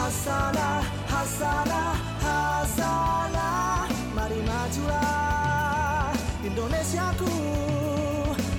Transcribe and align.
Hasanah, 0.00 0.80
Hasanah, 1.12 1.92
Hasanah 2.24 3.84
Mari 4.16 4.40
majulah 4.48 6.16
Indonesiaku. 6.40 7.28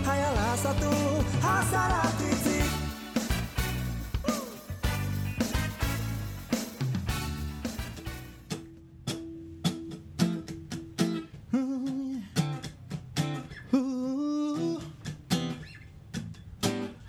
Hayalah 0.05 0.53
satu 0.61 0.93
Hasanah 1.41 2.13
titik. 2.21 2.69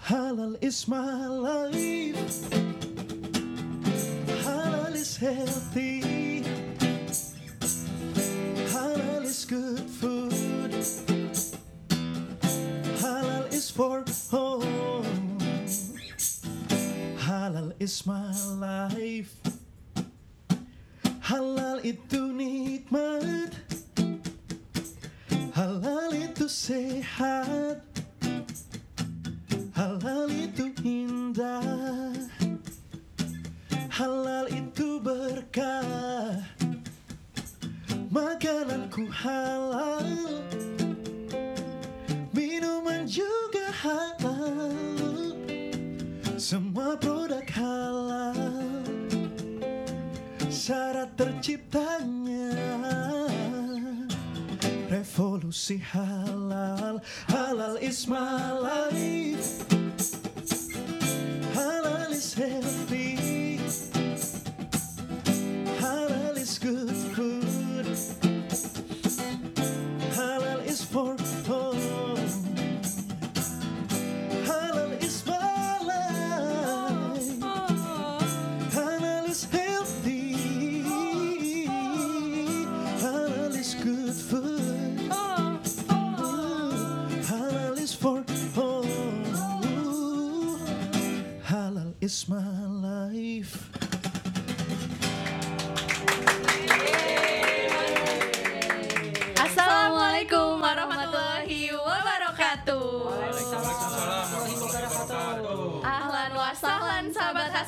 Halal 0.08 0.56
is 0.64 0.88
my 0.88 1.21
My 18.02 18.34
life. 18.58 19.30
Halal 21.22 21.86
itu 21.86 22.21
Revolusi 55.52 55.80
halal 55.92 57.02
Halal 57.28 57.76
is 57.80 58.06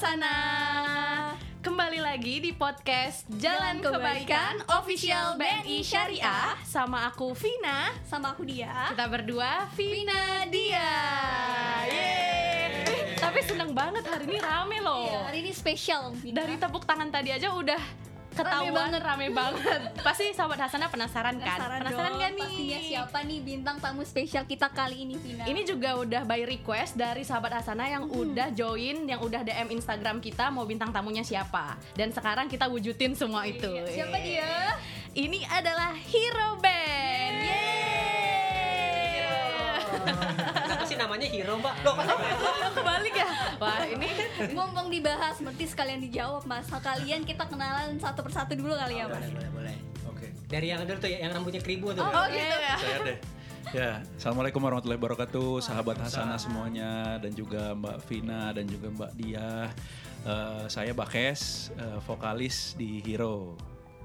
Hasanah. 0.05 1.33
Kembali 1.65 1.97
lagi 1.97 2.37
di 2.37 2.53
podcast 2.53 3.25
Jalan 3.41 3.81
Kebaikan 3.81 4.61
Official 4.77 5.41
BNI 5.41 5.81
Syariah 5.81 6.61
sama 6.61 7.09
aku 7.09 7.33
Vina, 7.33 7.89
sama 8.05 8.37
aku 8.37 8.45
dia. 8.45 8.93
kita 8.93 9.09
berdua 9.09 9.65
Vina 9.73 10.45
dia. 10.53 10.93
Yeay. 11.89 13.17
Tapi 13.17 13.41
seneng 13.49 13.73
banget 13.73 14.05
hari 14.05 14.29
ini 14.29 14.45
rame 14.45 14.85
loh. 14.85 15.09
Iya, 15.09 15.21
hari 15.25 15.39
ini 15.41 15.57
spesial. 15.57 16.13
Vina. 16.13 16.37
Dari 16.37 16.61
tepuk 16.61 16.85
tangan 16.85 17.09
tadi 17.09 17.33
aja 17.33 17.57
udah 17.57 18.04
ketahuan 18.35 18.91
banget. 18.91 19.01
rame 19.01 19.29
banget. 19.31 19.81
Pasti 20.07 20.35
sahabat 20.35 20.59
Hasanah 20.67 20.91
penasaran, 20.91 21.35
kan? 21.39 21.59
Penasaran, 21.59 22.13
gak 22.19 22.31
dong, 22.31 22.35
nih? 22.35 22.43
Pastinya 22.45 22.81
siapa 22.83 23.19
nih 23.23 23.39
bintang 23.41 23.77
tamu 23.79 24.03
spesial 24.03 24.45
kita 24.45 24.69
kali 24.69 25.07
ini, 25.07 25.15
Vina? 25.17 25.47
Ini 25.47 25.61
juga 25.63 25.97
udah 25.97 26.23
by 26.27 26.43
request 26.45 26.99
dari 26.99 27.23
sahabat 27.23 27.63
Asana 27.63 27.87
yang 27.87 28.11
udah 28.11 28.51
join, 28.53 29.07
yang 29.07 29.21
udah 29.23 29.41
DM 29.41 29.73
Instagram 29.73 30.19
kita 30.19 30.51
mau 30.51 30.67
bintang 30.67 30.91
tamunya 30.91 31.23
siapa. 31.23 31.79
Dan 31.95 32.11
sekarang 32.11 32.51
kita 32.51 32.67
wujudin 32.67 33.15
semua 33.15 33.47
itu. 33.47 33.71
Iya, 33.71 34.05
Siapa 34.05 34.17
Yeay. 34.19 34.27
dia? 34.27 34.53
Ini 35.15 35.47
adalah 35.47 35.95
Hero 35.95 36.59
Band. 36.59 36.84
Kenapa 40.05 40.85
sih 40.85 40.97
namanya 41.01 41.27
Hero, 41.27 41.55
Mbak? 41.59 41.75
Loh, 41.85 41.93
kok 41.97 42.05
sampai 42.05 42.29
Kebalik 42.75 43.15
ya? 43.17 43.29
Wah, 43.57 43.83
ini 43.87 44.09
Mumpung 44.53 44.89
dibahas, 44.93 45.41
berarti 45.41 45.65
sekalian 45.65 46.01
dijawab, 46.05 46.45
Mas. 46.45 46.69
Hal 46.69 46.83
kalian 46.85 47.25
kita 47.25 47.49
kenalan 47.49 47.97
satu 47.97 48.21
persatu 48.21 48.53
dulu 48.55 48.75
kali 48.77 49.01
ya, 49.01 49.09
Mas. 49.09 49.25
Boleh, 49.25 49.33
boleh, 49.33 49.51
boleh. 49.51 49.77
Oke, 50.11 50.27
Dari 50.51 50.67
yang 50.71 50.85
dulu 50.85 50.99
tuh, 51.01 51.11
yang 51.11 51.33
rambutnya 51.33 51.63
keribu 51.65 51.97
tuh. 51.97 52.05
Oh, 52.05 52.27
gitu 52.29 52.57
ya. 52.61 52.77
saya 52.77 52.99
deh. 53.03 53.19
Ya, 53.73 54.05
assalamualaikum 54.21 54.61
warahmatullahi 54.61 55.01
wabarakatuh, 55.01 55.65
sahabat 55.65 55.97
Hasanah 55.99 56.37
semuanya, 56.37 57.17
dan 57.19 57.33
juga 57.33 57.73
Mbak 57.73 57.97
Vina 58.07 58.53
dan 58.53 58.69
juga 58.69 58.93
Mbak 58.93 59.13
Dia. 59.17 59.73
Eh, 60.25 60.65
saya 60.73 60.93
Bakes, 60.97 61.73
eh, 61.77 61.99
vokalis 62.05 62.77
di 62.77 63.01
Hero. 63.05 63.57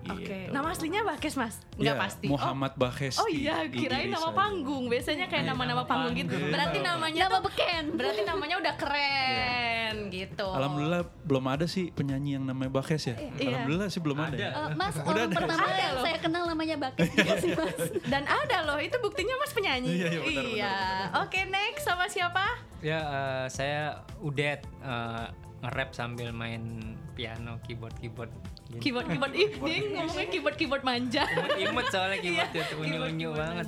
Oke. 0.01 0.25
Gitu. 0.25 0.49
Nama 0.49 0.67
aslinya 0.69 1.01
Bakes, 1.03 1.35
Mas? 1.35 1.55
Enggak 1.73 1.83
Ya, 1.89 1.93
pasti. 1.97 2.25
Muhammad 2.25 2.73
Bakes. 2.73 3.15
Oh, 3.15 3.23
oh 3.23 3.27
di- 3.27 3.43
iya, 3.43 3.65
kirain 3.65 4.07
nama 4.07 4.29
panggung. 4.29 4.85
Biasanya 4.85 5.25
kayak 5.25 5.43
Iya, 5.43 5.49
nama-nama 5.49 5.81
nama 5.81 5.83
panggung 5.85 6.13
gitu. 6.15 6.33
Berarti 6.33 6.77
Nama- 6.77 6.89
namanya 6.95 7.23
Nama 7.25 7.37
beken. 7.41 7.83
Berarti 7.93 8.21
namanya 8.23 8.55
udah 8.57 8.73
keren 8.75 9.95
gitu. 10.09 10.47
Alhamdulillah 10.47 11.01
belum 11.21 11.45
ada 11.47 11.65
sih 11.65 11.89
penyanyi 11.89 12.35
yang 12.35 12.45
namanya 12.45 12.71
Bakes 12.71 13.03
ya. 13.05 13.15
Iya. 13.17 13.29
Alhamdulillah 13.53 13.87
sih 13.87 13.99
belum 13.99 14.17
ada. 14.17 14.35
ya. 14.35 14.49
Eh, 14.49 14.69
mas, 14.73 14.95
Udah 14.95 15.05
orang 15.05 15.25
ada. 15.25 15.35
pertama 15.35 15.61
Ada 15.61 15.75
yang 15.77 15.93
loh. 15.93 16.03
saya 16.03 16.17
kenal 16.19 16.43
namanya 16.45 16.75
Bakes 16.79 17.07
juga 17.11 17.33
sih, 17.37 17.51
Mas. 17.51 17.79
Dan 18.11 18.23
ada 18.23 18.57
loh, 18.63 18.77
itu 18.77 18.97
buktinya 18.97 19.35
Mas 19.35 19.51
penyanyi. 19.51 19.89
Iya, 19.91 20.07
iya, 20.07 20.19
benar, 20.21 20.43
Iya. 20.45 20.75
Oke, 21.19 21.39
next 21.45 21.83
sama 21.83 22.05
siapa? 22.05 22.45
Ya, 22.79 22.99
eh, 22.99 23.45
saya 23.49 23.81
Udet 24.19 24.63
eh, 24.79 25.25
nge-rap 25.59 25.91
sambil 25.91 26.31
main 26.31 26.63
piano, 27.13 27.59
keyboard, 27.61 27.95
keyboard. 27.97 28.31
Keyboard 28.77 29.09
keyboard 29.09 29.33
ih, 29.33 29.49
dia 29.65 29.77
ngomongnya 29.97 30.27
keyboard 30.29 30.55
keyboard 30.61 30.83
manja. 30.85 31.25
Imut 31.57 31.89
soalnya 31.89 32.21
keyboard 32.21 32.53
Iya, 32.53 32.61
ya, 32.61 32.69
tuh 32.69 32.77
keyboard, 32.77 32.85
unyu-unyu 32.85 33.29
keyboard 33.33 33.41
banget. 33.41 33.67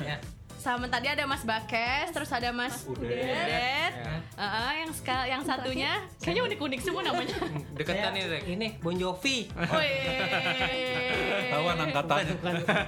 Ya. 0.00 0.16
Sama 0.62 0.86
tadi 0.86 1.10
ada 1.10 1.26
Mas 1.26 1.42
Bakes, 1.42 2.14
terus 2.14 2.30
ada 2.30 2.54
Mas 2.54 2.86
Udet. 2.86 3.02
Udet. 3.18 3.92
Ya. 3.98 4.14
Heeh, 4.38 4.86
yang 4.86 4.92
sekal 4.94 5.26
yang 5.26 5.42
satunya 5.42 5.98
kayaknya 6.22 6.54
unik-unik 6.54 6.80
semua 6.80 7.02
namanya. 7.02 7.34
Deketan 7.74 8.14
nih, 8.14 8.30
Rek. 8.30 8.42
Ini 8.46 8.68
Bon 8.78 8.94
Jovi. 8.94 9.50
Tawan 11.50 11.76
angkatan. 11.82 12.22
Bukan, 12.38 12.54
bukan. 12.62 12.78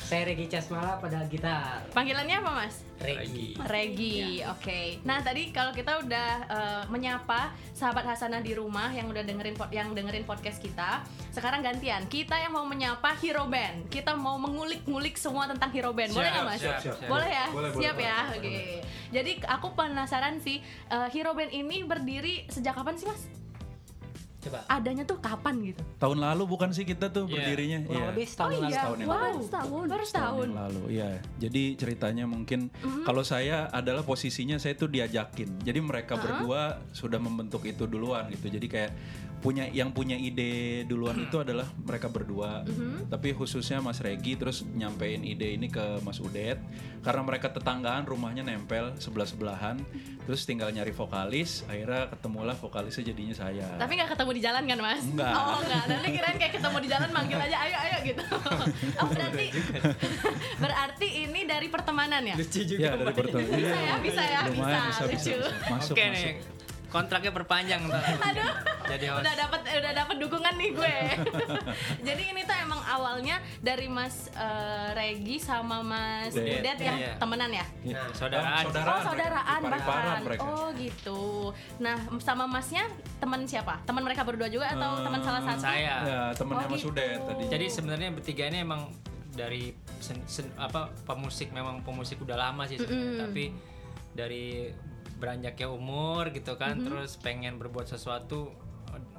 Saya 0.00 0.22
Regi 0.24 0.48
Casmala 0.48 0.96
pada 0.96 1.28
gitar. 1.28 1.84
Panggilannya 1.92 2.40
apa, 2.40 2.50
Mas? 2.56 2.80
Regi. 2.98 3.52
Regi, 3.60 4.40
oke. 4.48 5.04
Nah 5.04 5.20
tadi 5.20 5.52
kalau 5.52 5.76
kita 5.76 6.00
udah 6.00 6.28
eh, 6.48 6.82
menyapa 6.88 7.52
sahabat 7.76 8.08
Hasanah 8.08 8.40
di 8.40 8.56
rumah 8.56 8.88
yang 8.90 9.12
udah 9.12 9.20
dengerin 9.20 9.52
pod- 9.52 9.68
yang 9.68 9.92
dengerin 9.92 10.24
podcast 10.24 10.56
kita, 10.56 11.04
sekarang 11.30 11.60
gantian 11.60 12.08
kita 12.08 12.40
yang 12.40 12.56
mau 12.56 12.64
menyapa 12.64 13.12
Hero 13.20 13.44
Band. 13.44 13.92
Kita 13.92 14.16
mau 14.16 14.40
mengulik-ngulik 14.40 15.20
semua 15.20 15.44
tentang 15.44 15.68
Hero 15.68 15.92
Band. 15.92 16.16
Boleh 16.16 16.32
nggak 16.32 16.46
mas? 16.48 16.60
siap, 16.64 16.80
siap. 16.80 16.93
Boleh 17.06 17.30
ya? 17.30 17.46
Boleh, 17.50 17.70
Siap 17.74 17.94
boleh, 17.96 18.08
ya. 18.08 18.18
Oke. 18.34 18.56
Jadi 19.14 19.32
aku 19.46 19.66
penasaran 19.78 20.38
sih 20.42 20.58
eh, 20.90 21.08
Hero 21.14 21.34
Band 21.34 21.52
ini 21.54 21.82
berdiri 21.86 22.46
sejak 22.50 22.74
kapan 22.74 22.94
sih 22.98 23.06
mas? 23.06 23.43
Coba. 24.44 24.60
adanya 24.68 25.02
tuh 25.02 25.16
kapan 25.18 25.54
gitu? 25.64 25.80
Tahun 25.96 26.18
lalu 26.18 26.42
bukan 26.44 26.68
sih 26.70 26.84
kita 26.84 27.08
tuh 27.08 27.24
Iya. 27.24 27.32
berdirinya? 27.34 27.78
Kurang 27.82 27.96
Iya. 27.98 28.10
lebih 28.12 28.26
setahun 28.26 28.50
oh 28.50 28.54
lalu. 28.54 28.68
iya, 28.68 28.76
setahun 28.76 28.96
yang 28.96 29.08
wow, 29.08 29.16
lalu. 29.16 29.40
Setahun. 29.40 29.70
baru 29.84 29.88
Tahun 29.88 30.04
setahun. 30.06 30.46
yang 30.46 30.60
lalu, 30.60 30.82
iya. 30.92 31.10
Jadi 31.38 31.62
ceritanya 31.74 32.24
mungkin 32.24 32.60
kalau 33.02 33.22
saya 33.22 33.56
adalah 33.68 34.02
posisinya 34.02 34.56
saya 34.56 34.74
tuh 34.74 34.88
diajakin. 34.88 35.48
Jadi 35.60 35.78
mereka 35.80 36.14
berdua 36.14 36.62
sudah 36.90 37.16
membentuk 37.16 37.64
itu 37.64 37.84
duluan 37.84 38.28
gitu. 38.28 38.46
Jadi 38.48 38.66
kayak 38.66 38.92
punya 39.40 39.68
yang 39.68 39.92
punya 39.92 40.16
ide 40.16 40.84
duluan 40.84 41.20
itu 41.20 41.36
adalah 41.36 41.68
mereka 41.76 42.08
berdua. 42.08 42.64
Tapi 43.06 43.32
khususnya 43.32 43.76
Mas 43.78 44.00
Regi 44.00 44.36
terus 44.36 44.64
nyampein 44.64 45.20
ide 45.20 45.52
ini 45.52 45.68
ke 45.68 46.00
Mas 46.00 46.16
Udet 46.16 46.56
karena 47.04 47.20
mereka 47.20 47.52
tetanggaan 47.52 48.08
rumahnya 48.08 48.40
nempel 48.40 48.96
sebelah 48.96 49.28
sebelahan. 49.28 49.76
Terus 50.24 50.48
tinggal 50.48 50.72
nyari 50.72 50.88
vokalis, 50.88 51.60
akhirnya 51.68 52.08
ketemulah 52.08 52.56
vokalisnya 52.56 53.12
jadinya 53.12 53.36
saya. 53.36 53.68
Tapi 53.76 53.92
nggak 53.94 54.16
ketemu 54.16 54.30
di 54.34 54.42
jalan 54.42 54.62
kan 54.66 54.78
mas? 54.78 55.02
Enggak. 55.06 55.32
Oh 55.32 55.58
enggak, 55.62 55.82
nanti 55.86 56.08
kirain 56.10 56.36
kayak 56.36 56.52
ketemu 56.52 56.76
di 56.82 56.88
jalan 56.90 57.10
manggil 57.10 57.38
aja 57.38 57.56
ayo 57.62 57.76
ayo 57.78 57.96
gitu. 58.02 58.22
Oh 59.00 59.08
berarti 59.10 59.46
berarti 60.62 61.08
ini 61.26 61.40
dari 61.44 61.68
pertemanan 61.68 62.22
ya? 62.24 62.34
Lucu 62.34 62.60
juga. 62.64 62.80
Ya 62.80 62.90
dari 62.92 63.04
Mbak. 63.04 63.14
pertemuan. 63.14 63.54
Bisa 63.54 63.78
ya, 63.78 63.94
bisa 64.00 64.22
ya, 64.22 64.40
Lumayan 64.48 64.82
bisa, 64.88 65.02
bisa, 65.04 65.04
bisa, 65.06 65.06
lucu. 65.06 65.30
bisa. 65.38 65.70
Masuk, 65.70 65.94
Oke 65.94 66.02
masuk. 66.04 66.14
nih, 66.14 66.34
kontraknya 66.94 67.32
perpanjang 67.32 67.82
ntar. 67.84 68.06
Aduh, 68.22 68.54
Jadi 68.86 69.04
host. 69.08 69.20
udah 69.20 69.34
dapat 69.34 69.60
udah 69.66 69.92
dapat 69.92 70.16
dukungan 70.16 70.54
nih 70.54 70.70
gue. 70.72 70.96
Jadi 72.06 72.22
ini 72.28 72.40
tuh 72.40 72.54
emang 72.56 72.78
awalnya 72.80 73.36
dari 73.58 73.86
Mas 73.86 74.30
eh, 74.30 74.88
Regi 74.92 75.36
sama 75.38 75.82
Mas 75.82 76.30
Udet. 76.32 76.62
Udet 76.62 76.78
yang 76.78 76.94
Iya. 76.94 77.12
temenan 77.18 77.50
ya? 77.50 77.66
Nah, 77.90 78.06
saudaraan. 78.12 78.54
Oh 78.54 78.62
Saudaraan 78.64 79.02
saudaraan 79.02 79.60
mereka. 79.60 79.66
Di 79.66 79.70
Parepare 79.74 80.06
bahkan. 80.06 80.22
mereka. 80.22 80.42
Oh 80.46 80.68
gitu. 80.72 81.22
Nah 81.78 81.96
sama 82.18 82.44
Masnya 82.46 82.84
teman 83.18 83.42
siapa? 83.44 83.82
Teman 83.82 84.00
mereka 84.00 84.22
berdua 84.22 84.46
juga 84.46 84.70
atau 84.70 84.90
Eh, 84.92 85.02
teman 85.02 85.20
salah 85.20 85.42
satu? 85.44 85.60
Saya. 85.60 85.94
Ya, 86.00 86.20
temennya 86.32 86.64
Oh, 86.64 86.70
Mas 86.70 86.78
gitu. 86.78 86.94
Udet 86.94 87.18
tadi. 87.20 87.42
Jadi 87.48 87.66
sebenarnya 87.68 88.08
bertiga 88.12 88.46
ini 88.46 88.58
emang 88.60 88.86
dari 89.28 89.74
sen, 89.98 90.22
sen- 90.24 90.54
apa 90.54 90.94
pemusik 91.02 91.50
memang 91.50 91.82
pemusik 91.82 92.22
udah 92.22 92.38
lama 92.38 92.62
sih 92.64 92.78
sebenarnya 92.78 93.26
tapi 93.26 93.50
dari 94.14 94.70
beranjaknya 95.18 95.70
umur 95.70 96.34
gitu 96.34 96.58
kan 96.58 96.82
terus 96.82 97.16
pengen 97.18 97.56
berbuat 97.56 97.86
sesuatu 97.86 98.50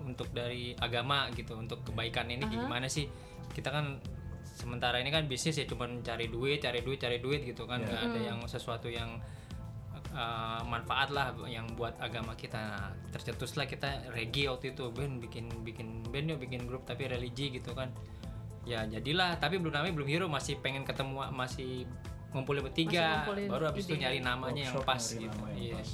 untuk 0.05 0.29
dari 0.31 0.77
agama 0.77 1.27
gitu 1.33 1.57
untuk 1.57 1.81
kebaikan 1.83 2.29
ini 2.29 2.45
kayak 2.45 2.63
gimana 2.69 2.87
sih? 2.87 3.09
Kita 3.51 3.73
kan 3.73 3.97
sementara 4.45 5.01
ini 5.01 5.11
kan 5.11 5.27
bisnis 5.27 5.59
ya 5.59 5.65
cuman 5.67 5.99
cari 6.05 6.31
duit 6.31 6.63
cari 6.63 6.79
duit 6.85 7.01
cari 7.01 7.17
duit 7.19 7.41
gitu 7.43 7.65
kan. 7.65 7.81
Nggak 7.81 8.01
ada 8.11 8.19
yang 8.21 8.39
sesuatu 8.45 8.87
yang 8.87 9.19
uh, 10.15 10.61
manfaat 10.63 11.11
lah 11.11 11.35
yang 11.49 11.67
buat 11.75 11.97
agama 11.99 12.37
kita. 12.37 12.55
Nah, 12.55 12.91
tercetuslah 13.11 13.67
kita 13.67 14.13
regi 14.15 14.47
waktu 14.47 14.77
itu 14.77 14.87
band 14.93 15.19
bikin 15.19 15.51
bikin 15.65 16.05
band 16.07 16.31
yuk 16.31 16.39
bikin 16.39 16.63
grup 16.69 16.87
tapi 16.87 17.09
religi 17.09 17.51
gitu 17.51 17.75
kan. 17.75 17.91
Ya 18.65 18.87
jadilah 18.87 19.37
tapi 19.37 19.61
belum 19.61 19.75
namanya 19.75 19.93
belum 19.93 20.09
hero 20.09 20.25
masih 20.31 20.57
pengen 20.63 20.87
ketemu 20.87 21.21
masih 21.35 21.85
ngumpulin 22.35 22.61
bertiga 22.61 23.23
ngumpulin 23.23 23.47
baru 23.47 23.63
habis 23.71 23.87
itu 23.87 23.95
nyari 23.95 24.19
namanya 24.19 24.61
yang 24.61 24.75
Workshop 24.75 24.83
pas 24.85 25.03
gitu 25.07 25.37
Iya. 25.55 25.75
pas. 25.79 25.89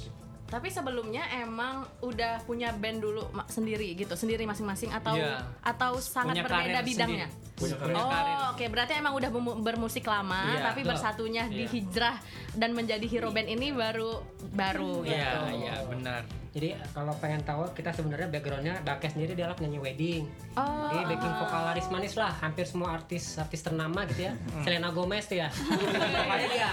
Tapi 0.52 0.68
sebelumnya 0.68 1.24
emang 1.32 1.80
udah 2.04 2.44
punya 2.44 2.76
band 2.76 3.00
dulu 3.00 3.24
sendiri 3.48 3.96
gitu, 3.96 4.12
sendiri 4.12 4.44
masing-masing 4.44 4.92
atau 4.92 5.16
Iya. 5.16 5.40
atau 5.64 5.96
sangat 5.96 6.36
Punya 6.36 6.44
berbeda 6.44 6.80
bidangnya? 6.84 7.28
sendiri. 7.32 7.41
Punya 7.62 7.76
karir. 7.78 7.94
Oh, 7.94 8.08
karir. 8.08 8.36
oke. 8.50 8.64
Berarti 8.68 8.92
emang 8.94 9.14
udah 9.14 9.30
bermusik 9.56 10.04
lama, 10.04 10.42
Iya, 10.48 10.60
tapi 10.64 10.80
betul. 10.80 10.90
bersatunya 10.90 11.42
di 11.46 11.62
Iya. 11.62 11.70
hijrah 11.70 12.16
dan 12.52 12.70
menjadi 12.72 13.06
hero 13.06 13.30
band 13.30 13.48
ini 13.48 13.70
baru 13.70 14.18
baru 14.52 15.06
Iya, 15.06 15.14
gitu. 15.14 15.38
iya 15.62 15.74
benar. 15.86 16.22
Jadi 16.52 16.68
kalau 16.92 17.16
pengen 17.16 17.40
tahu 17.40 17.64
kita 17.72 17.96
sebenarnya 17.96 18.28
backgroundnya 18.28 18.84
Bakes 18.84 19.16
sendiri 19.16 19.32
dia 19.32 19.48
adalah 19.48 19.56
penyanyi 19.56 19.80
wedding. 19.80 20.22
Oh, 20.52 20.92
Jadi 20.92 21.04
backing 21.08 21.34
vokal 21.38 21.62
laris 21.64 21.88
manis 21.88 22.12
lah, 22.12 22.28
hampir 22.36 22.68
semua 22.68 22.92
artis 22.92 23.40
artis 23.40 23.64
ternama 23.64 24.04
gitu 24.04 24.28
ya. 24.28 24.36
Selena 24.60 24.92
Gomez 24.92 25.24
tuh 25.24 25.40
ya. 25.40 25.48
Vokalnya 26.12 26.48
dia. 26.50 26.72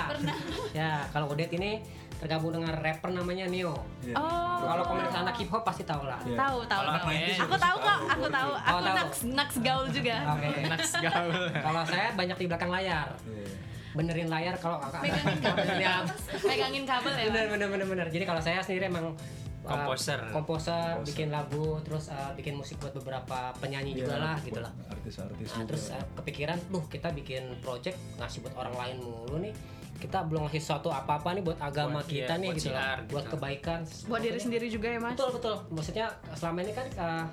Ya, 0.75 0.91
kalau 1.09 1.31
Udet 1.31 1.47
ini 1.53 1.79
tergabung 2.19 2.51
dengan 2.51 2.75
rapper 2.75 3.09
namanya 3.09 3.47
Neo. 3.47 3.71
oh. 3.71 4.59
Kalau 4.59 4.83
komunitas 4.85 5.15
anak 5.17 5.35
hip 5.35 5.47
hop 5.47 5.63
pasti 5.63 5.81
tahu 5.81 6.03
lah. 6.03 6.19
Iya. 6.21 6.35
Tahu, 6.35 6.57
tahu. 6.63 6.81
Kalau 6.81 6.91
tahu. 6.93 7.07
90s 7.09 7.39
Aku 7.39 7.55
tahu 7.57 7.75
kok, 7.79 7.99
aku 8.05 8.25
tahu. 8.29 8.51
Aku 8.53 8.75
Oh, 8.75 8.81
naks 8.85 9.19
naks 9.25 9.55
gaul 9.59 9.87
juga. 9.89 10.15
Oke. 10.35 10.47
Next 10.67 10.93
gaul. 10.97 11.31
Kalau 11.49 11.81
saya 11.83 12.07
banyak 12.13 12.37
di 12.37 12.45
belakang 12.45 12.69
layar. 12.69 13.07
Iya. 13.23 13.47
Benerin 13.89 14.27
layar 14.27 14.53
kalau 14.55 14.77
kakak. 14.79 15.01
Megangin 15.07 15.39
kabel. 15.41 15.65
Ya, 15.79 15.95
Pegangin 16.37 16.83
kabel 16.85 17.13
ya. 17.13 17.25
bener 17.25 17.45
bener 17.49 17.67
bener 17.71 17.87
bener. 17.87 18.07
Jadi 18.07 18.23
kalau 18.23 18.37
saya 18.37 18.59
sendiri 18.59 18.85
emang 18.85 19.15
uh, 19.15 19.17
Komposer. 19.65 20.19
komposer, 20.29 20.99
bikin 21.01 21.29
lagu, 21.29 21.79
terus 21.81 22.07
uh, 22.07 22.31
bikin 22.33 22.53
musik 22.53 22.77
buat 22.77 22.91
beberapa 22.93 23.49
penyanyi 23.57 23.93
Iya, 23.93 23.99
juga 24.01 24.15
lah 24.17 24.35
gitu 24.39 24.59
lah. 24.59 24.71
Artis-artis 24.87 25.47
Nah, 25.47 25.55
juga. 25.57 25.67
terus 25.67 25.83
uh, 25.89 26.03
kepikiran, 26.17 26.57
duh 26.67 26.83
kita 26.85 27.09
bikin 27.11 27.43
project 27.59 27.95
ngasih 28.17 28.39
buat 28.41 28.55
orang 28.57 28.75
lain 28.75 28.97
mulu 28.99 29.39
nih. 29.39 29.53
Kita 29.99 30.23
belum 30.23 30.47
ngasih 30.47 30.63
sesuatu 30.63 30.87
apa-apa 30.89 31.35
nih 31.35 31.43
buat 31.43 31.59
agama 31.59 31.99
Buat- 31.99 32.07
kita 32.07 32.33
iya, 32.33 32.41
nih 32.41 32.49
buat 32.49 32.57
gitu 32.57 32.69
lah, 32.71 32.79
siar 32.79 32.97
buat 33.11 33.25
gitu. 33.27 33.33
kebaikan. 33.35 33.79
Buat 34.07 34.21
diri 34.23 34.39
sendiri 34.39 34.65
juga 34.71 34.87
ya, 34.89 34.99
Mas. 35.03 35.13
Betul 35.19 35.29
betul. 35.35 35.55
Maksudnya 35.75 36.07
selama 36.33 36.59
ini 36.63 36.73
kan 36.73 36.87
uh, 36.95 37.25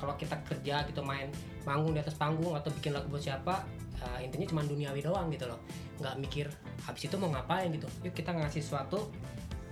kalau 0.00 0.14
kita 0.16 0.34
kerja 0.48 0.82
gitu 0.88 1.00
main 1.04 1.28
manggung 1.68 1.92
di 1.92 2.00
atas 2.00 2.16
panggung 2.16 2.56
atau 2.56 2.72
bikin 2.72 2.96
lagu 2.96 3.06
buat 3.12 3.20
siapa, 3.20 3.62
uh, 4.00 4.18
intinya 4.18 4.48
cuma 4.48 4.64
duniawi 4.64 5.04
doang 5.04 5.28
gitu 5.28 5.44
loh. 5.44 5.60
Nggak 6.00 6.14
mikir 6.18 6.46
habis 6.82 7.04
itu 7.04 7.14
mau 7.20 7.28
ngapain 7.30 7.68
gitu. 7.68 7.86
Yuk 8.02 8.16
kita 8.16 8.32
ngasih 8.32 8.64
sesuatu 8.64 8.96
uh, 8.96 9.06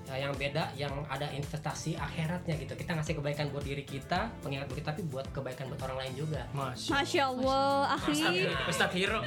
yang 0.09 0.31
beda, 0.33 0.71
yang 0.73 0.95
ada 1.07 1.27
investasi 1.29 1.99
akhiratnya 1.99 2.55
gitu. 2.57 2.73
Kita 2.73 2.95
ngasih 2.95 3.19
kebaikan 3.19 3.51
buat 3.51 3.61
diri 3.61 3.83
kita, 3.83 4.31
pengingat 4.39 4.71
buat 4.71 4.79
kita, 4.79 4.89
tapi 4.89 5.03
buat 5.05 5.27
kebaikan 5.31 5.67
buat 5.67 5.83
orang 5.83 5.99
lain 6.01 6.13
juga. 6.17 6.47
Masya 6.53 6.91
Masya 6.95 7.23
Allah, 7.27 7.99
akhi. 7.99 8.13
Ustadz, 8.15 8.71
Ustadz 8.71 8.95
Hero. 8.95 9.21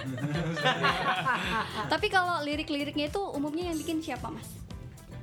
Tapi 1.89 2.07
kalau 2.07 2.39
lirik-liriknya 2.41 3.07
itu 3.07 3.19
umumnya 3.19 3.67
yang 3.67 3.77
bikin 3.77 3.99
siapa, 3.99 4.29
Mas? 4.29 4.47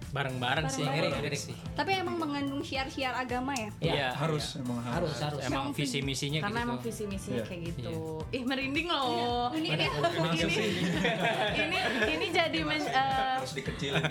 Bareng-bareng 0.07 0.65
sih. 0.71 0.81
Bareng-bareng. 0.81 1.21
lirik 1.21 1.37
sih. 1.37 1.53
Tapi 1.77 1.93
emang 1.93 2.17
mengandung 2.17 2.65
syiar-syiar 2.65 3.13
agama 3.13 3.53
ya? 3.53 3.69
Iya, 3.85 4.09
harus 4.17 4.57
emang 4.57 4.81
harus. 4.81 5.13
Harus 5.13 5.19
harus. 5.21 5.41
Emang 5.45 5.77
visi 5.77 6.01
misinya 6.01 6.41
Karena 6.41 6.57
gitu. 6.57 6.69
emang 6.73 6.79
visi 6.81 7.05
misinya 7.05 7.37
Iya. 7.37 7.45
kayak 7.45 7.61
gitu. 7.69 7.93
Ih 8.33 8.43
merinding 8.49 8.89
loh. 8.89 9.53
Ini 9.53 9.69
Ini 9.77 9.77
ini, 9.77 10.57
ini 12.49 12.63
ini 12.63 12.63
jadi 12.63 12.83
men- 12.87 12.91
eh, 12.91 13.35
Harus 13.37 13.53
dikecilin. 13.55 14.03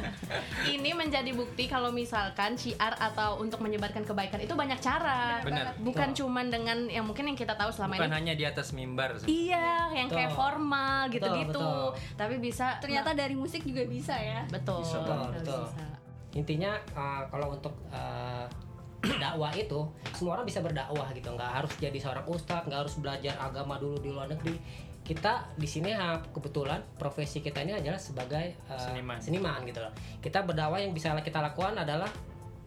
ini 0.74 0.90
menjadi 0.92 1.30
bukti 1.32 1.64
kalau 1.68 1.90
misalkan 1.92 2.56
syiar 2.56 2.94
atau 2.96 3.38
untuk 3.38 3.60
menyebarkan 3.60 4.02
kebaikan 4.04 4.40
itu 4.40 4.54
banyak 4.56 4.80
cara. 4.80 5.40
Benar. 5.44 5.76
Bukan 5.80 6.12
cuman 6.12 6.48
dengan 6.48 6.88
yang 6.88 7.04
mungkin 7.04 7.28
yang 7.32 7.38
kita 7.38 7.54
tahu 7.54 7.70
selama 7.70 8.00
Bukan 8.00 8.10
ini. 8.10 8.16
hanya 8.16 8.34
di 8.34 8.44
atas 8.44 8.72
mimbar. 8.72 9.16
Iya, 9.24 9.92
yang 9.92 10.08
kayak 10.08 10.32
Betul. 10.32 10.40
formal 10.40 11.00
gitu-gitu. 11.08 11.60
betul. 11.60 11.84
Tapi 12.16 12.34
bisa 12.40 12.66
Ternyata 12.80 13.12
dari 13.12 13.34
musik 13.36 13.62
juga 13.64 13.84
bisa 13.84 14.14
ya. 14.16 14.44
betul. 14.48 14.80
Bisa, 14.82 14.98
betul, 15.04 15.28
betul. 15.34 15.62
Bisa. 15.68 15.86
intinya 16.28 16.76
uh, 16.92 17.24
kalau 17.32 17.56
untuk 17.56 17.72
uh, 17.88 18.44
dakwah 19.22 19.48
itu 19.54 19.80
semua 20.12 20.38
orang 20.38 20.46
bisa 20.46 20.60
berdakwah 20.60 21.08
gitu 21.14 21.30
nggak 21.30 21.50
harus 21.62 21.72
jadi 21.78 21.98
seorang 21.98 22.26
ustadz 22.26 22.66
nggak 22.68 22.80
harus 22.84 22.94
belajar 23.00 23.34
agama 23.38 23.78
dulu 23.78 23.96
di 23.98 24.10
luar 24.12 24.26
negeri 24.26 24.58
kita 25.08 25.48
di 25.56 25.64
sini 25.64 25.96
uh, 25.96 26.20
kebetulan 26.36 26.84
profesi 27.00 27.40
kita 27.40 27.64
ini 27.64 27.80
adalah 27.80 27.96
sebagai 27.96 28.60
uh, 28.68 28.76
Seniman. 28.76 29.16
gitu 29.64 29.80
loh. 29.80 29.92
Kita 30.20 30.44
berdakwah 30.44 30.76
yang 30.76 30.92
bisa 30.92 31.16
kita 31.24 31.40
lakukan 31.40 31.80
adalah 31.80 32.12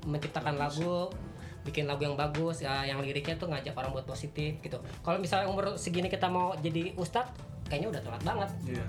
menciptakan 0.09 0.57
lagu 0.57 1.13
bikin 1.61 1.85
lagu 1.85 2.01
yang 2.01 2.17
bagus 2.17 2.65
uh, 2.65 2.81
yang 2.81 2.97
liriknya 3.05 3.37
tuh 3.37 3.45
ngajak 3.45 3.77
orang 3.77 3.93
buat 3.93 4.09
positif 4.09 4.57
gitu. 4.65 4.81
Kalau 5.05 5.21
misalnya 5.21 5.45
umur 5.45 5.77
segini 5.77 6.09
kita 6.09 6.25
mau 6.25 6.57
jadi 6.57 6.97
ustadz 6.97 7.37
kayaknya 7.69 7.93
udah 7.93 8.01
telat 8.01 8.23
banget. 8.25 8.49
Iya. 8.65 8.85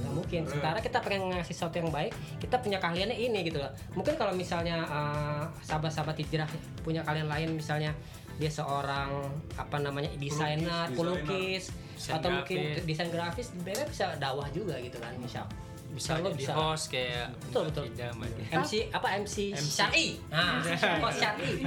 nggak 0.00 0.14
mungkin. 0.16 0.42
Sementara 0.48 0.78
kita 0.80 0.98
pengen 1.04 1.36
ngasih 1.36 1.52
sesuatu 1.52 1.76
yang 1.76 1.92
baik 1.92 2.16
kita 2.40 2.56
punya 2.64 2.80
keahliannya 2.80 3.20
ini 3.20 3.44
gitu 3.44 3.60
loh. 3.60 3.68
Mungkin 3.92 4.16
kalau 4.16 4.32
misalnya 4.32 4.80
uh, 4.88 5.44
sahabat-sahabat 5.60 6.16
hijrah 6.16 6.48
punya 6.80 7.04
kalian 7.04 7.28
lain 7.28 7.60
misalnya 7.60 7.92
dia 8.40 8.48
seorang 8.50 9.12
apa 9.54 9.76
namanya 9.78 10.08
desainer 10.16 10.88
pelukis 10.90 11.68
Desain 11.92 12.16
atau 12.16 12.28
mungkin 12.32 12.56
grafis. 12.56 12.84
desain 12.86 13.08
grafis 13.08 13.46
mereka 13.54 13.84
bisa 13.86 14.04
dakwah 14.16 14.48
juga 14.48 14.80
gitu 14.80 14.96
kan 14.96 15.12
misal 15.14 15.44
Bisa 15.90 16.16
jadi 16.16 16.32
bisa. 16.32 16.52
host 16.54 16.88
kayak 16.88 17.28
Betul, 17.42 17.68
betul. 17.68 17.84
Ida, 17.90 18.08
Mbak 18.10 18.28
Dia. 18.30 18.46
MC 18.56 18.72
apa 18.88 19.08
MC, 19.18 19.36
syari 19.52 20.06
nah 20.26 20.62
host 21.02 21.18
syari 21.18 21.66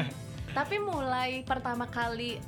Tapi 0.49 0.75
mulai 0.79 1.41
pertama 1.43 1.85
kali 1.85 2.41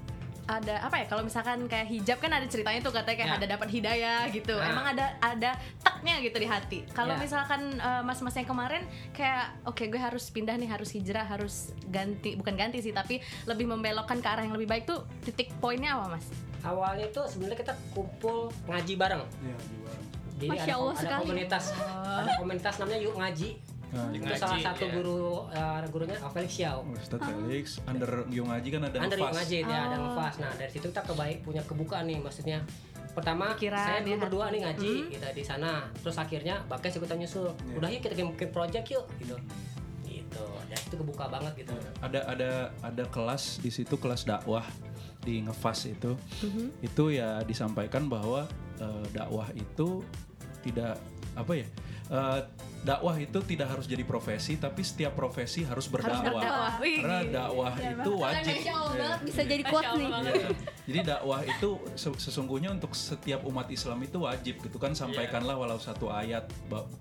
ada 0.48 0.78
apa 0.80 0.96
ya 0.96 1.06
kalau 1.06 1.22
misalkan 1.22 1.66
kayak 1.66 1.88
hijab 1.88 2.18
kan 2.18 2.30
ada 2.30 2.46
ceritanya 2.46 2.78
tuh 2.80 2.92
katanya 2.92 3.18
kayak 3.18 3.32
Ya. 3.32 3.36
ada 3.36 3.48
dapat 3.50 3.68
hidayah 3.68 4.22
gitu 4.30 4.54
Nah. 4.54 4.68
emang 4.68 4.86
ada 4.88 5.06
ada 5.20 5.52
teknya 5.80 6.22
gitu 6.22 6.38
di 6.38 6.46
hati 6.46 6.80
kalau 6.90 7.12
Ya. 7.12 7.20
misalkan 7.20 7.62
eh, 7.74 8.02
mas-mas 8.02 8.34
yang 8.34 8.46
kemarin 8.46 8.86
kayak 9.12 9.58
oke 9.64 9.82
gue 9.84 9.98
harus 9.98 10.30
pindah 10.30 10.54
nih 10.54 10.68
harus 10.68 10.90
hijrah 10.92 11.26
harus 11.26 11.56
ganti 11.88 12.34
bukan 12.36 12.54
ganti 12.54 12.78
sih 12.80 12.92
tapi 12.92 13.18
lebih 13.44 13.66
membelokkan 13.68 14.18
ke 14.18 14.28
arah 14.28 14.42
yang 14.42 14.54
lebih 14.54 14.68
baik 14.68 14.86
tuh 14.86 15.02
titik 15.20 15.50
poinnya 15.58 15.96
apa 15.96 16.14
mas 16.14 16.26
awalnya 16.62 17.06
itu 17.06 17.22
sebenarnya 17.26 17.58
kita 17.60 17.74
kumpul 17.92 18.38
ngaji 18.66 18.94
bareng 18.96 19.22
Iya, 19.22 19.56
juga. 19.60 19.92
jadi 20.36 20.50
Masya 20.52 20.62
ada, 20.64 20.76
Allah 20.76 20.92
ada 20.92 21.02
sekali. 21.02 21.22
komunitas 21.24 21.64
ada 21.96 22.32
komunitas 22.36 22.74
namanya 22.76 23.00
yuk 23.00 23.16
ngaji 23.16 23.50
Nah, 23.96 24.12
itu 24.12 24.22
ngaji, 24.22 24.36
salah 24.38 24.60
satu 24.62 24.84
ya. 24.84 24.92
guru 24.92 25.20
uh, 25.48 25.80
gurunya 25.88 26.20
uh, 26.20 26.28
Felix 26.30 26.52
Xiao 26.54 26.84
Ustadz 26.86 27.24
Felix, 27.24 27.66
under 27.82 28.12
Yung 28.28 28.52
Ngaji 28.52 28.68
kan 28.70 28.82
ada 28.84 28.98
Under 29.00 29.16
nafas. 29.18 29.34
ngaji 29.40 29.58
dia 29.64 29.80
ada 29.82 29.96
nafas. 29.98 30.34
Nah 30.38 30.52
dari 30.54 30.68
situ 30.70 30.86
kita 30.86 31.02
kebaik 31.02 31.38
punya 31.42 31.64
kebukaan 31.64 32.06
nih 32.06 32.20
maksudnya. 32.20 32.60
Pertama 33.10 33.56
Pikiran, 33.56 33.80
saya 33.80 34.00
dulu 34.02 34.12
ya. 34.12 34.20
berdua 34.20 34.46
nih 34.50 34.62
ngaji 34.62 34.92
kita 35.10 35.28
di 35.32 35.40
sana. 35.42 35.88
Terus 35.96 36.18
akhirnya 36.18 36.60
Bakes 36.68 36.94
ikutan 36.94 37.18
nyusul. 37.18 37.48
Iya. 37.48 37.74
Udah 37.74 37.88
yuk 37.88 38.02
kita 38.02 38.14
bikin 38.14 38.28
bikin 38.36 38.50
project 38.52 38.86
yuk 38.90 39.06
gitu. 39.16 39.36
Gitu. 40.04 40.46
Dan 40.68 40.80
itu 40.82 40.96
kebuka 40.98 41.26
banget 41.26 41.54
gitu. 41.58 41.72
ada 42.02 42.20
ada 42.28 42.52
ada 42.82 43.04
kelas 43.08 43.58
di 43.58 43.72
situ 43.72 43.96
kelas 43.96 44.24
dakwah 44.24 44.68
di 45.22 45.40
ngefas 45.40 45.88
itu 45.88 46.14
Mhm. 46.44 46.84
itu 46.84 47.04
ya 47.10 47.40
disampaikan 47.42 48.06
bahwa 48.06 48.44
eh, 48.76 49.06
dakwah 49.10 49.48
itu 49.54 50.04
tidak 50.62 51.00
apa 51.34 51.54
ya 51.56 51.68
eh, 52.10 52.40
dakwah 52.86 53.18
itu 53.18 53.42
tidak 53.42 53.74
harus 53.74 53.90
jadi 53.90 54.06
profesi 54.06 54.56
tapi 54.56 54.86
setiap 54.86 55.18
profesi 55.18 55.66
harus 55.66 55.90
berdakwah, 55.90 56.22
berdakwah. 56.38 56.74
Wih, 56.78 57.02
karena 57.02 57.20
dakwah 57.26 57.74
itu 57.74 58.12
wajib 58.14 58.54
Masya 58.62 58.74
Allah 58.74 58.94
Ya. 58.96 59.02
banget 59.02 59.22
bisa 59.26 59.42
jadi 59.42 59.64
quote 59.66 59.88
Allah 59.90 59.98
nih. 59.98 60.10
Iya. 60.30 60.48
Jadi 60.86 61.00
dakwah 61.02 61.42
itu 61.42 61.70
se- 61.98 62.20
sesungguhnya 62.22 62.70
untuk 62.70 62.94
setiap 62.94 63.42
umat 63.44 63.68
Islam 63.68 64.00
itu 64.06 64.18
wajib 64.22 64.62
gitu 64.62 64.78
kan 64.78 64.94
sampaikanlah 64.94 65.58
walau 65.58 65.82
satu 65.82 66.14
ayat 66.14 66.46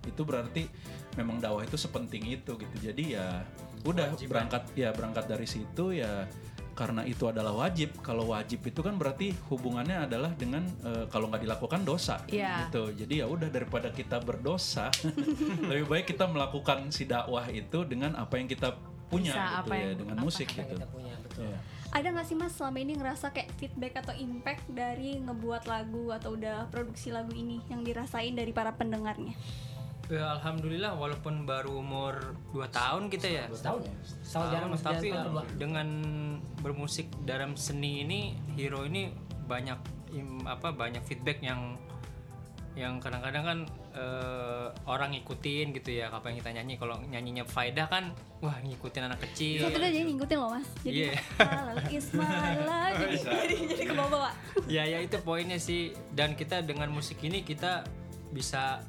itu 0.08 0.22
berarti 0.24 0.64
memang 1.14 1.36
dakwah 1.38 1.60
itu 1.60 1.76
sepenting 1.76 2.32
itu 2.32 2.56
gitu. 2.56 2.76
Jadi 2.80 3.20
ya 3.20 3.44
udah 3.84 4.16
berangkat 4.24 4.64
ya 4.72 4.88
berangkat 4.90 5.28
dari 5.28 5.44
situ 5.44 5.92
ya 5.92 6.24
karena 6.74 7.02
itu 7.02 7.24
adalah 7.24 7.54
wajib. 7.54 7.94
Kalau 7.98 8.28
wajib 8.28 8.60
itu 8.60 8.78
kan 8.78 8.94
berarti 8.94 9.30
hubungannya 9.48 10.04
adalah 10.04 10.30
dengan 10.30 10.66
eh, 10.82 11.06
kalau 11.08 11.26
nggak 11.26 11.42
dilakukan 11.42 11.80
dosa 11.82 12.20
Iya. 12.26 12.66
gitu. 12.66 12.92
Jadi 12.92 13.22
ya 13.22 13.26
udah 13.26 13.48
daripada 13.48 13.88
kita 13.88 14.18
berdosa 14.18 14.90
lebih 15.70 15.86
baik 15.86 16.06
kita 16.10 16.26
melakukan 16.26 16.90
si 16.90 17.06
dakwah 17.06 17.46
itu 17.46 17.82
dengan 17.84 18.14
apa 18.14 18.36
yang 18.36 18.46
kita 18.46 18.74
punya 19.06 19.30
Bisa, 19.30 19.42
gitu 19.44 19.58
apa 19.62 19.72
ya 19.72 19.80
yang- 19.84 19.96
dengan 19.96 20.16
apa 20.16 20.24
musik 20.24 20.48
Yang 20.48 20.58
gitu. 20.58 20.72
kita 20.74 20.86
punya 20.88 21.14
betul. 21.20 21.44
Iya. 21.44 21.58
Ada 21.94 22.06
nggak 22.10 22.26
sih 22.26 22.34
mas 22.34 22.52
selama 22.52 22.78
ini 22.80 22.92
ngerasa 22.94 23.30
kayak 23.30 23.54
feedback 23.54 23.94
atau 23.96 24.10
impact 24.12 24.66
dari 24.68 25.14
ngebuat 25.16 25.62
lagu 25.64 26.10
atau 26.10 26.34
udah 26.34 26.66
produksi 26.66 27.08
lagu 27.08 27.30
ini 27.30 27.62
yang 27.68 27.80
dirasain 27.80 28.34
dari 28.34 28.50
para 28.50 28.74
pendengarnya? 28.74 29.30
Ya, 30.04 30.36
alhamdulillah 30.36 30.92
walaupun 30.92 31.48
baru 31.48 31.80
umur 31.80 32.36
2 32.52 32.68
tahun 32.68 33.08
kita 33.08 33.24
ya. 33.26 33.44
Setahun 33.48 33.82
ya? 33.82 33.94
Setahun 34.20 34.46
jarang 34.52 34.70
tapi 34.76 35.08
tahun 35.08 35.24
kedua. 35.24 35.42
dengan 35.56 35.88
bermusik 36.60 37.08
dalam 37.24 37.56
seni 37.56 38.04
ini 38.04 38.20
hero 38.52 38.84
ini 38.84 39.08
banyak 39.44 39.80
im- 40.12 40.44
apa 40.44 40.72
banyak 40.72 41.00
feedback 41.02 41.40
yang 41.40 41.80
yang 42.74 42.98
kadang-kadang 42.98 43.44
kan 43.46 43.58
eh, 43.94 44.66
orang 44.84 45.14
ngikutin 45.14 45.70
gitu 45.72 45.94
ya 45.94 46.10
apa 46.10 46.26
yang 46.26 46.42
kita 46.42 46.50
nyanyi 46.52 46.74
kalau 46.74 46.98
nyanyinya 47.00 47.46
Faida 47.46 47.86
kan 47.86 48.10
wah 48.40 48.58
ngikutin 48.58 49.06
anak 49.06 49.22
kecil 49.22 49.62
Satu 49.62 49.78
dia 49.78 49.88
jadi 49.88 50.04
ngikutin 50.04 50.36
loh 50.36 50.50
mas. 50.52 50.68
Jadi 50.82 50.96
Iya. 51.00 51.12
halal 51.38 51.78
is 51.88 52.06
my 52.12 52.26
life. 52.60 52.98
Jadi, 52.98 53.16
jadi, 53.22 53.54
jadi 53.70 53.82
ke 53.86 53.94
bawah 53.94 54.34
ya 54.66 54.82
ya 54.84 54.98
itu 54.98 55.16
poinnya 55.18 55.56
sih 55.56 55.94
dan 56.10 56.34
kita 56.34 56.60
dengan 56.60 56.90
musik 56.90 57.22
ini 57.22 57.40
kita 57.40 57.86
bisa 58.34 58.82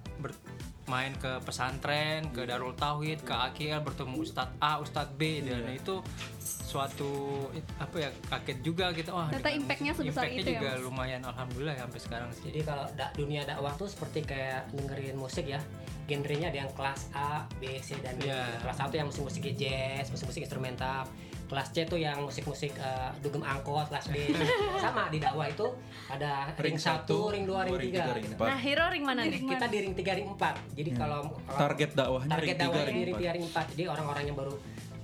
bermain 0.86 1.18
ke 1.18 1.42
pesantren 1.42 2.30
ke 2.30 2.46
Darul 2.46 2.78
Tauhid 2.78 3.26
ke 3.26 3.34
AKL 3.34 3.82
bertemu 3.82 4.22
Ustadz 4.22 4.54
A 4.62 4.78
Ustadz 4.78 5.18
B 5.18 5.42
dan 5.42 5.66
itu 5.74 5.98
suatu 6.38 7.42
apa 7.82 8.06
ya 8.06 8.10
kaget 8.30 8.62
juga 8.62 8.94
gitu 8.94 9.10
wah 9.10 9.34
Ternyata 9.34 9.50
dengan 9.50 9.62
impactnya 9.66 9.92
sebesar 9.98 10.30
impactnya 10.30 10.42
itu 10.46 10.52
ya, 10.54 10.60
juga 10.62 10.70
Mas? 10.70 10.82
lumayan 10.86 11.22
alhamdulillah 11.26 11.74
ya 11.74 11.84
sampai 11.90 12.02
sekarang 12.06 12.30
sih 12.38 12.44
Jadi 12.54 12.60
kalau 12.62 12.86
da- 12.94 13.14
dunia 13.18 13.42
dakwah 13.50 13.74
tuh 13.74 13.90
seperti 13.90 14.30
kayak 14.30 14.70
dengerin 14.78 15.18
musik 15.18 15.50
ya. 15.50 15.58
Genrenya 16.06 16.54
ada 16.54 16.70
yang 16.70 16.72
kelas 16.78 17.10
A, 17.18 17.50
B, 17.58 17.82
C 17.82 17.98
dan 17.98 18.14
D. 18.22 18.30
Iya. 18.30 18.62
Kelas 18.62 18.78
A 18.78 18.86
tuh 18.86 19.02
yang 19.02 19.10
musik-musik 19.10 19.42
jazz, 19.58 20.14
musik-musik 20.14 20.46
instrumental. 20.46 21.10
Kelas 21.46 21.68
C 21.70 21.86
tuh 21.86 21.96
yang 21.96 22.22
musik-musik 22.22 22.74
eh, 22.76 23.10
dugem 23.22 23.42
angkot, 23.42 23.86
kelas 23.88 24.10
D. 24.10 24.34
Sama 24.84 25.08
di 25.08 25.22
dakwah 25.22 25.46
itu 25.46 25.66
ada 26.10 26.50
ring, 26.58 26.74
Ring 26.74 26.78
1, 26.78 26.82
satu, 26.82 27.30
ring 27.30 27.46
2, 27.46 27.66
ring 27.66 27.76
ring 27.78 27.92
3. 27.92 27.96
tiga, 27.96 28.04
ring 28.12 28.26
gitu. 28.26 28.36
empat. 28.36 28.48
Nah, 28.50 28.58
hero 28.58 28.86
ring 28.90 29.04
mana 29.06 29.22
nih? 29.24 29.42
Kita 29.42 29.66
di 29.70 29.78
ring 29.80 29.94
3, 29.94 30.18
ring 30.18 30.30
4. 30.34 30.78
Jadi 30.78 30.90
kalau 30.94 31.20
kalau 31.46 31.60
Target 31.62 31.90
dakwahnya 31.94 32.32
target 32.34 32.46
ring 32.46 32.58
tiga, 32.58 32.64
dakwahnya 32.66 32.86
ring 32.90 32.98
di 32.98 33.06
ring 33.06 33.16
empat. 33.16 33.32
3, 33.32 33.38
ring 33.38 33.46
4. 33.70 33.72
Jadi 33.78 33.84
orang-orang 33.86 34.24
yang 34.26 34.38
baru 34.38 34.54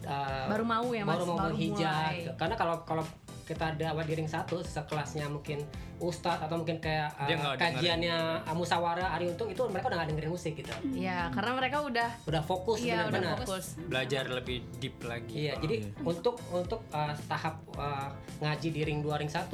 eh, 0.01 0.45
Baru 0.49 0.63
mau 0.65 0.87
ya, 0.89 1.03
Mas? 1.05 1.13
Baru 1.13 1.25
mau 1.29 1.37
Baru 1.45 1.55
mulai. 1.55 2.25
gitu. 2.25 2.31
Karena 2.35 2.55
kalau 2.57 2.75
kalau 2.83 3.03
kita 3.51 3.75
dakwah 3.75 4.07
di 4.07 4.15
ring 4.15 4.31
1 4.31 4.47
sekelasnya 4.47 5.27
mungkin 5.27 5.59
ustadz 5.99 6.47
atau 6.47 6.55
mungkin 6.55 6.79
kayak 6.79 7.11
eh, 7.19 7.35
nggak 7.35 7.59
kajiannya 7.59 8.47
uh, 8.47 8.55
musyawarah 8.55 9.11
Ari 9.13 9.27
Untung 9.27 9.51
itu 9.51 9.59
mereka 9.67 9.91
udah 9.91 9.97
nggak 9.99 10.09
dengerin 10.15 10.31
musik 10.31 10.53
gitu. 10.55 10.71
Ya, 10.95 11.27
karena 11.35 11.51
mereka 11.53 11.83
udah 11.83 12.09
udah 12.25 12.41
fokus 12.41 12.79
iya 12.79 13.05
udah 13.05 13.19
benar-benar 13.19 13.43
fokus. 13.43 13.65
belajar 13.85 14.23
lebih 14.31 14.63
deep 14.79 14.95
lagi. 15.03 15.45
Iya 15.45 15.59
jadi 15.59 15.75
untuk 16.01 16.39
untuk 16.49 16.79
uh, 16.89 17.11
tahap 17.27 17.59
uh, 17.75 18.09
ngaji 18.39 18.67
di 18.71 18.81
ring 18.87 19.03
2 19.03 19.11
ring 19.19 19.29
1 19.29 19.51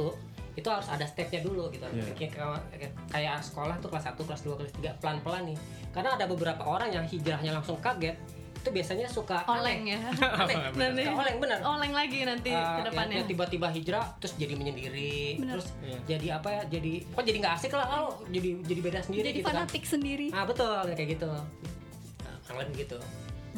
itu 0.57 0.65
harus 0.69 0.87
ada 0.89 1.05
stepnya 1.05 1.41
dulu 1.41 1.69
gitu. 1.69 1.85
Iya. 1.85 2.13
kayak, 2.17 2.33
kayak- 2.73 2.95
kayak 3.09 3.37
sekolah 3.41 3.77
tuh 3.77 3.89
kelas 3.89 4.05
1 4.09 4.17
kelas 4.17 4.41
2 4.45 4.57
kelas 4.57 4.71
3 4.77 5.01
pelan-pelan 5.01 5.43
nih. 5.53 5.57
Karena 5.93 6.13
ada 6.13 6.25
beberapa 6.25 6.61
orang 6.65 6.89
yang 6.93 7.05
hijrahnya 7.05 7.53
langsung 7.53 7.77
kaget 7.77 8.17
itu 8.57 8.69
biasanya 8.69 9.05
suka 9.05 9.45
oleng 9.45 9.85
ya. 9.85 9.99
aneh 10.41 10.55
Nanti 10.73 11.03
Suka 11.03 11.19
oleng 11.19 11.37
bener 11.37 11.59
oleng 11.61 11.93
lagi 11.93 12.19
nanti 12.21 12.49
Uh, 12.49 12.57
ke 12.57 12.63
yang- 12.63 12.85
depannya. 12.87 13.15
yang 13.15 13.27
tiba-tiba 13.27 13.67
hijrah 13.69 14.05
terus 14.17 14.33
jadi 14.35 14.53
menyendiri 14.53 15.37
Bener. 15.37 15.53
terus 15.55 15.67
Iya. 15.79 15.97
jadi 16.09 16.27
apa 16.35 16.49
ya 16.49 16.61
jadi 16.67 16.93
kok 17.05 17.23
jadi 17.23 17.37
nggak 17.37 17.53
asik 17.55 17.71
lah 17.71 17.85
kalau 17.85 18.09
jadi 18.27 18.49
jadi 18.61 18.79
beda 18.81 18.99
sendiri 18.99 19.23
Jadi 19.23 19.37
gitu 19.37 19.45
kan 19.45 19.55
fanatik 19.57 19.83
sendiri. 19.83 20.27
ah 20.31 20.43
betul 20.43 20.83
kayak 20.89 21.09
gitu 21.13 21.29
nah, 21.29 22.65
gitu 22.73 22.97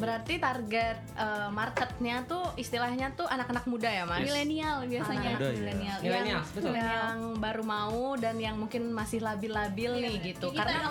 Berarti 0.00 0.34
target 0.36 0.96
eh, 1.14 1.48
marketnya 1.50 2.24
tuh 2.24 2.40
istilahnya 2.56 3.12
tuh 3.12 3.24
anak-anak 3.24 3.64
muda 3.64 3.86
ya, 3.86 4.02
Mas? 4.02 4.24
Milenial 4.24 4.82
biasanya. 4.82 5.28
Anak 5.30 5.36
Muda, 5.36 5.46
ya. 5.46 5.54
milenial 5.54 5.78
yang, 5.92 6.02
Millennials, 6.02 6.48
betul. 6.50 6.72
yang 6.72 7.16
baru 7.36 7.62
mau 7.62 8.02
dan 8.16 8.36
yang 8.36 8.56
mungkin 8.56 8.88
masih 8.90 9.20
labil-labil 9.20 9.92
nih 10.00 10.14
gitu. 10.26 10.48
Kita 10.48 10.64
Karena 10.64 10.88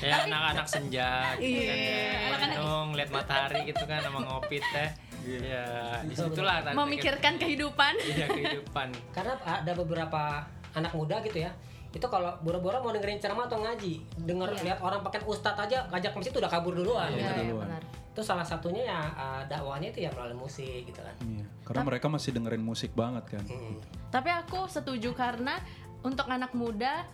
ya 0.00 0.14
anak-anak 0.24 0.66
senja 0.66 1.10
gitu 1.36 1.50
Iya, 1.52 1.66
kan 1.66 1.76
ya 1.76 2.08
anak-anak- 2.30 2.50
Gendong, 2.54 2.88
lihat 2.94 3.10
matahari 3.10 3.60
gitu 3.64 3.82
kan 3.82 3.98
sama 4.00 4.18
ngopi 4.20 4.58
teh 4.62 4.88
ya 5.22 5.66
di 6.02 6.14
situlah 6.14 6.62
tante 6.62 6.74
memikirkan 6.74 7.34
kehidupan. 7.36 7.94
iya 7.96 8.26
kehidupan 8.26 8.90
karena 9.12 9.34
ada 9.40 9.72
beberapa 9.72 10.42
anak 10.72 10.90
muda 10.92 11.22
gitu 11.22 11.38
ya 11.38 11.50
itu 11.88 12.02
kalau 12.04 12.34
boro-boro 12.40 12.80
mau 12.80 12.90
dengerin 12.90 13.16
ceramah 13.16 13.46
atau 13.46 13.60
ngaji 13.60 14.02
denger 14.18 14.50
Iya. 14.52 14.62
lihat 14.64 14.78
orang 14.80 14.98
pakai 15.00 15.22
ustadz 15.22 15.62
aja 15.62 15.86
ngajak 15.86 16.10
ke 16.10 16.18
masjid 16.18 16.34
udah 16.34 16.50
kabur 16.50 16.72
duluan 16.72 17.06
Iya, 17.08 17.22
gitu. 17.22 17.30
iya, 17.30 17.42
duluan. 17.46 17.68
benar. 17.68 17.82
Itu 18.12 18.20
salah 18.20 18.44
satunya 18.44 18.92
ya 18.92 19.00
uh, 19.16 19.42
dakwahnya 19.48 19.88
itu 19.88 20.04
ya 20.04 20.12
melalui 20.12 20.36
musik 20.36 20.84
gitu 20.84 21.00
kan 21.00 21.16
Iya, 21.24 21.48
karena 21.64 21.82
mereka 21.88 22.06
masih 22.12 22.30
dengerin 22.36 22.60
musik 22.60 22.92
banget 22.92 23.24
kan. 23.40 23.44
Mm. 23.48 23.80
Tapi 24.12 24.28
aku 24.28 24.68
setuju 24.68 25.16
karena 25.16 25.56
untuk 26.04 26.28
anak 26.28 26.52
muda 26.52 27.08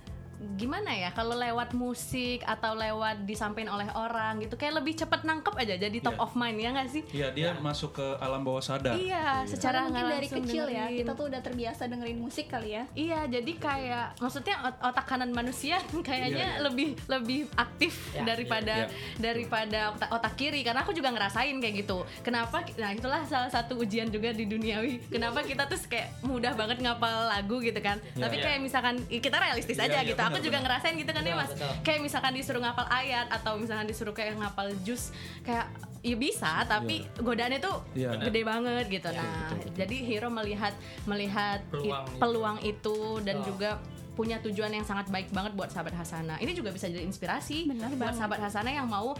gimana 0.54 0.90
ya 0.90 1.10
kalau 1.10 1.34
lewat 1.34 1.70
musik 1.72 2.42
atau 2.42 2.72
lewat 2.72 3.22
disampaikan 3.24 3.70
oleh 3.72 3.90
orang 3.90 4.38
gitu 4.38 4.54
kayak 4.54 4.78
lebih 4.78 4.94
cepet 4.94 5.22
nangkep 5.22 5.50
aja 5.52 5.74
jadi 5.76 5.98
top 5.98 6.14
Iya. 6.14 6.20
of 6.20 6.32
mind 6.34 6.56
ya 6.56 6.68
nggak 6.70 6.88
sih? 6.88 7.02
Iya, 7.10 7.28
dia 7.30 7.48
masuk 7.56 7.90
ke 7.92 8.06
alam 8.18 8.40
bawah 8.40 8.58
sadar. 8.60 8.94
Iya, 8.94 9.42
secara 9.44 9.82
Karena 9.82 9.88
mungkin 9.88 9.98
nggak 10.00 10.14
dari 10.14 10.28
kecil 10.32 10.64
ya 10.64 10.84
dengerin. 10.84 10.98
kita 10.98 11.12
tuh 11.12 11.24
udah 11.26 11.40
terbiasa 11.40 11.82
dengerin 11.84 12.18
musik 12.18 12.46
kali 12.46 12.70
ya. 12.72 12.84
Iya, 12.92 13.20
jadi 13.28 13.52
kayak 13.52 14.06
maksudnya 14.16 14.56
ot- 14.64 14.80
otak 14.84 15.06
kanan 15.06 15.30
manusia 15.30 15.78
kayaknya 16.06 16.30
Iya, 16.30 16.50
iya. 16.52 16.62
lebih 16.62 16.88
lebih 17.04 17.40
aktif 17.54 17.94
Ya, 18.10 18.22
daripada 18.24 18.74
iya, 18.80 18.86
daripada 19.18 19.80
otak, 19.92 20.08
otak 20.12 20.34
kiri 20.34 20.60
karena 20.60 20.80
aku 20.80 20.92
juga 20.92 21.10
ngerasain 21.10 21.54
kayak 21.56 21.74
gitu. 21.78 21.98
Kenapa? 22.20 22.62
Nah, 22.74 22.90
itulah 22.90 23.22
salah 23.24 23.48
satu 23.48 23.74
ujian 23.76 24.06
juga 24.06 24.30
di 24.30 24.44
duniawi. 24.44 25.06
Kenapa 25.08 25.42
kita 25.42 25.66
tuh 25.66 25.78
kayak 25.84 26.22
mudah 26.22 26.52
banget 26.52 26.78
ngapal 26.78 27.10
lagu 27.28 27.58
gitu 27.58 27.78
kan. 27.78 27.98
Tapi 28.12 28.36
Iya. 28.36 28.44
kayak 28.44 28.58
misalkan 28.60 28.94
kita 29.04 29.36
realistis 29.36 29.76
Iya, 29.76 29.84
aja 29.84 29.98
iya, 29.98 30.08
gitu. 30.08 30.20
Aku 30.28 30.36
benar, 30.36 30.46
juga 30.46 30.58
ngerasain 30.60 30.94
gitu 30.94 31.10
kan 31.10 31.22
ya, 31.22 31.34
Mas. 31.34 31.50
betul. 31.50 31.72
Kayak 31.80 32.00
misalkan 32.02 32.32
disuruh 32.32 32.60
ngapal 32.60 32.86
ayat 32.86 33.26
atau 33.28 33.52
misalkan 33.54 33.84
disuruh 33.84 34.12
kayak 34.12 34.34
ngapal 34.34 34.68
jus 34.82 35.10
kayak 35.40 35.66
ya 35.98 36.14
bisa 36.14 36.62
tapi 36.64 37.02
godaannya 37.16 37.58
tuh 37.58 37.82
Iya. 37.92 38.14
gede 38.20 38.40
banget 38.42 38.84
gitu. 38.86 39.08
Iya, 39.08 39.18
Nah, 39.18 39.26
betul, 39.26 39.56
betul. 39.58 39.74
jadi 39.74 39.96
Hero 40.04 40.28
melihat 40.28 40.74
melihat 41.04 41.60
Peluang 41.68 42.04
peluang 42.16 42.58
itu 42.62 42.96
dan 43.20 43.36
Oh. 43.38 43.44
juga 43.44 43.70
punya 44.14 44.38
tujuan 44.40 44.70
yang 44.70 44.82
sangat 44.82 45.06
baik 45.08 45.30
banget 45.30 45.54
buat 45.54 45.68
sahabat 45.68 45.94
Hasana. 45.94 46.36
Ini 46.36 46.50
juga 46.52 46.68
bisa 46.68 46.86
jadi 46.86 47.02
inspirasi 47.02 47.66
Benar 47.66 47.90
buat 47.90 47.98
banget. 48.04 48.16
sahabat 48.16 48.38
Hasana 48.40 48.70
yang 48.72 48.86
mau 48.86 49.14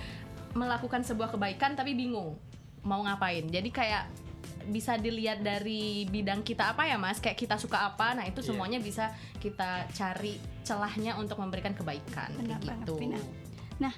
melakukan 0.53 1.03
sebuah 1.03 1.31
kebaikan 1.31 1.73
tapi 1.73 1.95
bingung 1.95 2.35
mau 2.81 3.01
ngapain. 3.01 3.43
Jadi 3.45 3.69
kayak 3.69 4.07
bisa 4.69 5.01
dilihat 5.01 5.41
dari 5.41 6.05
bidang 6.07 6.45
kita 6.45 6.77
apa 6.77 6.85
ya 6.85 7.01
Mas, 7.01 7.19
kayak 7.19 7.41
kita 7.41 7.57
suka 7.57 7.89
apa. 7.89 8.13
Nah, 8.13 8.25
itu 8.29 8.45
Iya. 8.45 8.53
semuanya 8.53 8.79
bisa 8.79 9.11
kita 9.41 9.89
cari 9.91 10.37
celahnya 10.63 11.17
untuk 11.17 11.41
memberikan 11.41 11.73
kebaikan 11.73 12.31
Benar 12.37 12.61
kayak 12.61 12.85
banget, 12.85 12.87
gitu. 12.87 12.95
Nah, 13.81 13.95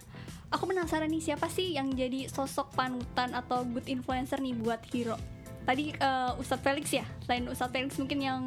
aku 0.48 0.70
penasaran 0.70 1.10
nih 1.10 1.22
siapa 1.32 1.50
sih 1.50 1.74
yang 1.74 1.90
jadi 1.92 2.30
sosok 2.30 2.72
panutan 2.78 3.34
atau 3.34 3.66
good 3.66 3.90
influencer 3.90 4.38
nih 4.38 4.54
buat 4.54 4.80
Hero? 4.94 5.18
Tadi 5.66 5.92
eh, 5.92 6.32
Ustadz 6.40 6.64
Felix 6.64 6.86
ya, 6.94 7.04
selain 7.26 7.44
Ustadz 7.50 7.74
Felix 7.74 7.98
mungkin 7.98 8.18
yang 8.22 8.40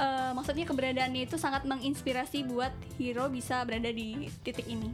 eh, 0.00 0.30
maksudnya 0.32 0.64
keberadaannya 0.64 1.28
itu 1.28 1.36
sangat 1.36 1.68
menginspirasi 1.68 2.48
buat 2.48 2.72
Hero 2.96 3.28
bisa 3.28 3.60
berada 3.68 3.92
di 3.92 4.30
titik 4.42 4.64
ini. 4.66 4.90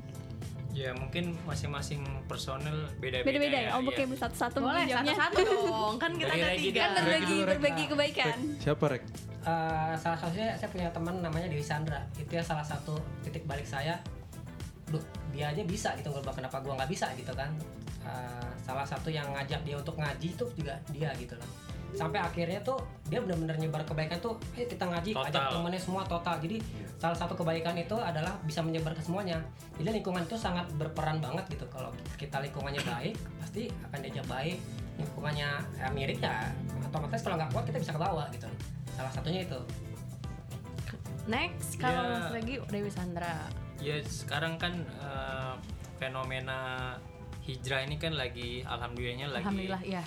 Ya 0.77 0.93
mungkin 0.93 1.33
masing-masing 1.49 2.05
personel 2.29 2.85
beda-beda. 3.01 3.25
Beda-beda 3.25 3.59
ya. 3.65 3.71
Oh, 3.73 3.81
iya. 3.81 3.89
oke 3.97 4.03
satu-satu 4.13 4.59
Boleh 4.61 4.85
satu-satu 4.85 5.39
dong. 5.41 5.95
Kan 5.97 6.13
kita 6.21 6.33
ada 6.37 6.49
tiga. 6.53 6.81
Kan 6.85 6.93
Regi 6.93 7.01
berbagi 7.01 7.25
dulu, 7.25 7.41
Rek. 7.41 7.57
berbagi 7.57 7.85
kebaikan. 7.89 8.39
Siapa 8.61 8.85
Rek? 8.93 9.03
Eh, 9.47 9.93
salah 9.97 10.19
satunya 10.19 10.53
saya 10.59 10.69
punya 10.69 10.93
teman 10.93 11.25
namanya 11.25 11.49
Dewi 11.49 11.65
Sandra 11.65 12.03
itu 12.21 12.29
ya 12.35 12.43
salah 12.43 12.67
satu 12.67 12.99
titik 13.23 13.47
balik 13.47 13.63
saya 13.63 13.95
Duh, 14.91 15.03
dia 15.35 15.51
aja 15.51 15.63
bisa 15.67 15.95
gitu 15.99 16.11
kenapa 16.11 16.63
gua 16.63 16.79
nggak 16.79 16.91
bisa 16.91 17.11
gitu 17.15 17.31
kan 17.31 17.51
Eh, 18.07 18.51
salah 18.63 18.87
satu 18.87 19.11
yang 19.11 19.27
ngajak 19.35 19.67
dia 19.67 19.75
untuk 19.75 19.99
ngaji 19.99 20.31
itu 20.31 20.47
juga 20.55 20.79
dia 20.95 21.11
gitu 21.19 21.35
loh 21.35 21.51
sampai 21.95 22.19
akhirnya 22.19 22.59
tuh 22.65 22.81
dia 23.07 23.23
benar-benar 23.23 23.57
nyebar 23.61 23.87
kebaikan 23.87 24.19
tuh 24.19 24.35
ayo 24.59 24.67
kita 24.67 24.85
ngaji 24.85 25.11
Total. 25.15 25.29
ajak 25.31 25.43
temennya 25.55 25.81
semua 25.81 26.03
total 26.03 26.35
jadi 26.43 26.57
salah 26.99 27.17
satu 27.17 27.39
kebaikan 27.39 27.77
itu 27.79 27.97
adalah 27.97 28.35
bisa 28.43 28.61
menyebar 28.65 28.93
ke 28.97 29.03
semuanya 29.05 29.39
jadi 29.79 30.01
lingkungan 30.01 30.27
itu 30.27 30.37
sangat 30.37 30.67
berperan 30.75 31.23
banget 31.23 31.47
gitu 31.57 31.67
kalau 31.71 31.95
kita 32.19 32.43
lingkungannya 32.43 32.83
baik 32.83 33.15
pasti 33.39 33.71
akan 33.87 33.99
diajak 34.03 34.27
baik 34.27 34.59
lingkungannya 34.97 35.49
ya, 35.79 35.89
mirip 35.93 36.19
ya 36.19 36.51
otomatis 36.83 37.21
kalau 37.23 37.37
nggak 37.39 37.51
kuat 37.53 37.65
kita 37.69 37.79
bisa 37.79 37.93
ke 37.95 38.01
bawah 38.01 38.27
gitu 38.33 38.49
salah 38.97 39.13
satunya 39.13 39.45
itu 39.45 39.61
Next, 41.27 41.83
kalau 41.83 42.07
Ya. 42.07 42.23
Mas 42.23 42.31
Regi 42.31 42.57
Dewi 42.71 42.87
Sandra. 42.87 43.51
Ya 43.83 43.99
sekarang 44.07 44.63
kan 44.63 44.79
eh, 44.79 45.55
fenomena 45.99 46.95
hijrah 47.43 47.83
ini 47.87 47.99
kan 47.99 48.15
lagi 48.15 48.63
alhamdulillahnya 48.63 49.27
lagi 49.35 49.43
Alhamdulillah 49.43 49.83
ya. 49.83 50.03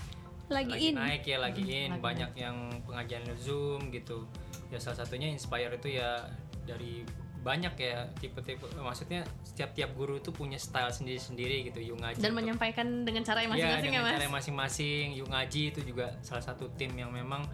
Lagi 0.50 0.72
lagi 0.72 0.86
in. 0.86 0.96
naik 0.96 1.24
ya 1.24 1.38
lagi 1.38 1.62
Hmm, 1.62 1.72
in 1.72 1.90
lagi 1.92 2.02
banyak 2.02 2.32
yang 2.36 2.58
pengajian 2.84 3.24
zoom 3.36 3.90
gitu 3.90 4.26
ya 4.68 4.78
salah 4.78 4.98
satunya 5.00 5.28
inspire 5.28 5.70
itu 5.72 5.94
ya 5.94 6.26
dari 6.64 7.06
banyak 7.40 7.72
ya 7.74 8.04
tipe-tipe 8.16 8.60
maksudnya 8.76 9.24
setiap 9.42 9.72
tiap 9.72 9.94
guru 9.94 10.18
itu 10.18 10.30
punya 10.30 10.58
style 10.58 10.92
sendiri-sendiri 10.92 11.64
gitu 11.66 11.80
Yung 11.86 12.00
ngaji 12.00 12.18
Dan 12.18 12.28
itu- 12.28 12.38
menyampaikan 12.38 12.88
dengan 13.02 13.24
cara 13.24 13.40
yang 13.40 13.52
Iya, 13.52 13.64
masing-masing 13.64 13.80
ya, 13.80 13.88
dengan 13.88 14.02
Mas. 14.04 14.14
cara 14.14 14.28
masing-masing 14.30 15.06
Yung 15.16 15.30
ngaji 15.30 15.62
itu 15.70 15.80
juga 15.84 16.06
salah 16.20 16.42
satu 16.42 16.68
tim 16.74 16.92
yang 16.94 17.10
memang 17.10 17.48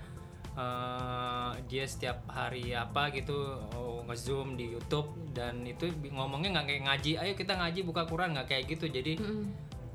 eh, 0.56 1.52
dia 1.66 1.84
setiap 1.84 2.24
hari 2.28 2.72
apa 2.72 3.12
gitu 3.12 3.36
oh, 3.76 4.02
nge-zoom 4.06 4.56
di 4.56 4.72
YouTube 4.72 5.06
dan 5.30 5.62
itu 5.62 5.86
ngomongnya 6.08 6.50
nggak 6.54 6.66
kayak 6.66 6.84
ngaji 6.86 7.12
ayo 7.18 7.34
kita 7.34 7.54
ngaji 7.54 7.80
buka 7.84 8.04
Quran 8.04 8.32
nggak 8.32 8.48
kayak 8.48 8.64
gitu 8.66 8.88
jadi 8.88 9.20
Mm-mm. 9.20 9.44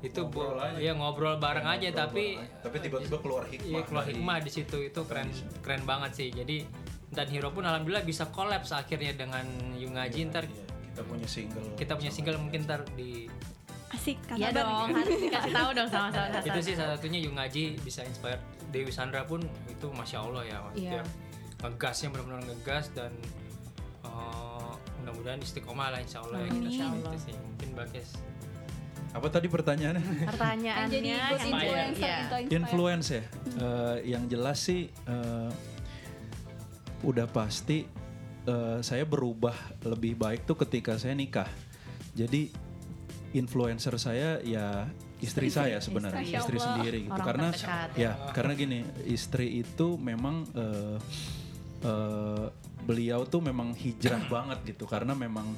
Itu 0.01 0.17
Ngobrol 0.19 0.51
bu- 0.51 0.59
aja. 0.59 0.77
ya 0.77 0.91
ngobrol 0.91 1.35
bareng 1.37 1.61
Ya, 1.63 1.71
aja 1.71 1.87
ngobrol 1.87 2.01
tapi 2.01 2.23
bareng 2.27 2.41
aja. 2.43 2.57
Tapi 2.59 2.75
tiba-tiba 2.79 3.17
keluar 3.17 3.43
hikmah 3.45 3.69
Iya 3.69 3.81
keluar 3.83 4.05
hikmah 4.05 4.37
di 4.39 4.51
situ 4.51 4.77
itu 4.81 5.01
keren 5.03 5.29
keren 5.59 5.83
banget 5.83 6.11
sih 6.15 6.27
jadi 6.31 6.57
dan 7.07 7.27
Hero 7.27 7.49
pun 7.49 7.61
alhamdulillah 7.61 8.01
bisa 8.01 8.25
kolaps 8.27 8.71
akhirnya 8.71 9.13
dengan 9.13 9.45
Yung 9.75 9.93
ngaji 9.93 10.19
ntar 10.27 10.43
Iya, 10.43 10.63
kita 10.89 11.01
punya 11.03 11.27
single. 11.27 11.67
kita 11.75 11.93
punya 11.93 12.09
single 12.09 12.37
mungkin 12.37 12.59
ntar 12.63 12.81
di 12.91 13.29
Asik 13.89 14.17
kan. 14.23 14.35
Iya 14.35 14.49
dong, 14.51 14.87
harus 14.97 15.19
dikasih 15.19 15.51
tahu 15.51 15.69
dong 15.71 15.85
sama 15.85 16.07
sama 16.09 16.39
itu 16.39 16.59
sih 16.61 16.73
salah 16.73 16.95
satunya 16.95 17.19
Yung 17.19 17.35
Ngaji 17.35 17.63
bisa 17.77 18.01
inspire 18.01 18.39
Dewi 18.67 18.87
Sandra 18.87 19.21
pun 19.21 19.39
itu 19.67 19.87
masya 19.89 20.17
Allah 20.21 20.43
ya 20.43 20.57
maksudnya 20.61 20.97
Iya. 20.97 21.03
ngegasnya 21.61 22.07
benar-benar 22.09 22.41
ngegas 22.47 22.85
dan 22.91 23.11
eh, 24.01 24.71
mudah-mudahan 24.97 25.39
istiqomah 25.39 25.87
lah 25.89 25.99
insya 25.99 26.21
Allah 26.21 26.39
ya 26.41 26.49
kita 26.49 26.69
sih. 26.69 26.81
Allah. 26.81 27.11
Itu 27.11 27.19
sih 27.21 27.35
mungkin 27.37 27.69
Bakes 27.73 28.09
Apa 29.11 29.27
tadi 29.27 29.47
pertanyaannya? 29.51 30.23
Pertanyaannya 30.23 30.87
jadi 30.87 31.07
yang 31.11 31.31
influencer 31.35 32.07
iya. 32.07 32.17
gitu, 32.23 32.35
inspire. 32.39 32.55
Influence 32.55 33.07
ya. 33.11 33.23
Eh, 33.59 33.97
yang 34.07 34.23
jelas 34.31 34.57
sih 34.63 34.81
eh, 34.87 35.51
udah 37.03 37.27
pasti 37.27 37.83
eh, 38.47 38.79
saya 38.79 39.03
berubah 39.03 39.55
lebih 39.83 40.15
baik 40.15 40.47
tuh 40.47 40.55
ketika 40.63 40.95
saya 40.95 41.11
nikah. 41.11 41.49
Jadi 42.15 42.51
influencer 43.31 43.95
saya 43.99 44.39
ya 44.43 44.87
istri 45.21 45.47
saya 45.53 45.77
sebenarnya, 45.79 46.41
istri 46.41 46.57
Allah. 46.57 46.67
sendiri 46.67 46.99
gitu. 47.07 47.13
Orang 47.13 47.27
karena 47.27 47.47
terdekat. 47.53 47.89
ya 47.95 48.11
karena 48.33 48.53
gini, 48.57 48.79
istri 49.05 49.47
itu 49.61 49.95
memang 49.99 50.47
eh, 50.55 50.97
eh, 51.85 52.45
beliau 52.81 53.27
tuh 53.29 53.43
memang 53.45 53.77
hijrah 53.77 54.25
banget 54.33 54.73
gitu 54.73 54.89
karena 54.89 55.13
memang 55.13 55.53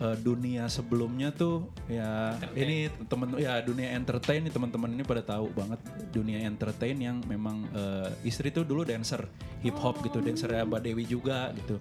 eh, 0.00 0.16
dunia 0.20 0.68
sebelumnya 0.68 1.32
tuh 1.32 1.70
ya 1.88 2.36
ini 2.52 2.90
temen 3.08 3.36
ya 3.36 3.60
dunia 3.62 3.94
entertain 3.94 4.44
nih 4.44 4.52
teman-teman 4.52 4.92
ini 4.92 5.04
pada 5.06 5.22
tahu 5.22 5.52
banget 5.52 5.80
dunia 6.12 6.44
entertain 6.44 6.96
yang 6.98 7.16
memang 7.24 7.66
eh, 7.72 8.10
istri 8.28 8.52
tuh 8.52 8.66
dulu 8.66 8.84
dancer 8.84 9.24
hip 9.62 9.76
hop 9.80 10.00
gitu 10.04 10.20
dancer 10.20 10.52
Mbak 10.52 10.80
Dewi 10.82 11.04
juga 11.08 11.52
gitu 11.56 11.80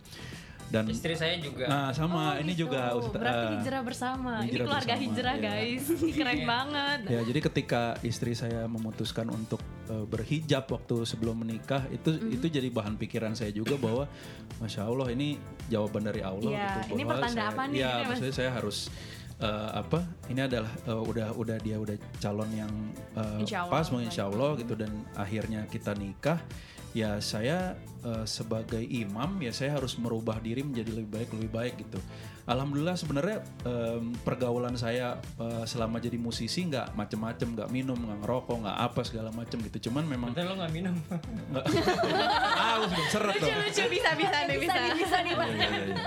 dan 0.68 0.84
istri 0.88 1.14
saya 1.14 1.38
juga 1.38 1.66
nah 1.66 1.90
sama 1.90 2.34
Oh, 2.34 2.34
ini 2.38 2.52
gitu. 2.52 2.66
juga 2.66 2.92
Ustaz- 2.92 3.14
Berarti 3.16 3.46
eh, 3.46 3.54
hijrah 3.56 3.82
bersama. 3.82 4.32
Ini 4.38 4.46
hijrah 4.48 4.66
keluarga 4.66 4.86
bersama, 4.90 5.04
hijrah, 5.06 5.36
ya. 5.36 5.44
guys. 5.46 5.84
Keren 6.18 6.42
banget. 6.44 7.00
Ya, 7.08 7.20
jadi 7.22 7.40
ketika 7.44 7.82
istri 8.02 8.32
saya 8.34 8.62
memutuskan 8.66 9.28
untuk 9.28 9.60
eh, 9.86 10.06
berhijab 10.06 10.66
waktu 10.68 10.96
sebelum 11.04 11.38
menikah, 11.40 11.86
itu 11.90 12.10
Mm-hmm. 12.12 12.36
itu 12.36 12.46
jadi 12.50 12.68
bahan 12.70 12.96
pikiran 12.96 13.34
saya 13.34 13.50
juga 13.50 13.76
bahwa, 13.76 14.10
masya 14.58 14.84
Allah 14.84 15.08
ini 15.10 15.36
jawaban 15.68 16.04
dari 16.04 16.22
Allah 16.22 16.50
Iya, 16.50 16.70
gitu. 16.82 16.94
ini 16.94 17.04
pertanda 17.04 17.36
saya- 17.36 17.52
apa 17.52 17.62
nih 17.66 17.76
Ya, 17.76 17.86
ini, 17.86 17.94
Mas? 17.96 18.08
maksudnya 18.10 18.36
saya 18.36 18.52
harus 18.52 18.78
eh, 19.38 19.70
apa? 19.76 20.00
Ini 20.26 20.42
adalah 20.44 20.72
eh, 20.82 21.02
udah 21.04 21.28
udah 21.34 21.58
dia 21.60 21.76
udah 21.76 21.94
calon 22.18 22.50
yang 22.52 22.72
eh, 23.14 23.40
Insya 23.40 23.58
Allah, 23.62 23.74
pas, 23.74 23.86
mau 23.88 24.00
insya. 24.00 24.24
Allah 24.26 24.56
gitu 24.56 24.74
dan 24.74 24.90
akhirnya 25.14 25.68
kita 25.68 25.92
nikah. 25.94 26.40
Ya 26.96 27.20
saya 27.20 27.76
eh, 28.08 28.24
sebagai 28.24 28.80
imam 28.80 29.36
ya 29.44 29.52
saya 29.52 29.76
harus 29.76 30.00
merubah 30.00 30.40
diri 30.40 30.64
menjadi 30.64 30.96
lebih 30.96 31.12
baik 31.12 31.30
lebih 31.36 31.52
baik 31.52 31.74
gitu. 31.84 32.00
Alhamdulillah 32.46 32.94
sebenarnya 32.94 33.42
em, 33.66 34.14
pergaulan 34.22 34.78
saya 34.78 35.20
eh, 35.42 35.66
selama 35.68 35.98
jadi 36.00 36.16
musisi 36.16 36.64
nggak 36.72 36.96
macem-macem, 36.96 37.52
nggak 37.52 37.70
minum, 37.74 37.98
nggak 38.00 38.22
ngerokok, 38.24 38.58
nggak 38.64 38.78
apa 38.80 39.02
segala 39.04 39.30
macem 39.36 39.60
gitu. 39.66 39.90
Cuman 39.92 40.08
memang 40.08 40.32
Betul 40.32 40.54
lo 40.54 40.54
nggak 40.64 40.74
minum 40.74 40.96
nggak 41.52 41.66
ah 42.56 42.86
seret 43.12 43.36
dong. 43.44 43.50
Lucu-lucu 43.50 43.84
bisa 43.92 44.10
bisa 44.16 44.38
nih 44.48 44.58
bisa. 44.62 44.80
bisa 44.96 45.18
nih 45.20 45.34
Pak. 45.36 45.48
Iya, 45.52 45.68
iya, 45.68 45.84
iya. 45.92 46.06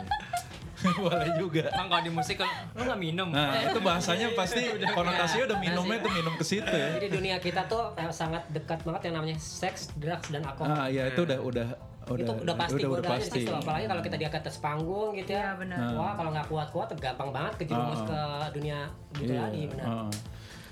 Boleh 1.01 1.31
juga. 1.35 1.64
emang 1.69 1.88
kalau 1.88 2.03
di 2.03 2.12
musik 2.12 2.37
kalau 2.37 2.53
lo 2.71 2.83
nggak 2.85 3.01
minum 3.01 3.29
Nah 3.29 3.51
itu 3.61 3.79
bahasanya 3.79 4.27
pasti 4.33 4.62
konotasinya 4.97 5.45
udah 5.47 5.59
minumnya 5.59 5.99
tuh 5.99 6.12
minum 6.12 6.35
ke 6.35 6.45
situ 6.45 6.67
ya. 6.67 6.88
jadi 6.95 7.09
dunia 7.11 7.37
kita 7.38 7.67
tuh 7.67 7.93
eh, 7.95 8.09
sangat 8.09 8.47
dekat 8.49 8.83
banget 8.83 9.11
yang 9.11 9.14
namanya 9.17 9.37
seks 9.37 9.91
drugs 9.95 10.29
dan 10.29 10.43
alkohol 10.43 10.71
Ah 10.71 10.87
ya 10.87 11.07
itu 11.07 11.21
udah 11.21 11.38
udah 11.41 11.69
udah 12.09 12.25
itu 12.25 12.33
udah 12.41 12.57
pasti 12.57 12.75
udah, 12.79 12.88
udah, 12.91 13.11
pasti. 13.11 13.41
apalagi 13.45 13.85
kalau 13.85 14.01
kita 14.01 14.17
di 14.17 14.25
atas 14.25 14.57
panggung 14.59 15.12
gitu 15.12 15.29
Iya, 15.29 15.45
ya 15.45 15.61
benar. 15.61 15.79
wah 15.93 16.12
kalau 16.14 16.31
nggak 16.33 16.47
kuat-kuat 16.47 16.88
gampang 16.97 17.31
banget 17.31 17.53
kejerumus 17.59 18.01
Ah, 18.01 18.09
ke 18.09 18.21
dunia 18.55 18.81
gitu 19.14 19.29
Iya, 19.29 19.41
lagi 19.45 19.62
benar 19.67 19.87
heeh. 19.87 20.11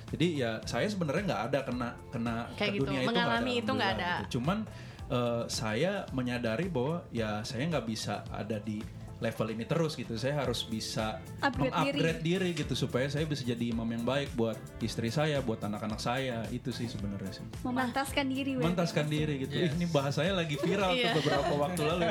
Jadi 0.06 0.26
ya 0.38 0.50
saya 0.62 0.86
sebenarnya 0.86 1.22
nggak 1.26 1.42
ada 1.44 1.58
kena 1.62 1.88
kena 2.08 2.36
Kayak 2.54 2.62
ke 2.62 2.74
gitu, 2.74 2.82
dunia 2.86 3.00
itu 3.00 3.08
mengalami 3.10 3.52
itu 3.58 3.70
nggak 3.70 3.90
ada. 3.92 4.12
gitu. 4.16 4.38
Cuman 4.38 4.58
eh, 5.08 5.42
saya 5.46 5.92
menyadari 6.10 6.66
bahwa 6.66 6.96
ya 7.10 7.42
saya 7.42 7.66
nggak 7.66 7.84
bisa 7.84 8.22
ada 8.28 8.56
di 8.56 8.78
level 9.16 9.48
ini 9.48 9.64
terus 9.64 9.96
gitu. 9.96 10.14
Saya 10.14 10.40
harus 10.40 10.60
bisa 10.62 11.20
Upgrade 11.40 11.72
mengupgrade 11.72 12.20
diri. 12.20 12.50
gitu 12.52 12.76
supaya 12.76 13.08
saya 13.08 13.24
bisa 13.24 13.42
jadi 13.42 13.72
imam 13.72 13.86
yang 13.86 14.04
baik 14.04 14.32
buat 14.32 14.54
istri 14.78 15.08
saya, 15.08 15.40
buat 15.40 15.58
anak-anak 15.58 15.96
saya. 15.96 16.44
Itu 16.48 16.68
sih 16.70 16.84
sebenarnya 16.86 17.32
sih. 17.32 17.44
Memantaskan 17.64 18.26
diri. 18.28 18.52
Memantaskan 18.60 19.06
diri 19.08 19.34
gitu. 19.42 19.56
Ih, 19.56 19.72
ini 19.72 19.86
bahasanya 19.88 20.36
lagi 20.36 20.56
viral 20.56 20.92
tuh 20.92 21.00
Iya. 21.00 21.12
beberapa 21.16 21.52
waktu 21.56 21.80
lalu. 21.82 22.02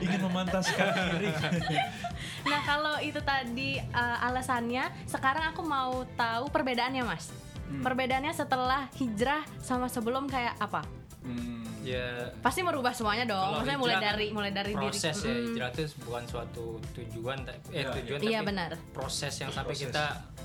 Ingin 0.00 0.20
memantaskan 0.22 0.86
diri. 1.12 1.28
Nah 2.44 2.60
kalau 2.62 2.96
itu 3.00 3.20
tadi 3.20 3.80
uh, 3.92 4.26
alasannya, 4.26 4.88
sekarang 5.04 5.52
aku 5.52 5.60
mau 5.60 6.04
tahu 6.16 6.48
perbedaannya 6.48 7.04
mas. 7.04 7.28
Hmm. 7.64 7.80
Perbedaannya 7.80 8.32
setelah 8.32 8.92
hijrah 8.96 9.40
sama 9.58 9.88
sebelum 9.88 10.28
kayak 10.28 10.56
apa? 10.60 10.84
Hmm. 11.24 11.64
ya 11.80 12.28
Pasti 12.38 12.60
merubah 12.60 12.92
semuanya 12.92 13.24
dong. 13.24 13.40
Kalau 13.40 13.56
Maksudnya 13.58 13.78
mulai 13.78 13.90
hijrah 13.90 14.04
kan 14.04 14.12
dari 14.12 14.26
mulai 14.28 14.52
dari 14.52 14.72
proses 14.72 15.14
diri. 15.14 15.24
ya 15.24 15.32
Mm. 15.34 15.44
hijrah 15.48 15.68
itu 15.70 15.82
bukan 16.00 16.24
suatu 16.24 16.64
tujuan 16.92 17.38
eh 17.42 17.56
Iya, 17.74 17.88
tujuan 17.94 18.18
Iya, 18.20 18.38
tapi 18.38 18.46
benar. 18.46 18.70
proses 18.90 19.32
yang 19.34 19.50
sampai 19.50 19.72
Proses. 19.72 19.88
kita 19.88 20.04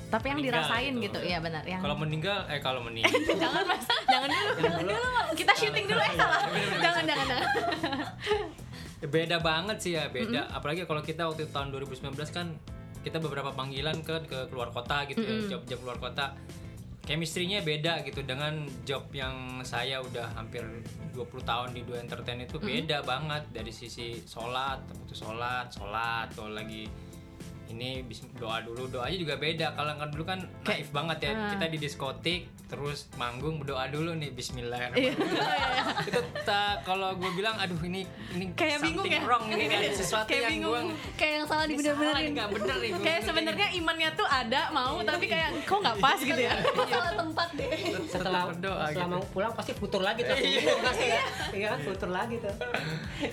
Tapi 0.09 0.25
yang 0.25 0.39
dirasain 0.41 0.93
gitu. 0.95 1.03
gitu, 1.05 1.19
iya 1.21 1.37
benar. 1.37 1.63
Yang 1.63 1.81
kalau 1.81 1.97
meninggal 1.97 2.39
eh 2.47 2.59
kalau 2.59 2.81
meninggal 2.87 3.11
jangan 3.37 3.63
mas, 3.63 3.85
jangan 4.05 4.29
dulu, 4.29 4.51
jangan 4.57 4.81
dulu. 4.81 5.07
Kita 5.35 5.51
syuting 5.53 5.85
dulu 5.85 6.01
eh 6.01 6.13
salah. 6.13 6.41
Jangan 6.77 7.03
jangan 7.05 7.25
jangan. 7.27 7.49
Ya, 8.99 9.07
beda 9.07 9.37
banget 9.39 9.77
sih 9.79 9.91
ya 9.93 10.07
beda 10.07 10.47
apalagi 10.49 10.83
kalau 10.83 10.99
kita 10.99 11.23
waktu 11.23 11.47
tahun 11.47 11.71
2019 11.71 12.03
kan 12.29 12.51
kita 12.99 13.15
beberapa 13.17 13.47
panggilan 13.49 13.95
ke 13.99 14.27
ke 14.27 14.39
keluar 14.47 14.67
kota 14.69 15.07
gitu 15.07 15.19
ya 15.19 15.47
job 15.47 15.63
job 15.65 15.79
keluar 15.79 15.95
kota 15.97 16.35
chemistry-nya 17.09 17.65
beda 17.65 18.05
gitu. 18.05 18.21
Dengan 18.21 18.69
job 18.85 19.09
yang 19.09 19.65
saya 19.65 19.97
udah 19.97 20.29
hampir 20.37 20.61
20 21.17 21.25
tahun 21.41 21.73
di 21.73 21.81
dua 21.81 22.05
entertain 22.05 22.45
itu 22.45 22.61
beda 22.61 23.01
banget. 23.01 23.49
Dari 23.49 23.73
sisi 23.73 24.21
sholat 24.21 24.85
waktu 24.85 25.13
sholat 25.17 25.73
sholat 25.73 26.29
kalau 26.37 26.53
lagi 26.53 26.85
ini 27.69 28.01
doa 28.35 28.59
dulu 28.59 28.89
doanya 28.89 29.13
juga 29.15 29.35
beda. 29.35 29.71
Kalau 29.71 29.93
kan 29.93 30.09
dulu 30.09 30.23
kan 30.23 30.39
naif 30.63 30.89
banget 30.89 31.17
ya. 31.21 31.31
Ah. 31.31 31.53
kita 31.53 31.65
di 31.69 31.77
diskotik 31.77 32.41
terus 32.65 33.09
manggung 33.15 33.57
berdoa 33.57 33.85
dulu 33.87 34.13
nih 34.13 34.29
Iya. 34.29 34.37
Bismillahirrahmanirrahim 34.39 36.05
itu 36.05 36.19
ta- 36.43 36.77
kalau 36.83 37.13
gue 37.13 37.31
bilang 37.33 37.57
aduh 37.57 37.81
ini 37.81 38.05
ini 38.31 38.53
Kayak 38.53 38.81
bingung 38.83 39.05
ya? 39.05 39.21
wrong 39.21 39.45
ini 39.47 39.65
ada 39.67 39.89
sesuatu 39.91 40.25
Kayak 40.27 40.41
yang 40.43 40.53
bingung. 40.55 40.85
gue 40.87 41.13
kayak 41.15 41.33
yang 41.33 41.45
salah 41.45 41.65
dibener-benerin 41.65 42.29
nggak 42.31 42.49
bener 42.51 42.75
nih 42.79 42.91
kayak 42.99 43.21
sebenarnya 43.23 43.67
imannya 43.73 44.09
tuh 44.13 44.27
ada 44.27 44.61
mau 44.69 45.01
tapi 45.01 45.25
kayak 45.25 45.49
kok 45.63 45.77
nggak 45.79 45.97
pas? 45.97 46.19
gitu 46.19 46.37
ya. 46.39 46.53
Salah 46.87 47.13
tempat 47.15 47.47
deh. 47.53 47.69
Setelah 48.05 48.41
berdoa 48.47 48.85
setelah 48.87 49.07
gitu. 49.07 49.13
mau 49.15 49.23
pulang 49.27 49.51
pasti 49.51 49.71
futur 49.73 50.01
lagi 50.01 50.21
tuh. 50.23 50.37
Pasti 50.79 51.05
ya. 51.07 51.21
Iya 51.51 51.65
kan 51.67 51.79
futur 51.83 52.09
lagi 52.09 52.35
tuh. 52.37 52.53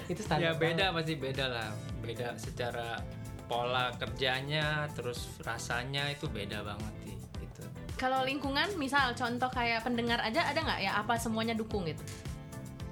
Itu 0.06 0.20
standar 0.22 0.40
ya 0.42 0.52
beda 0.54 0.84
pasti 0.92 1.12
beda 1.14 1.44
lah. 1.46 1.68
Beda 2.00 2.32
secara 2.36 3.00
pola 3.46 3.94
kerjanya 3.94 4.90
terus 4.92 5.38
rasanya 5.40 6.10
itu 6.10 6.26
beda 6.26 6.62
banget 6.62 6.92
sih 7.02 7.16
gitu. 7.38 7.62
Kalau 7.94 8.22
lingkungan 8.22 8.74
misal 8.74 9.14
contoh 9.14 9.48
kayak 9.48 9.80
pendengar 9.80 10.18
aja 10.20 10.44
ada 10.44 10.58
nggak 10.58 10.80
ya? 10.80 10.92
Apa 10.98 11.16
semuanya 11.16 11.54
dukung 11.54 11.86
gitu? 11.86 12.02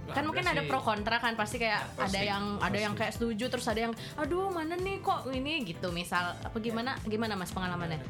Kan 0.05 0.21
Ada 0.21 0.27
mungkin 0.29 0.45
ada 0.45 0.63
pro 0.65 0.79
kontra 0.79 1.17
kan 1.17 1.33
pasti 1.33 1.57
kayak 1.57 1.81
Pasti, 1.97 2.13
ada 2.13 2.21
yang 2.23 2.45
ada 2.61 2.77
yang 2.77 2.93
pasti. 2.93 3.01
kayak 3.03 3.13
setuju 3.17 3.45
terus 3.49 3.67
ada 3.67 3.81
yang 3.83 3.93
aduh 4.15 4.49
mana 4.49 4.77
nih 4.77 5.01
kok 5.01 5.27
ini? 5.29 5.65
Gitu 5.65 5.89
misal. 5.91 6.37
Apa 6.39 6.61
gimana? 6.61 6.93
Gimana 7.05 7.33
mas 7.35 7.51
pengalamannya? 7.51 8.05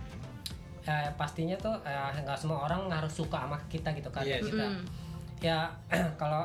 Eh, 0.84 1.08
pastinya 1.14 1.56
tuh 1.56 1.72
eh, 1.80 1.96
nggak 2.20 2.36
semua 2.36 2.66
orang 2.66 2.90
harus 2.90 3.14
suka 3.14 3.40
sama 3.40 3.56
kita 3.70 3.94
gitu 3.94 4.10
kan 4.10 4.20
Yes. 4.20 4.42
kita 4.42 4.66
Mm. 4.68 4.84
ya 5.40 5.72
kalau 6.20 6.44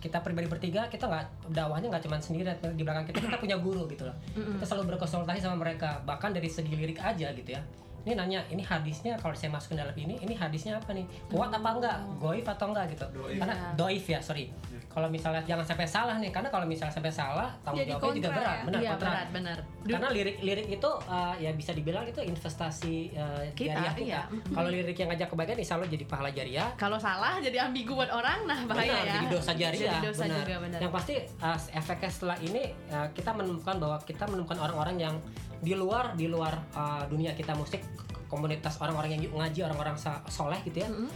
kita 0.00 0.18
pribadi 0.18 0.48
bertiga 0.48 0.88
kita 0.88 1.04
nggak 1.04 1.52
dakwahnya 1.52 1.92
nggak 1.92 2.02
cuma 2.08 2.16
sendiri 2.16 2.48
di 2.72 2.82
belakang 2.82 3.04
kita 3.04 3.20
kita 3.20 3.36
punya 3.36 3.56
guru 3.60 3.84
gitu 3.86 4.08
loh. 4.08 4.16
Kita 4.32 4.64
selalu 4.64 4.96
berkonsultasi 4.96 5.38
sama 5.38 5.60
mereka 5.60 6.00
bahkan 6.02 6.32
dari 6.32 6.48
segi 6.48 6.72
lirik 6.72 6.98
aja 6.98 7.28
gitu 7.30 7.52
ya. 7.52 7.60
Ini 8.00 8.16
nanya 8.16 8.40
ini 8.48 8.64
hadisnya 8.64 9.12
kalau 9.20 9.36
saya 9.36 9.52
masukin 9.52 9.76
dalam 9.76 9.92
ini 9.92 10.16
ini 10.24 10.32
hadisnya 10.32 10.80
apa 10.80 10.96
nih? 10.96 11.04
Kuat 11.28 11.52
apa 11.52 11.68
enggak? 11.76 11.96
Goif 12.16 12.48
atau 12.48 12.72
enggak 12.72 12.96
gitu. 12.96 13.04
Karena 13.36 13.52
Iya. 13.52 13.76
doif 13.76 14.04
ya 14.08 14.18
sorry 14.24 14.48
kalau 14.90 15.06
misalnya 15.06 15.38
jangan 15.46 15.62
sampai 15.62 15.86
salah 15.86 16.18
nih 16.18 16.34
karena 16.34 16.50
kalau 16.50 16.66
misalnya 16.66 16.90
sampai 16.90 17.14
salah 17.14 17.54
tanggung 17.62 17.86
Jadi 17.86 17.90
jawabnya 17.94 18.10
juga 18.18 18.30
berat 18.34 18.50
ya? 18.50 18.64
benar 18.66 18.80
iya 18.82 18.90
kontra 18.90 19.10
benar 19.10 19.22
benar 19.30 19.58
karena 19.86 20.08
lirik-lirik 20.10 20.66
itu 20.66 20.90
uh, 21.06 21.34
ya 21.38 21.50
bisa 21.54 21.70
dibilang 21.70 22.04
itu 22.10 22.20
investasi 22.20 23.14
uh, 23.14 23.42
Kita, 23.54 23.70
jariah 23.78 23.94
kita. 23.94 24.02
iya. 24.10 24.22
Kalau 24.50 24.68
lirik 24.68 24.98
yang 24.98 25.08
ngajak 25.14 25.28
kebaikan 25.30 25.56
insya 25.62 25.74
Allah 25.78 25.86
jadi 25.86 26.04
pahala 26.10 26.30
jariah. 26.34 26.68
kalau 26.74 26.98
salah 26.98 27.38
jadi 27.38 27.70
ambigu 27.70 27.94
buat 27.94 28.10
orang 28.10 28.50
nah 28.50 28.58
bahaya 28.66 28.90
Benar, 28.90 29.06
ya 29.06 29.12
jadi 29.14 29.26
dosa 29.30 29.52
jariah. 29.54 29.92
jadi 29.94 29.98
dosa 30.10 30.22
benar. 30.26 30.38
juga 30.42 30.56
benar 30.58 30.78
Yang 30.82 30.92
pasti 30.98 31.14
uh, 31.38 31.58
efeknya 31.70 32.10
setelah 32.10 32.36
ini 32.42 32.62
uh, 32.90 33.06
kita 33.14 33.30
menemukan 33.30 33.74
bahwa 33.78 33.96
kita 34.02 34.24
menemukan 34.26 34.58
orang-orang 34.58 34.96
yang 34.98 35.14
di 35.62 35.74
luar 35.78 36.18
di 36.18 36.26
luar 36.26 36.58
uh, 36.74 37.06
dunia 37.06 37.30
kita 37.38 37.54
musik 37.54 37.78
komunitas 38.26 38.78
orang-orang 38.78 39.18
yang 39.18 39.22
ngaji 39.34 39.60
orang-orang 39.66 39.94
soleh 40.30 40.58
gitu 40.62 40.82
ya 40.82 40.88
Mm-mm. 40.90 41.10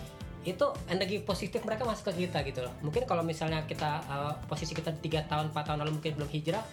Itu 0.44 0.66
energi 0.92 1.24
positif 1.24 1.64
mereka 1.64 1.88
masuk 1.88 2.12
ke 2.12 2.28
kita 2.28 2.44
gitu 2.44 2.60
loh. 2.60 2.72
Mungkin 2.84 3.08
kalau 3.08 3.24
misalnya 3.24 3.64
kita 3.64 4.04
uh, 4.06 4.32
posisi 4.44 4.76
kita 4.76 4.92
tiga 5.00 5.24
tahun 5.24 5.50
4 5.50 5.64
tahun 5.64 5.78
lalu 5.84 6.00
mungkin 6.00 6.12
belum 6.20 6.30
hijrah 6.30 6.64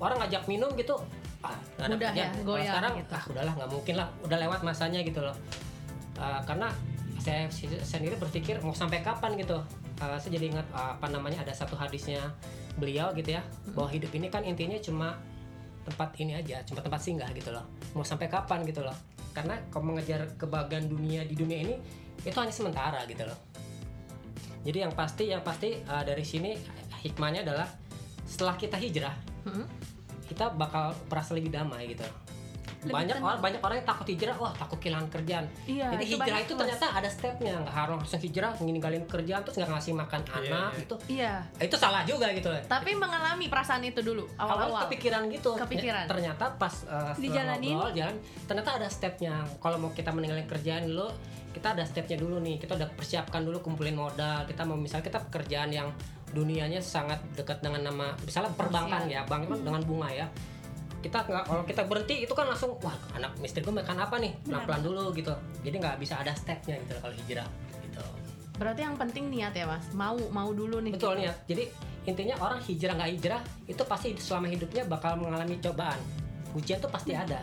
orang 0.00 0.16
ngajak 0.24 0.48
minum 0.48 0.72
gitu 0.74 0.96
ah 1.40 1.56
nggak 1.76 1.86
ada 1.86 1.94
Udah 1.96 2.10
kerjaan. 2.12 2.16
ya, 2.16 2.44
goyang 2.44 2.68
sekarang 2.68 2.92
gitu. 3.00 3.12
ah 3.16 3.24
udahlah 3.32 3.52
nggak 3.56 3.70
mungkin 3.72 3.94
lah 3.96 4.08
udah 4.26 4.38
lewat 4.42 4.60
masanya 4.66 5.00
gitu 5.06 5.20
loh. 5.22 5.36
Uh, 6.20 6.40
karena 6.44 6.68
saya 7.20 7.48
sendiri 7.84 8.16
berpikir 8.16 8.60
mau 8.60 8.72
sampai 8.72 9.00
kapan 9.04 9.36
gitu. 9.36 9.56
Uh, 10.00 10.16
saya 10.16 10.40
jadi 10.40 10.56
ingat 10.56 10.66
uh, 10.72 10.96
apa 10.96 11.06
namanya 11.12 11.44
ada 11.44 11.52
satu 11.52 11.76
hadisnya 11.76 12.20
beliau 12.80 13.12
gitu 13.12 13.36
ya 13.36 13.42
bahwa 13.76 13.92
hidup 13.92 14.10
ini 14.16 14.32
kan 14.32 14.40
intinya 14.44 14.80
cuma 14.80 15.20
tempat 15.84 16.12
ini 16.20 16.36
aja 16.36 16.60
cuma 16.64 16.80
tempat 16.80 17.00
singgah 17.00 17.28
gitu 17.36 17.52
loh. 17.52 17.64
Mau 17.92 18.04
sampai 18.04 18.28
kapan 18.28 18.64
gitu 18.64 18.80
loh. 18.84 18.96
Karena 19.30 19.54
kalau 19.70 19.94
mengejar 19.94 20.26
kebahagiaan 20.34 20.90
dunia 20.90 21.22
di 21.22 21.38
dunia 21.38 21.62
ini 21.62 21.76
itu 22.24 22.36
hanya 22.36 22.54
sementara 22.54 23.00
gitu 23.08 23.24
loh 23.24 23.38
jadi 24.60 24.88
yang 24.88 24.92
pasti 24.92 25.32
yang 25.32 25.40
pasti 25.40 25.80
uh, 25.88 26.04
dari 26.04 26.24
sini 26.24 26.52
hikmahnya 27.00 27.48
adalah 27.48 27.68
setelah 28.28 28.54
kita 28.60 28.76
hijrah 28.76 29.16
Mm-mm. 29.48 29.66
kita 30.28 30.52
bakal 30.52 30.92
merasa 31.08 31.32
lebih 31.32 31.50
damai 31.50 31.96
gitu 31.96 32.04
Lebih 32.80 32.94
banyak 32.96 33.16
tenang. 33.20 33.28
orang 33.28 33.40
banyak 33.44 33.60
orang 33.60 33.76
yang 33.80 33.88
takut 33.88 34.06
hijrah 34.08 34.36
wah 34.40 34.52
takut 34.56 34.78
kehilangan 34.80 35.08
kerjaan. 35.12 35.44
Iya, 35.68 35.86
jadi 35.92 36.04
itu 36.04 36.16
hijrah 36.16 36.40
itu 36.40 36.52
ternyata 36.56 36.86
ada 36.96 37.08
stepnya. 37.12 37.54
Nggak 37.60 37.76
harus 37.76 37.94
langsung 38.00 38.20
hijrah 38.24 38.50
ninggalin 38.64 39.04
kerjaan 39.04 39.40
terus 39.44 39.56
nggak 39.60 39.70
ngasih 39.76 39.92
makan 39.96 40.20
Iya, 40.20 40.32
anak 40.32 40.72
iya. 40.72 40.80
itu 40.80 40.94
iya. 41.12 41.34
Itu 41.60 41.76
salah 41.76 42.02
juga 42.08 42.26
gitu 42.32 42.48
loh. 42.48 42.62
Tapi 42.64 42.90
mengalami 42.96 43.46
perasaan 43.52 43.82
itu 43.84 44.00
dulu 44.00 44.24
awal 44.40 44.72
awal-awal. 44.72 44.80
kepikiran 44.88 45.28
gitu. 45.28 45.50
Kepikiran. 45.60 46.04
Ya, 46.04 46.10
ternyata 46.10 46.44
pas 46.56 46.74
uh, 46.88 47.12
Dijalanin. 47.20 47.76
ngobrol, 47.76 47.92
jalan 47.92 48.16
ternyata 48.48 48.70
ada 48.80 48.88
stepnya. 48.88 49.34
Kalau 49.60 49.76
mau 49.76 49.92
kita 49.92 50.10
meninggalin 50.10 50.48
kerjaan 50.48 50.88
dulu 50.88 51.12
kita 51.50 51.74
ada 51.74 51.82
stepnya 51.82 52.16
dulu 52.16 52.38
nih. 52.40 52.62
Kita 52.62 52.78
udah 52.78 52.88
persiapkan 52.94 53.42
dulu 53.42 53.60
kumpulin 53.60 53.98
modal. 53.98 54.46
Kita 54.46 54.62
mau 54.64 54.78
misalnya 54.78 55.04
kita 55.10 55.18
pekerjaan 55.28 55.74
yang 55.74 55.90
dunianya 56.30 56.78
sangat 56.78 57.18
dekat 57.34 57.58
dengan 57.58 57.90
nama 57.90 58.14
misalnya 58.22 58.54
perbankan 58.54 59.10
ya 59.10 59.26
bank 59.26 59.50
itu 59.50 59.66
dengan 59.66 59.82
bunga 59.82 60.08
ya 60.14 60.26
kita 61.00 61.18
nggak 61.24 61.44
kalau 61.48 61.62
kita 61.64 61.82
berhenti 61.88 62.22
itu 62.22 62.32
kan 62.32 62.44
langsung 62.44 62.76
wah 62.80 62.92
anak 63.16 63.32
istri 63.40 63.60
gue 63.60 63.72
makan 63.72 63.96
apa 63.96 64.20
nih 64.20 64.32
pelan 64.44 64.62
pelan 64.68 64.82
dulu 64.84 65.04
gitu 65.12 65.32
jadi 65.64 65.76
nggak 65.80 65.96
bisa 65.96 66.20
ada 66.20 66.32
stepnya 66.36 66.76
gitu 66.76 66.92
kalau 67.00 67.14
hijrah 67.16 67.48
gitu 67.80 68.02
berarti 68.60 68.80
yang 68.84 68.96
penting 69.00 69.32
niat 69.32 69.56
ya 69.56 69.64
mas 69.64 69.88
mau 69.96 70.20
mau 70.28 70.52
dulu 70.52 70.84
nih 70.84 70.92
Betul 70.92 71.16
gitu. 71.16 71.28
ya. 71.28 71.34
Jadi 71.48 71.64
intinya 72.04 72.36
orang 72.44 72.60
hijrah 72.60 72.92
nggak 72.92 73.10
hijrah 73.16 73.40
itu 73.64 73.82
pasti 73.88 74.08
selama 74.20 74.52
hidupnya 74.52 74.84
bakal 74.84 75.16
mengalami 75.16 75.56
cobaan. 75.56 75.96
Ujian 76.52 76.76
tuh 76.76 76.92
pasti 76.92 77.16
ada. 77.16 77.40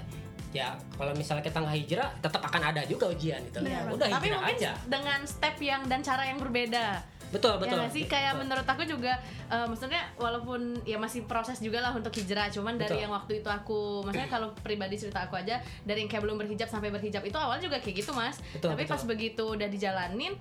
Ya 0.54 0.78
kalau 0.94 1.18
misalnya 1.18 1.42
kita 1.42 1.58
nggak 1.58 1.74
hijrah, 1.74 2.10
tetap 2.22 2.42
akan 2.46 2.62
ada 2.70 2.82
juga 2.86 3.10
ujian 3.10 3.42
gitu. 3.50 3.66
Iya, 3.66 3.90
Udah 3.90 4.08
tapi 4.14 4.30
hijrah 4.30 4.40
mungkin 4.46 4.58
aja. 4.62 4.72
dengan 4.86 5.20
step 5.26 5.58
yang 5.58 5.82
dan 5.90 6.06
cara 6.06 6.24
yang 6.30 6.38
berbeda 6.38 7.02
Betul 7.28 7.60
betul. 7.60 7.76
ya 7.76 7.88
sih 7.92 8.08
kayak 8.08 8.40
Betul. 8.40 8.42
menurut 8.48 8.68
aku 8.68 8.84
juga 8.88 9.14
eh, 9.52 9.66
maksudnya 9.68 10.02
walaupun 10.16 10.80
ya 10.88 10.96
masih 10.96 11.28
proses 11.28 11.60
juga 11.60 11.84
lah 11.84 11.92
untuk 11.92 12.12
hijrah 12.16 12.48
cuman 12.48 12.80
dari 12.80 12.96
Betul. 12.96 13.04
yang 13.04 13.12
waktu 13.12 13.34
itu 13.44 13.50
aku 13.52 14.08
maksudnya 14.08 14.30
kalau 14.32 14.56
pribadi 14.64 14.96
cerita 14.96 15.28
aku 15.28 15.36
aja 15.36 15.60
dari 15.84 16.04
yang 16.06 16.10
kayak 16.10 16.24
belum 16.24 16.40
berhijab 16.40 16.72
sampai 16.72 16.88
berhijab 16.90 17.24
itu 17.28 17.36
awal 17.36 17.60
juga 17.60 17.84
kayak 17.84 18.00
gitu 18.00 18.16
mas 18.16 18.40
Betul, 18.56 18.72
tapi 18.72 18.84
betul. 18.88 18.94
pas 18.96 19.04
begitu 19.04 19.44
udah 19.44 19.68
dijalanin 19.68 20.34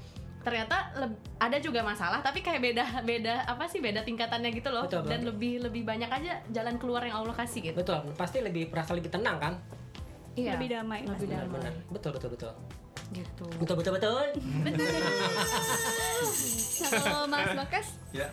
ternyata 0.47 0.95
ada 1.43 1.59
juga 1.59 1.83
masalah 1.83 2.23
tapi 2.23 2.39
kayak 2.39 2.63
beda 2.63 2.85
beda 3.03 3.51
apa 3.51 3.67
sih 3.67 3.83
beda 3.83 4.07
tingkatannya 4.07 4.55
gitu 4.55 4.71
loh 4.71 4.87
Betul, 4.87 5.03
dan 5.11 5.27
betul. 5.27 5.35
lebih 5.35 5.55
lebih 5.67 5.83
banyak 5.83 6.07
aja 6.07 6.39
jalan 6.55 6.79
keluar 6.79 7.03
yang 7.03 7.19
Allah 7.19 7.35
kasih 7.35 7.67
gitu 7.67 7.83
Betul. 7.83 7.99
Pasti 8.15 8.39
lebih 8.39 8.71
perasa 8.71 8.95
lebih 8.95 9.11
tenang 9.11 9.43
kan? 9.43 9.55
iya 10.37 10.55
lebih 10.55 10.69
damai 10.71 11.03
lebih 11.03 11.27
Benar, 11.33 11.49
damai 11.49 11.55
benar. 11.59 11.75
Betul 11.91 12.11
betul 12.15 12.31
betul. 12.37 12.53
Gitu 13.09 13.47
Betul 13.57 13.75
betul 13.77 13.93
betul. 13.95 14.27
kalau 16.81 17.27
Mas 17.27 17.51
Bakas 17.55 17.89
Ya. 18.11 18.29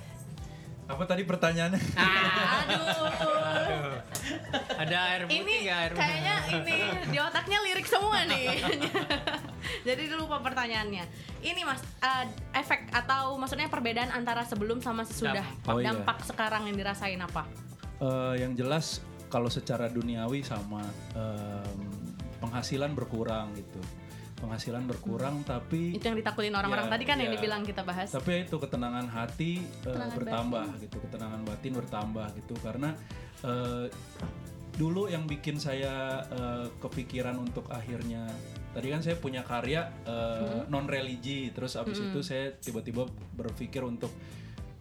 Apa 0.83 1.07
tadi 1.07 1.23
pertanyaannya? 1.23 1.79
aduh 1.79 2.83
ada 4.75 4.97
air 5.09 5.21
putih 5.25 5.39
ini 5.39 5.53
nggak 5.63 5.77
air 5.79 5.91
putih? 5.91 6.03
kayaknya 6.03 6.35
ini 6.51 6.75
di 7.07 7.17
otaknya 7.17 7.57
lirik 7.63 7.87
semua 7.87 8.19
nih 8.27 8.59
jadi 9.83 10.11
lupa 10.15 10.39
pertanyaannya 10.39 11.03
ini 11.39 11.61
mas 11.63 11.79
eh, 11.99 12.25
efek 12.53 12.91
atau 12.91 13.35
maksudnya 13.35 13.67
perbedaan 13.67 14.11
antara 14.11 14.43
sebelum 14.43 14.79
sama 14.79 15.03
sesudah 15.03 15.43
Dampak. 15.43 15.71
Oh, 15.71 15.79
iya. 15.79 15.85
dampak 15.91 16.17
sekarang 16.23 16.67
yang 16.67 16.75
dirasain 16.77 17.19
apa 17.19 17.43
Eh, 17.93 18.33
yang 18.43 18.51
jelas 18.51 18.99
kalau 19.31 19.47
secara 19.47 19.87
duniawi 19.87 20.43
sama 20.43 20.83
em, 21.15 21.79
penghasilan 22.37 22.91
berkurang 22.91 23.55
gitu. 23.55 23.79
Penghasilan 24.43 24.83
berkurang 24.83 25.39
tapi 25.47 25.95
itu 25.95 26.03
yang 26.03 26.19
ditakutin 26.19 26.51
orang-orang 26.51 26.91
Ya, 26.91 26.99
tadi 26.99 27.03
kan 27.07 27.15
yang 27.15 27.31
ya. 27.31 27.39
dibilang 27.39 27.63
kita 27.63 27.87
bahas. 27.87 28.11
Tapi 28.11 28.43
itu 28.43 28.59
ketenangan 28.59 29.07
hati 29.07 29.63
eh, 29.63 29.87
Ketenangan 29.87 30.17
bertambah 30.19 30.65
gitu 30.83 30.97
ketenangan 30.99 31.41
batin 31.47 31.71
bertambah 31.79 32.27
gitu. 32.43 32.55
Karena 32.59 32.89
eh, 33.47 33.87
dulu 34.75 35.07
yang 35.07 35.23
bikin 35.23 35.63
saya 35.63 36.27
eh, 36.27 36.67
kepikiran 36.83 37.39
untuk 37.39 37.71
akhirnya 37.71 38.27
tadi 38.75 38.91
kan 38.91 38.99
saya 39.05 39.15
punya 39.21 39.45
karya 39.45 39.85
non 40.65 40.89
religi 40.89 41.53
terus 41.53 41.77
abis 41.77 42.09
itu 42.09 42.25
saya 42.25 42.57
tiba-tiba 42.57 43.05
berpikir 43.37 43.85
untuk 43.85 44.09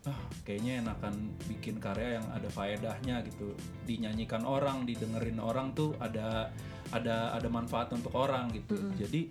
ah 0.02 0.18
kayaknya 0.42 0.82
enakan 0.82 1.36
bikin 1.46 1.78
karya 1.78 2.18
yang 2.18 2.26
ada 2.34 2.48
faedahnya 2.50 3.22
gitu. 3.22 3.54
Dinyanyikan 3.86 4.42
orang 4.42 4.82
didengerin 4.82 5.38
orang 5.38 5.70
tuh 5.78 5.94
ada 6.02 6.50
ada 6.92 7.32
ada 7.32 7.48
manfaat 7.48 7.90
untuk 7.96 8.12
orang 8.14 8.52
gitu. 8.52 8.76
Jadi 9.00 9.26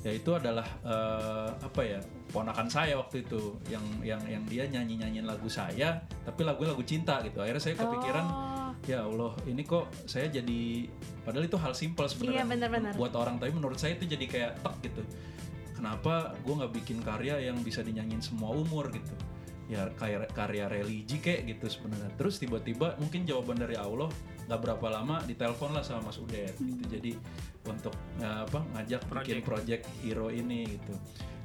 ya 0.00 0.16
itu 0.16 0.30
adalah 0.32 0.64
eh, 0.82 1.48
apa 1.60 1.80
ya 1.86 2.00
ponakan 2.34 2.68
saya 2.68 2.98
waktu 2.98 3.24
itu. 3.24 3.56
Yang 3.70 3.84
yang 4.02 4.22
yang 4.26 4.44
dia 4.50 4.64
nyanyi 4.66 5.00
nyanyiin 5.00 5.26
lagu 5.26 5.46
saya 5.46 6.02
tapi 6.26 6.42
lagu 6.42 6.66
lagu 6.66 6.82
cinta 6.82 7.22
gitu. 7.22 7.40
Akhirnya 7.40 7.62
saya 7.62 7.74
kepikiran 7.78 8.26
Oh, 8.70 8.88
ya 8.88 9.04
Allah 9.04 9.36
ini 9.44 9.62
kok 9.66 9.92
saya 10.08 10.30
jadi 10.32 10.88
padahal 11.26 11.44
itu 11.44 11.58
hal 11.60 11.72
simpel 11.76 12.06
sebenarnya. 12.08 12.46
Iya, 12.48 12.96
buat 12.96 13.12
orang. 13.12 13.36
Tapi 13.36 13.52
menurut 13.52 13.76
saya 13.76 13.98
itu 13.98 14.08
jadi 14.08 14.24
kayak 14.24 14.52
tek 14.64 14.74
gitu. 14.88 15.02
Kenapa 15.76 16.36
gue 16.44 16.54
nggak 16.60 16.72
bikin 16.76 16.98
karya 17.00 17.40
yang 17.40 17.56
bisa 17.64 17.80
dinyanyiin 17.80 18.20
semua 18.20 18.52
umur? 18.52 18.92
gitu. 18.92 19.14
Ya 19.70 19.86
karya, 19.96 20.26
karya 20.34 20.66
religi 20.66 21.22
kayak 21.22 21.56
gitu 21.56 21.66
sebenarnya. 21.80 22.10
Terus 22.18 22.42
tiba-tiba 22.42 22.98
mungkin 22.98 23.24
jawaban 23.24 23.60
dari 23.60 23.78
Allah 23.78 24.10
nggak 24.50 24.60
berapa 24.66 24.86
lama 24.90 25.22
ditelepon 25.30 25.78
lah 25.78 25.86
sama 25.86 26.10
Mas 26.10 26.18
Udet 26.18 26.58
gitu. 26.58 26.82
Jadi 26.90 27.14
untuk 27.70 27.94
eh, 28.18 28.40
apa 28.42 28.66
ngajak 28.74 29.06
bikin 29.06 29.46
project. 29.46 29.86
hero 30.02 30.26
ini 30.34 30.66
gitu. 30.66 30.98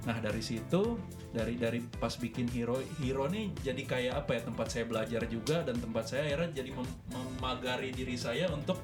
Nah 0.09 0.17
dari 0.21 0.41
situ 0.41 0.97
dari 1.29 1.57
dari 1.61 1.81
pas 1.81 2.13
bikin 2.17 2.49
hero 2.49 2.81
hero 3.01 3.29
nih 3.29 3.53
jadi 3.61 3.81
kayak 3.85 4.13
apa 4.25 4.37
ya 4.37 4.41
tempat 4.45 4.67
saya 4.73 4.85
belajar 4.89 5.21
juga 5.29 5.61
dan 5.61 5.77
tempat 5.77 6.05
saya 6.09 6.29
akhirnya 6.29 6.61
jadi 6.65 6.69
mem- 6.73 6.97
memagari 7.13 7.89
diri 7.93 8.17
saya 8.17 8.49
untuk 8.49 8.81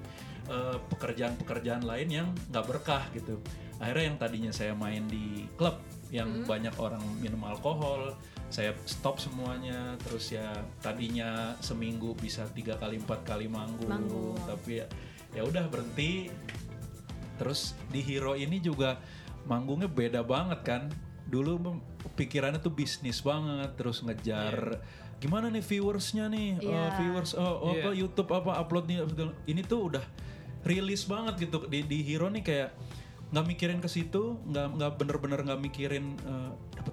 eh, 0.49 0.77
pekerjaan-pekerjaan 0.93 1.81
lain 1.81 2.10
yang 2.10 2.27
nggak 2.53 2.65
berkah 2.69 3.05
gitu. 3.17 3.41
Akhirnya 3.81 4.13
yang 4.13 4.17
tadinya 4.21 4.51
saya 4.53 4.77
main 4.77 5.10
di 5.10 5.49
klub 5.57 5.81
yang 6.13 6.45
banyak 6.45 6.75
orang 6.77 7.01
minum 7.17 7.41
alkohol 7.41 8.13
saya 8.52 8.76
stop 8.84 9.18
semuanya 9.18 9.96
terus 10.04 10.30
ya 10.30 10.52
tadinya 10.84 11.56
seminggu 11.64 12.12
bisa 12.14 12.44
tiga 12.52 12.76
kali 12.76 13.00
empat 13.00 13.24
kali 13.24 13.48
manggung, 13.48 13.88
Manggung. 13.88 14.36
tapi 14.44 14.84
ya 14.84 14.88
ya 15.32 15.48
udah 15.48 15.72
berhenti. 15.72 16.28
Terus 17.40 17.74
di 17.90 18.04
hero 18.04 18.38
ini 18.38 18.62
juga 18.62 19.00
manggungnya 19.48 19.90
beda 19.90 20.22
banget 20.22 20.60
kan. 20.62 20.82
Dulu 21.26 21.80
pikirannya 22.14 22.60
tuh 22.60 22.76
bisnis 22.76 23.24
banget 23.24 23.72
terus 23.80 24.04
ngejar. 24.04 24.84
Gimana 25.18 25.48
nih 25.48 25.64
viewersnya 25.64 26.28
nih? 26.28 26.60
Iya. 26.60 26.76
Oh, 26.76 26.90
viewers 27.00 27.32
oh, 27.34 27.56
oh, 27.66 27.72
Iya. 27.74 27.82
apa 27.82 27.90
YouTube 27.96 28.30
apa 28.30 28.52
upload 28.60 28.86
nih 28.86 28.98
segala- 29.08 29.38
ini 29.48 29.62
tuh 29.64 29.90
udah 29.90 30.04
rilis 30.62 31.08
banget 31.08 31.48
gitu. 31.48 31.66
Di 31.66 31.82
di 31.82 32.04
hero 32.04 32.28
nih 32.28 32.44
kayak 32.44 32.70
nggak 33.32 33.46
mikirin 33.48 33.80
ke 33.80 33.88
situ 33.88 34.36
nggak 34.44 34.68
nggak 34.76 34.92
bener-bener 35.00 35.40
nggak 35.40 35.62
mikirin 35.64 36.20
dapat 36.76 36.90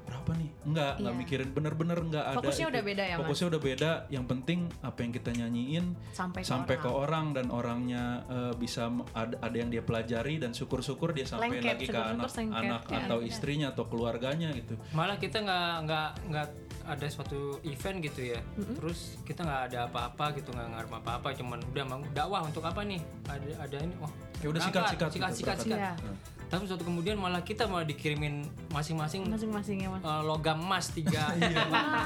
berapa 0.69 0.71
nih 0.71 0.75
nggak 0.75 0.93
nggak 0.99 1.09
Iya. 1.09 1.21
mikirin 1.21 1.49
bener-bener 1.51 1.99
nggak 2.01 2.25
ada 2.27 2.37
Fokusnya 2.39 2.61
itu. 2.61 2.71
udah 2.71 2.83
beda 2.85 3.03
ya, 3.03 3.09
Mas? 3.11 3.21
fokusnya 3.21 3.47
udah 3.49 3.61
beda 3.63 3.91
yang 4.09 4.25
penting 4.25 4.59
apa 4.81 4.99
yang 4.99 5.13
kita 5.13 5.31
nyanyiin 5.33 5.87
Sampai 6.11 6.41
ke 6.41 6.47
sampai 6.47 6.75
orang. 6.75 6.85
ke 6.85 6.91
orang 6.91 7.27
dan 7.33 7.47
orangnya 7.49 8.05
eh, 8.29 8.53
bisa 8.55 8.83
ada, 9.13 9.35
ada 9.39 9.57
yang 9.57 9.69
dia 9.69 9.81
pelajari 9.81 10.35
dan 10.39 10.51
syukur-syukur 10.51 11.11
dia 11.11 11.25
sampai 11.25 11.49
Lengket, 11.51 11.75
lagi 11.75 11.87
ke 11.87 11.97
anak 11.97 12.29
lengket. 12.29 12.53
anak 12.55 12.83
Ya, 12.85 12.97
atau 13.03 13.17
benar. 13.19 13.29
istrinya 13.29 13.67
atau 13.71 13.85
keluarganya 13.87 14.49
gitu 14.53 14.75
malah 14.91 15.17
kita 15.17 15.39
nggak 15.39 15.73
nggak 15.85 16.09
nggak 16.29 16.47
ada 16.87 17.07
suatu 17.07 17.41
event 17.63 18.01
gitu 18.01 18.21
ya 18.27 18.41
terus 18.75 19.21
kita 19.23 19.41
nggak 19.43 19.63
ada 19.69 19.79
apa-apa 19.87 20.33
gitu 20.35 20.49
nggak 20.51 20.69
ngarep 20.71 20.93
apa-apa 20.95 21.29
cuman 21.35 21.59
udah 21.67 21.85
mau 21.87 22.01
dakwah 22.11 22.41
untuk 22.43 22.63
apa 22.63 22.81
nih 22.83 22.97
ada 23.25 23.45
ada 23.59 23.77
ini 23.79 23.95
oh 23.99 24.13
Ya 24.39 24.47
udah 24.47 24.63
sikat 24.63 24.83
gitu, 24.89 25.05
sikat 25.11 25.35
berangkat. 25.35 25.57
sikat. 25.59 25.59
Iya. 25.69 25.93
Tapi 26.49 26.65
suatu 26.65 26.81
kemudian 26.81 27.15
malah 27.15 27.41
kita 27.41 27.65
malah 27.65 27.85
dikirimin 27.85 28.41
masing-masing 28.69 29.29
masing-masing 29.29 29.85
ya 29.85 29.89
mas? 29.89 30.01
eh, 30.01 30.23
logam 30.25 30.59
emas 30.59 30.89
tiga. 30.91 31.29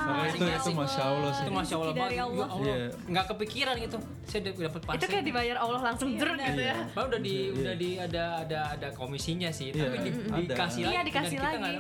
Nah, 0.02 0.26
itu 0.28 0.42
itu 0.42 0.70
masya 0.72 1.02
allah 1.04 1.30
sih. 1.32 1.42
Itu 1.46 1.52
masya 1.52 1.74
allah 1.78 1.94
banget. 1.94 2.12
Ya 2.12 2.24
Allah. 2.24 2.46
Allah. 2.48 2.66
Iya. 2.66 2.86
nggak 3.08 3.24
kepikiran 3.30 3.74
gitu. 3.78 3.96
Saya 4.24 4.38
udah 4.42 4.52
dapat 4.52 4.80
itu 4.80 4.88
pasien. 4.88 5.08
kayak 5.08 5.24
dibayar 5.24 5.56
Allah 5.58 5.80
langsung 5.82 6.08
jeruk 6.12 6.36
gitu 6.36 6.62
ya? 6.62 6.76
Baru 6.92 7.06
udah 7.08 7.20
di 7.20 7.34
udah 7.52 7.74
di 7.74 7.90
ada 7.96 8.24
ada 8.42 8.58
ada 8.72 8.88
komisinya 8.92 9.48
sih, 9.48 9.70
Iya, 9.70 9.88
tapi 9.88 9.96
di, 10.00 10.10
ada. 10.10 10.52
dikasih 10.52 10.80
Iya, 10.82 10.90
lagi. 10.92 11.08
dikasih 11.08 11.36
kita 11.38 11.48
lagi. 11.54 11.78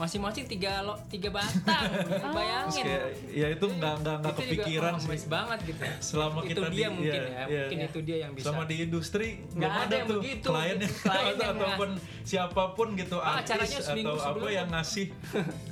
Masing-masing 0.00 0.44
tiga 0.46 0.80
lo 0.80 0.96
tiga 1.06 1.28
batang, 1.28 1.84
Terus 2.08 2.24
bayangin. 2.26 2.82
kayak 2.82 3.04
ya 3.28 3.46
itu 3.50 3.66
nggak 3.68 3.94
nggak 4.00 4.16
nggak 4.16 4.32
Itu 4.32 4.40
juga 4.40 4.48
kepikiran 4.56 4.92
sih 4.96 5.28
banget 5.28 5.58
gitu. 5.62 5.82
selama 6.00 6.38
itu 6.40 6.48
kita 6.50 6.66
dia 6.68 6.80
di- 6.82 6.88
mungkin 6.90 7.20
iya, 7.20 7.28
ya, 7.30 7.44
iya. 7.44 7.60
mungkin 7.60 7.78
itu 7.84 7.98
dia 8.00 8.16
yang 8.18 8.32
bisa. 8.32 8.44
sama 8.46 8.62
di 8.64 8.76
industri 8.80 9.28
Nggak 9.50 9.68
ada 9.68 9.82
ada 9.82 9.94
yang 9.94 10.08
tuh 10.08 10.18
begitu, 10.18 10.46
kliennya 10.46 10.88
klien 11.04 11.36
atau 11.36 11.52
ataupun 11.54 11.90
siapa 12.22 12.62
pun 12.72 12.88
gitu 12.94 13.16
Ah, 13.20 13.36
artis 13.38 13.84
atau 13.84 14.14
apa 14.16 14.48
yang 14.48 14.68
ngasih 14.68 15.06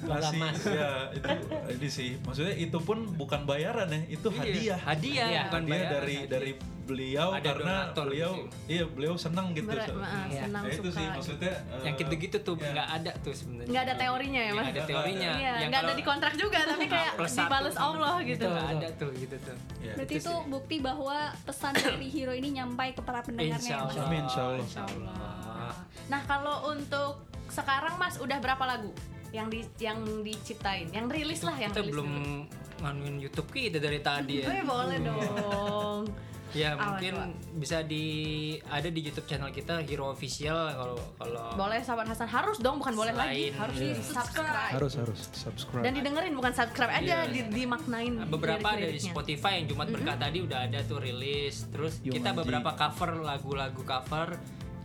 ngasih 0.02 0.40
ya 0.68 0.90
itu 1.10 1.28
ini 1.72 1.88
sih 1.88 2.10
maksudnya 2.20 2.54
itu 2.54 2.78
pun 2.78 2.98
bukan 3.10 3.40
bayaran 3.42 3.88
ya 3.88 4.00
itu 4.08 4.28
Iya, 4.28 4.36
hadiah 4.38 4.78
Hadiah, 4.78 5.26
Iya. 5.26 5.42
bukan 5.46 5.62
dia 5.62 5.72
bayaran. 5.72 5.92
dari 5.94 6.16
dari 6.26 6.50
beliau 6.88 7.28
Ada 7.30 7.44
karena 7.46 7.74
beliau 7.92 8.32
gitu. 8.34 8.56
iya 8.66 8.84
beliau 8.84 9.14
senang 9.14 9.52
gitu 9.52 9.68
Ber- 9.68 9.84
So- 9.84 9.94
ma- 9.94 10.24
Iya. 10.26 10.42
senang 10.42 10.62
Ya, 10.64 10.72
itu 10.72 10.80
suka 10.82 10.96
sih 10.96 11.06
maksudnya 11.10 11.52
yang 11.78 11.84
eh, 11.86 12.00
gitu-gitu 12.00 12.36
tuh 12.40 12.54
ya. 12.56 12.70
nggak 12.72 12.88
ada 12.90 13.12
tuh 13.20 13.34
sebenarnya. 13.34 13.68
nggak 13.68 13.82
ada 13.84 13.94
teorinya 13.94 14.40
ya 14.40 14.50
Nggak 14.50 14.64
mas 14.64 14.72
ada 14.72 14.82
teorinya. 14.82 15.30
Iya, 15.30 15.52
Yang 15.54 15.68
nggak 15.68 15.82
ada 15.82 15.92
di 15.92 16.04
kontrak 16.04 16.32
juga, 16.34 16.58
tapi 16.64 16.84
kayak 16.86 17.12
plus 17.14 17.30
satu 17.30 17.40
dibales 17.44 17.76
Allah 17.78 18.14
gitu. 18.22 18.46
Nggak 18.46 18.68
ada 18.72 18.88
tuh 18.96 19.10
gitu 19.14 19.36
tuh. 19.38 19.56
Ya. 19.78 19.92
Berarti 19.94 20.14
itu 20.16 20.32
bukti 20.48 20.76
bahwa 20.78 21.16
pesan 21.42 21.72
dari 21.74 22.08
hero 22.14 22.32
ini 22.32 22.48
nyampai 22.54 22.88
ke 22.90 23.00
para 23.00 23.20
pendengarnya 23.20 23.60
Insya 23.60 23.74
ya, 23.74 23.84
Mas? 23.84 23.92
Allah. 23.92 24.06
Amin, 24.06 24.22
insya 24.24 24.42
Allah. 24.42 24.58
Insya 24.60 24.82
Allah. 24.82 25.72
Nah 26.08 26.20
kalau 26.24 26.56
untuk 26.68 27.12
sekarang 27.48 27.94
mas 27.96 28.16
udah 28.16 28.38
berapa 28.38 28.64
lagu 28.66 28.92
yang 29.28 29.46
di 29.46 29.60
yang 29.78 30.00
diciptain, 30.20 30.88
yang 30.88 31.04
rilis 31.06 31.40
lah 31.42 31.52
yang 31.54 31.68
kita 31.68 31.80
rilis 31.82 31.92
belum 31.92 32.08
dulu. 32.08 32.32
nganuin 32.78 33.16
YouTube 33.18 33.48
kita 33.50 33.76
dari 33.76 34.00
tadi 34.00 34.40
Oh 34.40 34.48
ya. 34.48 34.54
ya 34.54 34.64
boleh 34.64 34.96
dong. 34.98 36.02
Ya 36.56 36.72
Awas, 36.72 36.96
mungkin 36.96 37.12
bisa 37.56 37.84
di 37.84 38.04
ada 38.64 38.88
di 38.88 39.04
YouTube 39.04 39.28
channel 39.28 39.52
kita 39.52 39.84
Hero 39.84 40.08
Official 40.08 40.72
kalau 40.72 40.96
kalau 41.20 41.44
Boleh 41.54 41.84
sahabat 41.84 42.08
Hasan 42.08 42.24
harus 42.24 42.56
dong, 42.56 42.80
bukan 42.80 42.96
boleh 42.96 43.12
lagi, 43.12 43.52
harus 43.52 43.76
Iya. 43.76 43.92
di 43.92 44.00
subscribe. 44.00 44.72
harus 44.72 44.92
harus 44.96 45.20
subscribe 45.36 45.84
Dan 45.84 45.92
didengerin 45.92 46.32
bukan 46.32 46.52
subscribe 46.56 46.88
aja, 46.88 47.28
Iya. 47.28 47.28
di, 47.28 47.40
dimaknain. 47.52 48.24
beberapa 48.26 48.64
ada 48.64 48.80
di 48.80 48.96
lirik-liriknya. 48.96 49.12
Spotify 49.12 49.52
yang 49.60 49.66
Jumat 49.68 49.88
Berkah 49.92 50.16
tadi 50.16 50.38
udah 50.40 50.58
ada 50.64 50.78
tuh 50.82 50.98
rilis. 50.98 51.68
Terus 51.68 52.00
Yung 52.00 52.16
kita 52.16 52.30
beberapa 52.32 52.70
cover 52.72 53.10
lagu-lagu 53.20 53.82
cover. 53.84 54.28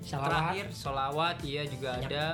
Salawat. 0.03 0.27
Terakhir 0.27 0.65
solawat 0.75 1.35
iya 1.47 1.63
juga 1.63 1.95
ada. 1.95 2.25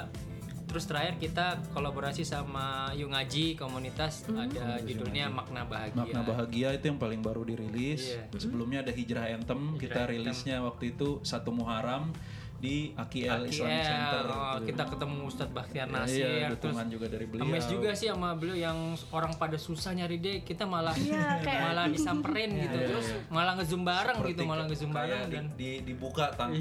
Terus 0.69 0.85
terakhir 0.85 1.17
kita 1.17 1.57
kolaborasi 1.73 2.21
sama 2.21 2.93
Yung 2.93 3.09
Aji 3.17 3.57
komunitas 3.57 4.21
ada 4.29 4.77
judulnya 4.85 5.25
Makna 5.33 5.65
Bahagia. 5.65 5.97
Makna 5.97 6.21
Bahagia 6.21 6.69
itu 6.77 6.93
yang 6.93 7.01
paling 7.01 7.25
baru 7.25 7.41
dirilis. 7.41 8.13
Iya. 8.13 8.29
Sebelumnya 8.37 8.85
ada 8.85 8.93
Hijrah 8.93 9.33
Anthem, 9.33 9.81
kita 9.81 10.05
Anthem. 10.05 10.13
rilisnya 10.21 10.61
waktu 10.61 10.93
itu 10.93 11.25
satu 11.25 11.49
Muharram 11.49 12.13
di 12.59 12.91
AKL 12.91 13.39
AKL, 13.39 13.41
Islamic 13.47 13.81
Center. 13.81 14.23
oh, 14.25 14.35
gitu. 14.53 14.65
kita 14.67 14.83
ketemu 14.85 15.15
Ustadz 15.25 15.51
Bakhtiar 15.51 15.87
Iya, 15.87 15.95
Nasir 15.95 16.27
terus 16.27 16.51
dukungan 16.59 16.87
juga 16.89 17.05
dari 17.07 17.25
beliau. 17.25 17.43
Ames 17.45 17.65
juga 17.65 17.89
sih 17.93 18.07
sama 18.07 18.29
beliau 18.33 18.57
yang 18.59 18.77
orang 19.09 19.31
pada 19.33 19.55
susah 19.55 19.91
nyari 19.91 20.17
deh 20.17 20.37
kita 20.41 20.63
malah 20.63 20.91
Iya, 20.91 21.23
kayak- 21.47 21.63
malah 21.65 21.85
disamperin 21.87 22.49
gitu 22.53 22.75
Iya, 22.75 22.85
terus 22.85 23.07
iya. 23.07 23.19
malah 23.29 23.53
ngezoom 23.55 23.83
bareng 23.83 24.17
Seperti 24.17 24.31
gitu 24.33 24.41
malah 24.43 24.65
ngezoom 24.65 24.91
bareng 24.91 25.21
di, 25.21 25.31
dan 25.31 25.45
di- 25.55 25.81
dibuka 25.81 26.25
tang 26.33 26.51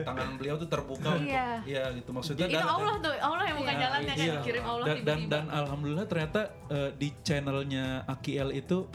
tangan 0.00 0.28
beliau 0.34 0.54
tuh 0.56 0.68
terbuka 0.68 1.08
untuk 1.12 1.28
Iya. 1.28 1.48
iya 1.62 1.82
gitu 1.92 2.10
maksudnya 2.10 2.44
Itu 2.44 2.54
dan- 2.54 2.68
Allah 2.68 2.94
tuh, 2.98 3.14
Allah 3.14 3.44
yang 3.46 3.56
buka 3.56 3.70
Iya. 3.70 3.80
jalannya 3.80 4.12
kan 4.12 4.18
Iya. 4.20 4.34
dikirim 4.36 4.64
Allah 4.64 4.84
dan, 4.84 4.98
dan, 5.04 5.18
dan 5.28 5.44
alhamdulillah 5.48 6.06
ternyata 6.06 6.40
eh, 6.66 6.90
di 6.92 7.08
channelnya 7.20 7.86
AKL 8.08 8.50
itu 8.52 8.90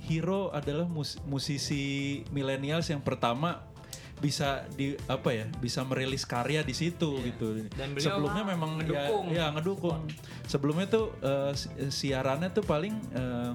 Hero 0.00 0.48
adalah 0.48 0.86
mus- 0.86 1.20
musisi 1.22 1.84
milenials 2.28 2.86
yang 2.86 2.98
pertama 2.98 3.67
bisa 4.18 4.48
di 4.70 4.92
apa 5.06 5.30
ya 5.30 5.46
bisa 5.58 5.82
merilis 5.82 6.22
karya 6.22 6.60
di 6.60 6.72
situ 6.72 7.18
gitu. 7.22 7.56
Iya. 7.56 7.70
Dan 7.72 7.88
beliau 7.92 8.06
Sebelumnya 8.10 8.44
memang 8.44 8.70
ngedukung. 8.76 9.24
ya, 9.30 9.38
ya 9.38 9.54
ngedukung. 9.54 10.00
Sebelumnya 10.44 10.86
tuh 10.86 11.06
si- 11.52 11.70
siarannya 11.88 12.50
tuh 12.50 12.62
paling 12.62 12.94
eh, 13.12 13.52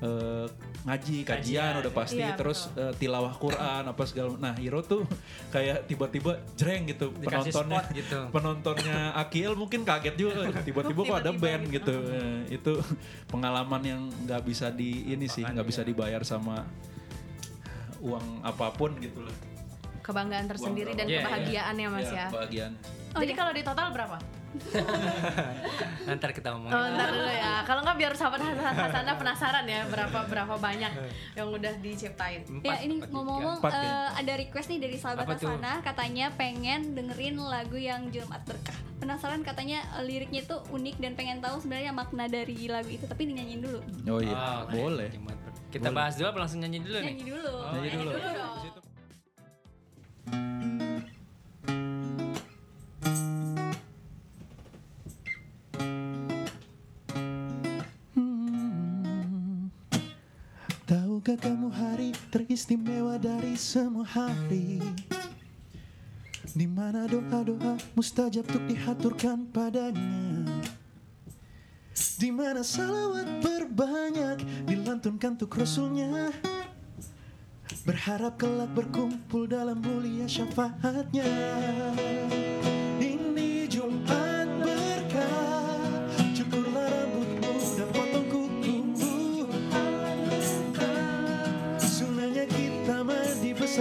eh, 0.00 0.46
ngaji 0.82 1.22
kajian, 1.22 1.38
Kajian, 1.38 1.72
udah 1.78 1.92
pasti 1.94 2.18
Iya, 2.18 2.34
terus 2.34 2.66
eh, 2.74 2.90
tilawah 2.98 3.34
Quran 3.34 3.86
apa 3.86 4.02
segala 4.02 4.34
nah 4.36 4.50
Hero 4.52 4.82
tuh 4.82 5.06
kayak 5.48 5.86
tiba-tiba 5.86 6.42
jreng 6.52 6.90
gitu 6.90 7.14
Dikasih 7.14 7.54
penontonnya 7.54 7.78
spot 7.78 7.94
gitu. 7.94 8.18
penontonnya 8.34 8.98
Akil 9.14 9.54
mungkin 9.54 9.86
kaget 9.86 10.18
juga 10.18 10.50
tiba-tiba 10.66 11.00
kok 11.04 11.18
ada 11.18 11.30
band 11.30 11.70
gitu. 11.70 11.94
gitu 11.94 11.96
Eh, 12.10 12.38
itu 12.50 12.72
pengalaman 13.28 13.78
yang 13.80 14.02
nggak 14.26 14.42
bisa 14.42 14.68
di 14.68 15.06
ini 15.06 15.30
sih 15.30 15.46
nggak 15.46 15.62
bisa 15.62 15.80
dibayar 15.80 16.20
sama 16.22 16.66
uang 18.02 18.42
apa 18.42 18.74
pun 18.74 18.98
gitu 18.98 19.22
lah 19.22 19.36
Kebanggaan 20.02 20.46
tersendiri 20.46 20.92
dan 20.92 21.06
Iya, 21.06 21.14
iya. 21.14 21.22
kebahagiaan 21.22 21.74
ya 21.74 21.88
mas 21.88 22.10
ya. 22.10 22.26
kebahagiaan 22.28 22.72
Jadi 23.12 23.32
kalau 23.32 23.52
di 23.52 23.62
total 23.62 23.88
berapa? 23.90 24.16
ntar 26.12 26.30
kita 26.32 26.52
ngomongin 26.52 26.76
Oh, 26.76 26.86
ntar 26.92 27.08
dulu 27.08 27.32
ya. 27.32 27.64
Kalau 27.64 27.80
nggak 27.80 27.96
biar 27.96 28.12
sahabat 28.12 28.40
Hasan 28.42 28.76
Hasana 28.76 29.12
penasaran 29.16 29.64
ya 29.64 29.80
berapa 29.88 30.18
berapa 30.28 30.54
banyak 30.60 30.92
yang 31.32 31.48
udah 31.48 31.72
diciptain. 31.80 32.44
Empat, 32.44 32.64
Ya 32.66 32.76
ini 32.84 33.00
ngomong-ngomong 33.00 33.64
ya? 33.64 33.72
eh, 33.72 34.08
ada 34.20 34.32
request 34.36 34.68
nih 34.68 34.80
dari 34.80 34.96
sahabat 34.96 35.24
Apa 35.24 35.34
tuh? 35.36 35.56
Katanya 35.82 36.26
pengen 36.36 36.92
dengerin 36.92 37.40
lagu 37.40 37.76
yang 37.76 38.12
Jumat 38.12 38.44
Berkah. 38.44 38.76
Penasaran 39.00 39.40
katanya 39.40 39.82
eh, 39.96 40.04
liriknya 40.04 40.44
tuh 40.44 40.60
unik 40.68 40.96
dan 41.00 41.12
pengen 41.16 41.38
tahu 41.40 41.56
sebenarnya 41.58 41.90
makna 41.90 42.28
dari 42.28 42.68
lagu 42.68 42.88
itu 42.88 43.04
tapi 43.08 43.24
dinyanyiin 43.24 43.60
dulu. 43.60 43.80
oh 44.08 44.20
iya 44.20 44.36
Oh, 44.36 44.60
boleh 44.68 45.08
kita 45.72 45.88
bahas 45.88 46.20
dulu 46.20 46.28
apa 46.28 46.38
langsung 46.44 46.60
nyanyi 46.60 46.84
dulu 46.84 47.00
nih 47.00 47.06
Nyanyi 47.08 47.24
dulu. 47.24 47.52
Nyanyi 47.72 47.88
dulu. 47.96 48.12
Semua 63.72 64.04
hari. 64.04 64.84
Di 66.52 66.68
mana 66.68 67.08
doa-doa 67.08 67.80
mustajab 67.96 68.44
untuk 68.44 68.68
dihaturkan 68.68 69.48
padanya. 69.48 70.44
Di 72.20 72.28
mana 72.28 72.60
salawat 72.60 73.40
banyak 73.72 74.68
dilantunkan 74.68 75.40
untuk 75.40 75.56
rasulnya. 75.56 76.28
Berharap 77.88 78.36
kelak 78.36 78.76
berkumpul 78.76 79.48
dalam 79.48 79.80
mulia 79.80 80.28
syafaatnya 80.28 81.32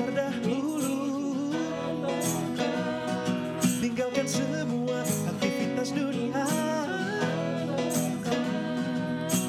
besar 0.02 0.10
dahulu 0.18 1.54
Tinggalkan 3.82 4.26
semua 4.30 5.02
aktivitas 5.06 5.90
dunia. 5.94 6.46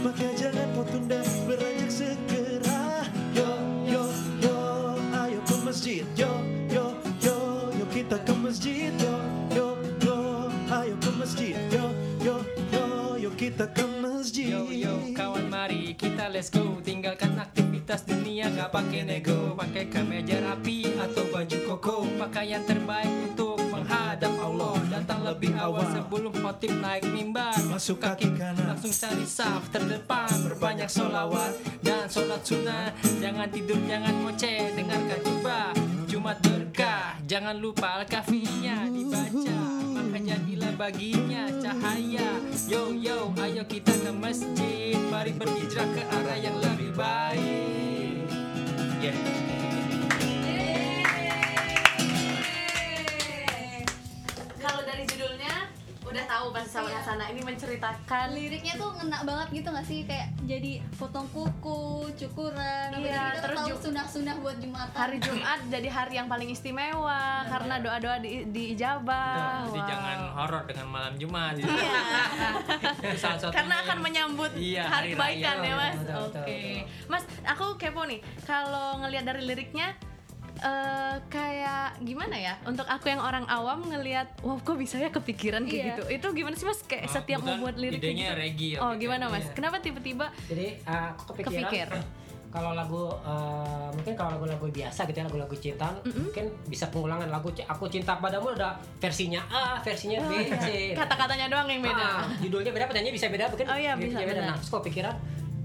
Maka 0.01 0.27
jangan 0.37 0.67
kau 0.73 0.85
tunda 0.89 1.21
beranjak 1.45 1.93
segera. 1.93 3.05
Yo, 3.37 3.49
yo, 3.85 4.05
yo, 4.41 4.57
ayo 5.13 5.41
ke 5.45 5.57
masjid. 5.61 6.05
Yo, 6.17 6.33
yo, 6.73 6.97
yo, 7.21 7.37
yo 7.77 7.85
kita 7.93 8.17
ke 8.25 8.35
masjid. 8.41 8.93
Yo, 8.97 9.17
yo, 9.53 9.67
yo, 10.01 10.17
ayo 10.73 10.97
ke 10.97 11.11
masjid. 11.13 11.57
Yo, 11.69 11.85
yo, 12.25 12.37
yo, 12.73 12.85
yo 13.21 13.31
kita 13.37 13.69
ke 13.69 13.85
masjid. 14.01 14.49
Yo 14.49 14.65
yo 14.73 14.97
kawan 15.13 15.45
mari 15.53 15.93
kita 15.93 16.33
let's 16.33 16.49
go. 16.49 16.81
Tinggalkan 16.81 17.37
aktivitas 17.37 17.52
dunia 18.01 18.49
gak 18.49 18.73
pakai 18.73 19.05
nego 19.05 19.53
Pakai 19.53 19.93
kemeja 19.93 20.41
rapi 20.41 20.97
atau 20.97 21.29
baju 21.29 21.59
koko. 21.69 21.97
Pakaian 22.17 22.65
terbaik 22.65 23.13
untuk 23.29 23.61
menghadap 23.69 24.33
Allah 24.41 24.81
Datang 24.89 25.21
lebih 25.29 25.53
awal 25.61 25.85
sebelum 25.93 26.33
khotib 26.33 26.73
naik 26.81 27.05
mimbar. 27.13 27.53
Masuk 27.69 28.01
kaki 28.01 28.33
kanan. 28.33 28.73
Langsung 28.73 28.93
cari 28.97 29.29
saf 29.29 29.69
terdepan. 29.69 30.33
Berbanyak 30.49 30.89
solawat 30.89 31.53
dan 31.85 32.09
sholat 32.09 32.41
sunnah. 32.41 32.89
Jangan 33.21 33.49
tidur 33.53 33.79
jangan 33.85 34.15
ngoceh 34.25 34.73
Dengarkan 34.73 35.21
coba 35.21 35.59
Jumat 36.09 36.39
berkah 36.41 37.19
Jangan 37.29 37.57
lupa 37.61 38.03
al-kafinya 38.03 38.89
dibaca 38.89 39.82
Maka 40.13 40.29
jadilah 40.29 40.77
baginya 40.77 41.49
cahaya. 41.57 42.37
Yo 42.69 42.93
yo 42.93 43.33
ayo 43.41 43.65
kita 43.65 43.97
ke 43.97 44.13
masjid. 44.13 44.93
Mari 45.09 45.33
berhijrah 45.33 45.89
ke 45.89 46.05
arah 46.05 46.37
yang 46.37 46.61
lebih 46.61 46.93
baik. 46.93 48.29
Yeah. 49.01 49.52
Udah 56.13 56.27
tahu 56.27 56.47
pasti 56.51 56.71
sama 56.71 56.89
Iya. 56.89 57.01
sana 57.03 57.25
ini 57.27 57.41
menceritakan 57.41 58.27
liriknya 58.31 58.75
tuh 58.75 58.91
ngena 58.93 59.19
banget 59.23 59.49
gitu 59.55 59.69
gak 59.69 59.83
sih 59.83 60.01
kayak 60.03 60.29
jadi 60.43 60.73
potong 60.93 61.25
kuku 61.29 61.83
cukuran 62.15 62.89
Iya, 62.93 63.33
kita 63.33 63.41
terus 63.43 63.59
tahu 63.59 63.69
ju- 63.69 63.81
sunah-sunah 63.83 64.35
buat 64.39 64.57
jumatan 64.59 64.93
hari 64.93 65.17
Jumat 65.19 65.61
jadi 65.67 65.89
hari 65.89 66.15
yang 66.15 66.29
paling 66.29 66.49
istimewa 66.49 67.23
karena 67.45 67.75
doa-doa 67.79 68.17
di, 68.19 68.45
diijabah. 68.47 69.65
Jadi 69.65 69.79
Wow. 69.79 69.89
jangan 69.89 70.19
horor 70.35 70.63
dengan 70.65 70.87
malam 70.87 71.15
Jumat. 71.15 71.55
Iya. 71.55 71.65
Itu 73.01 73.19
salah 73.23 73.39
satunya 73.39 73.55
Karena 73.55 73.75
akan 73.83 73.99
menyambut 74.01 74.51
Iya, 74.55 74.83
hari 74.85 74.93
hari 74.93 75.09
kebaikan 75.15 75.57
raya. 75.57 75.65
ya 75.65 75.75
mas. 75.75 75.97
Oke, 75.97 76.45
betul, 76.45 77.09
mas, 77.09 77.23
aku 77.43 77.65
kepo 77.77 78.03
nih. 78.05 78.21
Kalau 78.43 79.01
ngelihat 79.01 79.25
dari 79.25 79.43
liriknya, 79.43 79.97
eh 80.63 81.15
kayak 81.27 81.99
gimana 82.01 82.33
ya? 82.33 82.55
Untuk 82.63 82.87
aku 82.87 83.07
yang 83.07 83.19
orang 83.19 83.43
awam 83.45 83.83
ngelihat, 83.83 84.31
wow 84.41 84.55
kok 84.57 84.75
bisa 84.75 84.97
ya 84.97 85.11
kepikiran 85.11 85.63
kayak 85.63 85.75
Iya. 85.75 85.87
gitu. 85.93 86.03
Itu 86.09 86.27
gimana 86.33 86.55
sih 86.55 86.63
mas? 86.63 86.79
Kayak 86.83 87.05
Oh, 87.05 87.13
setiap 87.13 87.41
bukan 87.41 87.51
membuat 87.53 87.75
lirik 87.77 87.99
idenya 87.99 88.31
gitu. 88.31 88.39
reggae 88.39 88.69
ya, 88.71 88.79
Oh 88.79 88.91
gitu. 88.91 89.03
gimana 89.03 89.25
mas? 89.27 89.43
Iya. 89.43 89.53
Kenapa 89.53 89.77
tiba-tiba? 89.79 90.27
jadi 90.45 90.67
uh, 90.85 91.11
aku 91.13 91.23
kepikiran 91.35 91.67
Kepikir. 91.67 91.89
kalau 92.53 92.77
lagu 92.77 93.09
uh, 93.25 93.89
mungkin 93.91 94.13
kalau 94.13 94.37
lagu-lagu 94.37 94.69
biasa 94.69 95.09
gitu 95.09 95.17
ya 95.17 95.25
lagu-lagu 95.25 95.57
cintaan 95.57 95.97
mungkin 96.05 96.53
bisa 96.69 96.85
pengulangan 96.87 97.25
lagu 97.27 97.49
aku 97.49 97.89
cinta 97.89 98.13
padamu 98.15 98.53
ada 98.53 98.77
versinya 99.01 99.41
A 99.49 99.81
versinya 99.81 100.21
B 100.29 100.53
C 100.61 100.93
Kata-katanya 100.93 101.49
doang 101.49 101.65
yang 101.65 101.81
beda. 101.81 102.05
Ah, 102.21 102.29
judulnya 102.37 102.69
beda 102.71 102.85
penyanyi 102.87 103.09
bisa 103.11 103.33
beda 103.33 103.49
mungkin 103.49 103.65
Oh 103.67 103.79
iya, 103.81 103.97
bisa, 103.97 104.21
beda 104.21 104.37
benar. 104.37 104.53
nah 104.53 104.57
terus 104.61 104.69
kok 104.69 104.85
pikiran 104.85 105.17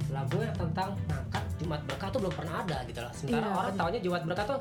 lagu 0.07 0.39
yang 0.39 0.55
tentang 0.55 0.95
ngangkat 1.11 1.43
Jumat 1.67 1.83
berkah 1.83 2.07
tuh 2.07 2.19
belum 2.23 2.31
pernah 2.39 2.55
ada 2.63 2.77
gitu 2.87 2.99
loh. 3.03 3.11
Sementara 3.11 3.43
Iya, 3.43 3.59
orang 3.59 3.73
taunya 3.75 3.99
Jumat 3.99 4.23
berkah 4.23 4.45
tuh 4.47 4.59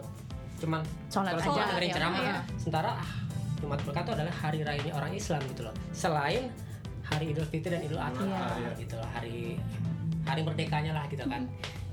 cuman 0.57 0.81
Sholat 1.07 1.33
sholat 1.39 1.53
aja, 1.55 1.63
dengerin 1.71 1.87
iya, 1.87 1.95
ceramah 1.95 2.19
iya. 2.19 2.37
sementara 2.59 2.91
ah, 2.99 3.11
Jumat 3.63 3.81
berkah 3.87 4.03
tuh 4.03 4.13
adalah 4.19 4.35
hari 4.35 4.59
raya 4.67 4.81
ini 4.83 4.91
orang 4.91 5.13
Islam 5.15 5.41
gitu 5.47 5.63
loh. 5.63 5.75
Selain 5.95 6.51
hari 7.07 7.25
Idul 7.31 7.47
Fitri 7.47 7.71
dan 7.71 7.83
Idul 7.87 8.03
Adha 8.03 8.27
Iya. 8.27 8.75
gitu 8.75 8.99
loh 8.99 9.07
hari 9.15 9.55
hari 10.27 10.41
merdekanya 10.43 10.93
lah 10.99 11.07
gitu 11.07 11.23
kan. 11.23 11.47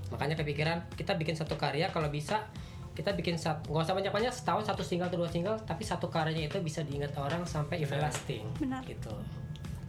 Makanya 0.10 0.34
kepikiran 0.42 0.78
kita 0.98 1.14
bikin 1.14 1.38
satu 1.38 1.54
karya 1.62 1.94
kalau 1.94 2.10
bisa 2.10 2.50
kita 2.94 3.14
bikin 3.14 3.38
satu 3.38 3.70
nggak 3.74 3.86
usah 3.86 3.96
banyak 3.98 4.14
banyak 4.14 4.34
setahun 4.34 4.70
satu 4.70 4.82
single 4.86 5.10
atau 5.10 5.22
dua 5.22 5.30
single 5.30 5.58
tapi 5.66 5.82
satu 5.86 6.10
karyanya 6.10 6.50
itu 6.50 6.58
bisa 6.62 6.82
diingat 6.86 7.14
orang 7.22 7.46
sampai 7.46 7.86
everlasting 7.86 8.50
Benar. 8.58 8.82
gitu. 8.90 9.14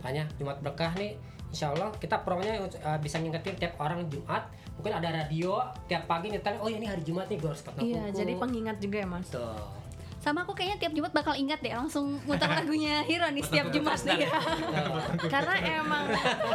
Makanya 0.04 0.28
Jumat 0.36 0.60
berkah 0.60 0.92
nih 1.00 1.16
Insya 1.54 1.70
Allah 1.70 1.94
kita 1.94 2.26
promonya 2.26 2.58
uh, 2.58 2.98
bisa 2.98 3.22
ngingetin 3.22 3.54
tiap 3.54 3.78
orang 3.78 4.02
Jumat 4.10 4.50
mungkin 4.74 4.90
ada 4.90 5.06
radio 5.06 5.62
tiap 5.86 6.10
pagi 6.10 6.34
nyetel 6.34 6.58
oh 6.58 6.66
ini 6.66 6.82
hari 6.82 7.06
Jumat 7.06 7.30
nih 7.30 7.38
gue 7.38 7.46
harus 7.46 7.62
potong 7.62 7.86
Iya, 7.86 8.10
kuku." 8.10 8.18
jadi 8.18 8.32
pengingat 8.42 8.76
juga 8.82 8.96
ya 8.98 9.06
mas. 9.06 9.30
Tuh. 9.30 9.83
Sama 10.24 10.48
aku 10.48 10.56
kayaknya 10.56 10.80
tiap 10.80 10.92
Jumat 10.96 11.12
bakal 11.12 11.36
ingat 11.36 11.60
deh 11.60 11.76
langsung 11.76 12.16
muter 12.24 12.48
lagunya 12.64 13.04
Hero 13.04 13.28
nih 13.28 13.44
setiap 13.44 13.68
Jumat 13.68 14.00
nih 14.08 14.24
Tuh. 14.24 15.28
karena 15.28 15.54
emang 15.84 16.08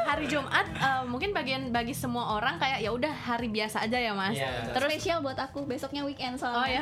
hari 0.09 0.25
Jumat 0.25 0.65
eh, 0.65 1.03
mungkin 1.05 1.29
bagian 1.31 1.69
bagi 1.69 1.93
semua 1.93 2.33
orang 2.33 2.57
kayak 2.57 2.81
ya 2.81 2.89
udah 2.89 3.13
hari 3.13 3.45
biasa 3.53 3.85
aja 3.85 4.01
ya 4.01 4.17
mas. 4.17 4.33
Betul. 4.33 4.73
Terus 4.73 4.89
spesial 4.89 5.17
buat 5.21 5.37
aku 5.37 5.69
besoknya 5.69 6.01
weekend 6.01 6.41
Oh 6.41 6.65
ya, 6.65 6.81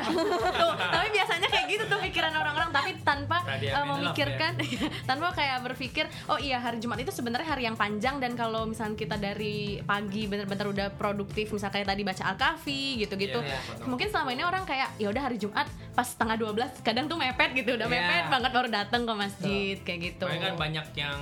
tuh 0.64 0.72
tapi 0.78 1.08
biasanya 1.12 1.48
kayak 1.50 1.66
gitu 1.68 1.84
tuh 1.90 1.98
pikiran 2.00 2.32
orang-orang 2.32 2.70
tapi 2.72 2.90
tanpa 3.04 3.42
Minlove 3.58 3.88
memikirkan, 3.98 4.52
tanpa 5.10 5.34
kayak 5.34 5.58
berpikir 5.66 6.04
oh 6.30 6.38
iya 6.38 6.62
hari 6.62 6.78
Jumat 6.78 7.02
itu 7.02 7.10
sebenarnya 7.10 7.48
hari 7.48 7.66
yang 7.66 7.74
panjang 7.74 8.22
dan 8.22 8.32
kalau 8.38 8.64
misalnya 8.64 8.94
kita 8.94 9.18
dari 9.18 9.82
pagi 9.82 10.24
bener-bener 10.30 10.66
udah 10.70 10.86
produktif 10.94 11.50
misalnya 11.50 11.74
kayak 11.82 11.88
tadi 11.90 12.02
baca 12.06 12.22
al-kafi 12.32 12.82
gitu-gitu, 13.02 13.40
Iya, 13.42 13.58
iya. 13.58 13.84
mungkin 13.84 14.08
selama 14.08 14.30
ini 14.32 14.42
orang 14.46 14.62
kayak 14.64 14.88
ya 14.96 15.08
udah 15.10 15.22
hari 15.26 15.36
Jumat 15.36 15.66
pas 15.92 16.06
setengah 16.06 16.38
12 16.38 16.77
kadang 16.80 17.06
tuh 17.06 17.14
mepet 17.14 17.50
gitu 17.54 17.74
udah 17.74 17.86
Iya. 17.86 17.94
mepet 17.98 18.24
banget 18.28 18.50
baru 18.50 18.68
datang 18.68 19.02
ke 19.02 19.12
masjid 19.14 19.76
kayak 19.78 20.00
gitu. 20.06 20.24
Kan 20.24 20.54
banyak 20.54 20.86
yang 20.94 21.20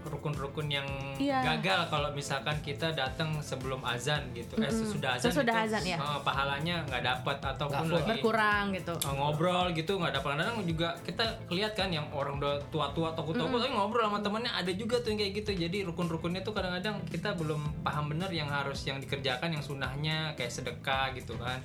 rukun-rukun 0.00 0.64
yang 0.66 0.88
Iya. 1.14 1.44
gagal 1.44 1.92
kalau 1.92 2.08
misalkan 2.10 2.56
kita 2.60 2.88
datang 2.90 3.36
sebelum 3.38 3.84
azan 3.84 4.32
gitu 4.32 4.56
eh 4.56 4.72
sesudah 4.72 5.14
azan 5.14 5.28
Sesudah 5.28 5.52
itu, 5.54 5.64
azan, 5.68 5.82
ya. 5.84 5.96
eh, 6.00 6.20
pahalanya 6.24 6.80
nggak 6.82 7.02
dapat 7.04 7.36
ataupun 7.38 7.84
full. 7.84 7.92
lagi 7.94 8.08
berkurang 8.10 8.64
gitu. 8.72 8.96
eh, 8.96 9.12
ngobrol 9.12 9.66
gitu 9.70 9.92
nggak 10.00 10.12
dapat 10.16 10.28
kadang 10.34 10.56
juga 10.64 10.88
kita 11.04 11.24
lihat 11.50 11.76
kan 11.76 11.92
yang 11.92 12.08
orang 12.10 12.40
udah 12.40 12.56
tua-tua 12.72 13.12
takut-takut 13.12 13.60
tapi 13.60 13.68
ngobrol 13.70 14.08
sama 14.08 14.18
temennya 14.18 14.52
ada 14.56 14.72
juga 14.72 14.96
tuh 14.98 15.12
yang 15.12 15.20
kayak 15.20 15.32
gitu 15.36 15.50
jadi 15.60 15.78
rukun-rukunnya 15.84 16.40
tuh 16.40 16.56
kadang-kadang 16.56 16.96
kita 17.04 17.36
belum 17.36 17.60
paham 17.84 18.08
bener 18.08 18.32
yang 18.32 18.48
harus 18.48 18.80
yang 18.82 18.96
dikerjakan 18.96 19.52
yang 19.52 19.60
sunahnya 19.60 20.32
kayak 20.32 20.48
sedekah 20.48 21.12
gitu 21.12 21.36
kan 21.36 21.60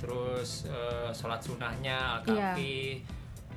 terus 0.00 0.64
eh, 0.64 1.08
sholat 1.10 1.38
sunahnya 1.38 1.96
al-kafi 2.18 3.04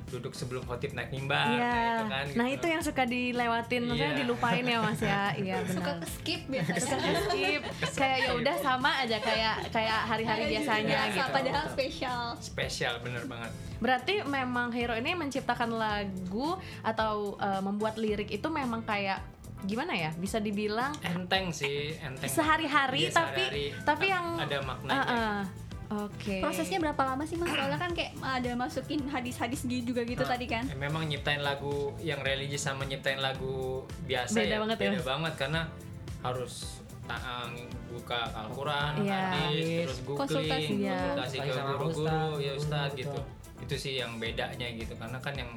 duduk 0.04 0.30
sebelum 0.30 0.60
khotib 0.62 0.92
naik 0.92 1.10
mimbar 1.10 1.48
Iya. 1.50 1.74
gitu 1.74 2.04
kan 2.06 2.24
Nah 2.36 2.46
gitu. 2.46 2.54
itu 2.54 2.66
yang 2.68 2.82
suka 2.84 3.02
dilewatin, 3.04 3.82
maksudnya 3.82 4.12
Iya. 4.12 4.20
dilupain 4.20 4.62
ya 4.62 4.78
mas 4.78 5.00
ya. 5.02 5.22
Iya 5.42 5.56
suka 5.66 5.92
benar. 5.96 6.06
skip 6.06 6.40
biasanya 6.44 6.76
Suka 6.84 6.98
skip. 7.24 7.62
kayak 7.96 8.18
ya 8.20 8.32
udah 8.34 8.56
sama 8.58 8.90
aja 9.00 9.16
kayak 9.18 9.54
kayak 9.70 10.00
hari-hari 10.04 10.44
biasanya 10.52 11.08
Biasa, 11.08 11.16
gitu. 11.18 11.32
padahal 11.32 11.64
spesial 11.66 12.20
spesial 12.38 12.94
bener 13.00 13.24
banget 13.24 13.50
Berarti 13.76 14.14
memang 14.22 14.70
Hero 14.70 14.94
ini 14.94 15.12
menciptakan 15.14 15.72
lagu 15.72 16.52
atau 16.82 17.34
eh, 17.36 17.60
membuat 17.60 17.96
lirik 17.96 18.28
itu 18.28 18.46
memang 18.46 18.80
kayak 18.82 19.18
gimana 19.62 19.92
ya? 19.94 20.12
Bisa 20.14 20.36
dibilang 20.38 20.92
enteng 21.00 21.48
sih 21.48 21.96
enteng 21.96 22.28
sehari-hari 22.28 23.08
Iya, 23.08 23.16
tapi 23.16 23.40
sehari-hari. 23.42 23.64
tapi 23.82 24.04
yang 24.06 24.26
ada 24.36 24.58
maknanya 24.60 25.00
Ah, 25.00 25.08
ah. 25.10 25.40
Oke. 26.00 26.40
prosesnya 26.40 26.78
berapa 26.78 27.02
lama 27.04 27.22
sih 27.22 27.34
mas 27.34 27.48
soalnya 27.48 27.76
kan 27.76 27.90
kayak 27.90 28.12
ada 28.18 28.50
masukin 28.54 29.00
hadis-hadis 29.06 29.62
gitu 29.62 29.94
juga 29.94 30.02
gitu 30.02 30.20
Nah, 30.20 30.30
tadi 30.30 30.46
kan 30.46 30.64
eh, 30.64 30.74
memang 30.74 31.04
nyiptain 31.04 31.38
lagu 31.38 31.72
yang 32.00 32.18
religi 32.20 32.56
sama 32.56 32.82
nyiptain 32.82 33.18
lagu 33.18 33.82
biasa 34.02 34.34
Beda 34.36 34.48
ya 34.48 34.58
banget 34.58 34.76
ya, 34.76 34.82
beda 34.84 34.96
Mas? 34.96 35.06
banget 35.06 35.32
karena 35.36 35.60
harus 36.20 36.54
taang 37.04 37.52
buka 37.86 38.16
Al-Quran, 38.34 38.92
Iya. 38.98 39.20
hadis, 39.28 39.66
terus 39.84 39.98
googling, 40.00 40.20
Konsultasi, 40.24 40.72
ya. 40.80 40.96
konsultasi 40.96 41.36
ke 41.36 41.52
guru-guru, 41.52 42.28
ya 42.40 42.50
guru, 42.50 42.58
ustad 42.58 42.88
betul. 42.88 42.98
gitu. 43.04 43.20
Itu 43.60 43.74
sih 43.76 43.92
yang 43.96 44.16
bedanya 44.16 44.68
gitu 44.72 44.92
karena 44.96 45.18
kan 45.20 45.34
yang 45.36 45.50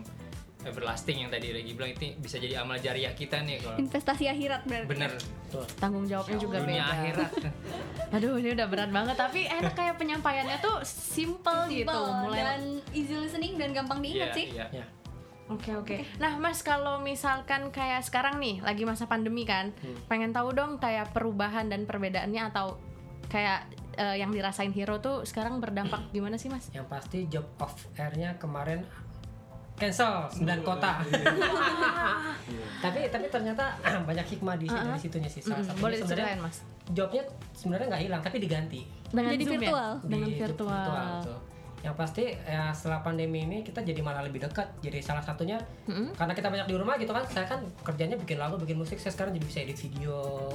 everlasting 0.66 1.22
yang 1.22 1.30
tadi 1.30 1.54
Regi 1.54 1.72
bilang 1.78 1.94
itu 1.94 2.18
bisa 2.18 2.42
jadi 2.42 2.66
amal 2.66 2.82
jariah 2.82 3.14
kita 3.14 3.46
nih 3.46 3.62
kalau 3.62 3.78
investasi 3.78 4.26
akhirat 4.26 4.66
berarti 4.66 4.90
bener 4.90 5.12
tanggung 5.78 6.06
jawabnya 6.10 6.38
juga 6.42 6.58
dunia 6.66 6.84
beda. 6.84 6.96
akhirat 6.98 7.32
Aduh 8.16 8.40
ini 8.40 8.56
udah 8.56 8.68
berat 8.72 8.92
banget 8.92 9.16
tapi 9.20 9.46
enak 9.46 9.76
kayak 9.76 9.96
penyampaiannya 10.00 10.58
tuh 10.64 10.80
simple, 10.84 11.68
gitu. 11.68 11.92
Simple 11.92 12.24
Mulai 12.24 12.42
dan 12.42 12.62
easy 12.96 13.16
listening 13.16 13.60
dan 13.60 13.76
gampang 13.76 14.00
diingat 14.00 14.32
Iya, 14.32 14.38
sih 14.38 14.48
iya. 14.56 14.68
ya 14.72 14.86
Oke 15.48 15.72
oke. 15.80 16.04
Nah 16.20 16.36
Mas 16.36 16.60
kalau 16.60 17.00
misalkan 17.00 17.72
kayak 17.72 18.04
sekarang 18.04 18.36
nih 18.36 18.60
lagi 18.60 18.84
masa 18.84 19.08
pandemi 19.08 19.48
kan, 19.48 19.72
pengen 20.12 20.36
tahu 20.36 20.52
dong 20.52 20.76
kayak 20.76 21.16
perubahan 21.16 21.72
dan 21.72 21.88
perbedaannya 21.88 22.52
atau 22.52 22.76
kayak 23.32 23.64
eh, 23.96 24.20
yang 24.20 24.36
dirasain 24.36 24.76
Hero 24.76 25.00
tuh 25.00 25.24
sekarang 25.24 25.64
berdampak 25.64 26.12
gimana 26.12 26.36
sih 26.36 26.52
Mas? 26.52 26.68
Yang 26.76 26.88
pasti 26.92 27.20
job 27.32 27.48
of 27.64 27.72
air-nya 27.96 28.36
kemarin 28.36 28.84
cancel 29.78 30.26
9 30.34 30.66
kota. 30.66 31.06
tapi 32.84 33.00
tapi 33.14 33.26
ternyata 33.30 33.78
banyak 34.10 34.26
hikmah 34.26 34.56
di 34.58 34.66
dari 34.66 34.98
situnya 34.98 35.30
sih. 35.30 35.46
Salah 35.46 35.62
satunya 35.62 35.82
boleh 35.86 35.98
sebenarnya 36.02 36.26
diceritain 36.26 36.42
Mas. 36.42 36.58
jobnya 36.92 37.24
sebenarnya 37.54 37.88
nggak 37.94 38.04
hilang 38.10 38.22
tapi 38.26 38.38
diganti. 38.42 38.82
Dengan 39.14 39.32
Jadi 39.38 39.44
Zoom 39.46 39.54
ya? 39.54 39.60
virtual. 39.62 39.92
Dengan 40.04 40.28
di 40.28 40.34
job 40.36 40.42
virtual. 40.50 41.22
Yang 41.88 41.96
pasti 41.96 42.24
ya 42.36 42.76
setelah 42.76 43.00
pandemi 43.00 43.48
ini 43.48 43.64
kita 43.64 43.80
jadi 43.80 44.04
malah 44.04 44.28
lebih 44.28 44.44
dekat. 44.44 44.68
Jadi 44.84 45.00
salah 45.00 45.24
satunya 45.24 45.56
Mm-mm. 45.88 46.12
karena 46.20 46.36
kita 46.36 46.52
banyak 46.52 46.68
di 46.68 46.76
rumah 46.76 47.00
gitu 47.00 47.16
kan. 47.16 47.24
Saya 47.32 47.48
kan 47.48 47.64
kerjanya 47.88 48.20
bikin 48.20 48.36
lagu, 48.36 48.60
bikin 48.60 48.76
musik. 48.76 49.00
Saya 49.00 49.16
sekarang 49.16 49.32
jadi 49.40 49.46
bisa 49.48 49.60
edit 49.64 49.80
video. 49.80 50.52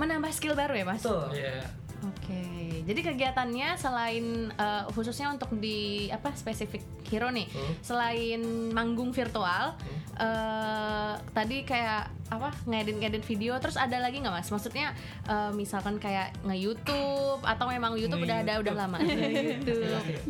Menambah 0.00 0.32
skill 0.32 0.56
baru 0.56 0.72
ya 0.72 0.84
Mas? 0.88 1.04
Betul. 1.04 1.36
Iya. 1.36 1.60
Oke, 2.00 2.80
jadi 2.88 3.12
kegiatannya 3.12 3.76
selain 3.76 4.48
eh, 4.48 4.84
khususnya 4.96 5.28
untuk 5.28 5.52
di 5.60 6.08
apa 6.08 6.32
spesifik 6.32 6.80
hero 7.04 7.28
nih, 7.28 7.44
Hmm. 7.52 7.76
selain 7.84 8.40
manggung 8.72 9.12
virtual, 9.12 9.76
eh, 10.16 11.12
tadi 11.36 11.60
kayak 11.60 12.08
apa 12.30 12.54
ngedit 12.64 12.96
ngedit 13.02 13.24
video, 13.26 13.58
terus 13.58 13.74
ada 13.74 13.98
lagi 13.98 14.22
nggak 14.22 14.30
mas? 14.30 14.48
Maksudnya 14.48 14.94
eh, 15.26 15.50
misalkan 15.50 15.98
kayak 15.98 16.30
nge 16.46 16.56
YouTube 16.56 17.42
atau 17.42 17.66
memang 17.66 17.98
YouTube 17.98 18.22
udah 18.22 18.46
ada 18.46 18.62
udah 18.62 18.74
lama, 18.74 19.02
YouTube 19.04 19.82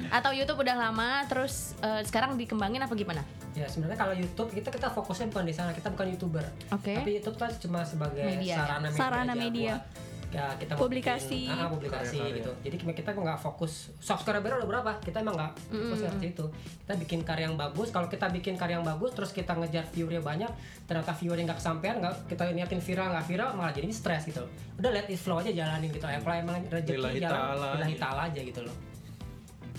atau 0.09 0.31
YouTube 0.33 0.59
udah 0.65 0.77
lama, 0.81 1.23
terus 1.29 1.77
eh, 1.85 2.01
sekarang 2.09 2.41
dikembangin 2.41 2.81
apa 2.81 2.97
gimana? 2.97 3.21
Ya 3.53 3.67
sebenarnya 3.69 3.99
kalau 3.99 4.15
YouTube 4.15 4.51
kita 4.55 4.73
kita 4.73 4.89
fokusnya 4.89 5.29
bukan 5.29 5.45
di 5.45 5.55
sana. 5.55 5.71
Kita 5.77 5.93
bukan 5.93 6.07
youtuber. 6.17 6.45
Oke. 6.73 6.97
Tapi 6.97 7.21
YouTube 7.21 7.37
kan 7.37 7.51
cuma 7.61 7.85
sebagai 7.85 8.23
Media. 8.23 8.57
sarana 8.57 8.89
media. 8.89 8.99
Sarana 8.99 9.35
media. 9.37 9.75
buat 9.77 10.10
ya 10.31 10.47
kita 10.55 10.79
mau 10.79 10.87
Publikasi. 10.87 11.51
bikin, 11.51 11.59
ah, 11.59 11.67
publikasi 11.67 12.17
Karya-karya. 12.23 12.39
gitu. 12.39 12.53
Jadi 12.63 12.75
kita 12.95 13.11
nggak 13.13 13.39
fokus 13.43 13.91
subscriber 13.99 14.63
udah 14.63 14.69
berapa? 14.71 14.91
Kita 15.03 15.19
emang 15.19 15.35
nggak 15.35 15.53
fokus 15.59 16.01
ke 16.01 16.19
situ. 16.23 16.45
Kita 16.87 16.95
bikin 16.95 17.21
karya 17.27 17.51
yang 17.51 17.59
bagus. 17.59 17.91
Kalau 17.91 18.07
kita 18.07 18.31
bikin 18.31 18.55
karya 18.55 18.79
yang 18.79 18.87
bagus, 18.87 19.11
terus 19.11 19.35
kita 19.35 19.59
ngejar 19.59 19.91
viewernya 19.91 20.23
banyak, 20.23 20.51
ternyata 20.87 21.11
viewernya 21.19 21.51
nggak 21.51 21.59
kesampaian, 21.59 21.97
nggak 21.99 22.15
kita 22.31 22.43
niatin 22.55 22.79
viral 22.79 23.11
nggak 23.11 23.27
viral, 23.27 23.51
malah 23.59 23.75
jadi 23.75 23.91
stres 23.91 24.23
gitu. 24.25 24.47
Udah 24.79 24.91
let 24.95 25.11
it 25.11 25.19
flow 25.19 25.43
aja 25.43 25.51
jalanin 25.51 25.91
gitu. 25.91 26.07
Ya, 26.07 26.23
kalau 26.23 26.37
emang 26.39 26.63
rezeki 26.71 27.21
jalan, 27.21 27.83
aja. 27.83 27.99
ta'ala 27.99 28.23
aja 28.31 28.41
gitu 28.41 28.61
loh. 28.63 28.75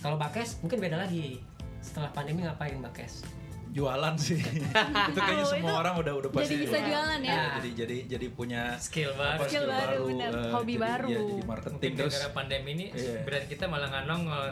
Kalau 0.04 0.20
Bakes 0.20 0.60
mungkin 0.60 0.78
beda 0.84 0.99
lagi. 0.99 1.39
Setelah 1.80 2.12
pandemi 2.12 2.43
ngapain 2.43 2.78
Bakes? 2.78 3.41
Jualan 3.72 4.13
sih 4.15 4.36
itu 5.09 5.15
kayaknya 5.17 5.45
semua 5.45 5.74
orang 5.78 5.95
udah 5.95 6.13
udah 6.13 6.30
pasti 6.30 6.43
Jadi 6.51 6.55
bisa 6.61 6.78
jualan 6.82 7.19
ya. 7.19 7.32
Iya, 7.32 7.43
jadi 7.55 7.69
jadi 7.74 7.97
jadi 8.09 8.28
punya 8.30 8.61
Skill 8.76 9.11
apa, 9.11 9.24
baru. 9.38 9.47
Skill 9.47 9.65
baru, 9.65 9.99
bener. 10.05 10.32
eh, 10.34 10.51
Hobi 10.51 10.67
jadi- 10.69 10.82
baru. 10.82 11.07
iya, 11.07 11.15
jadi 11.15 11.24
Mungkin 11.32 11.47
marketing 11.47 11.91
terus 11.95 12.13
gara-gara 12.13 12.32
pandemi 12.34 12.69
ini 12.74 12.86
Iya. 12.91 13.19
brand 13.24 13.45
kita 13.47 13.65
malah 13.65 13.88
nggak 13.88 14.05
nongol. 14.05 14.43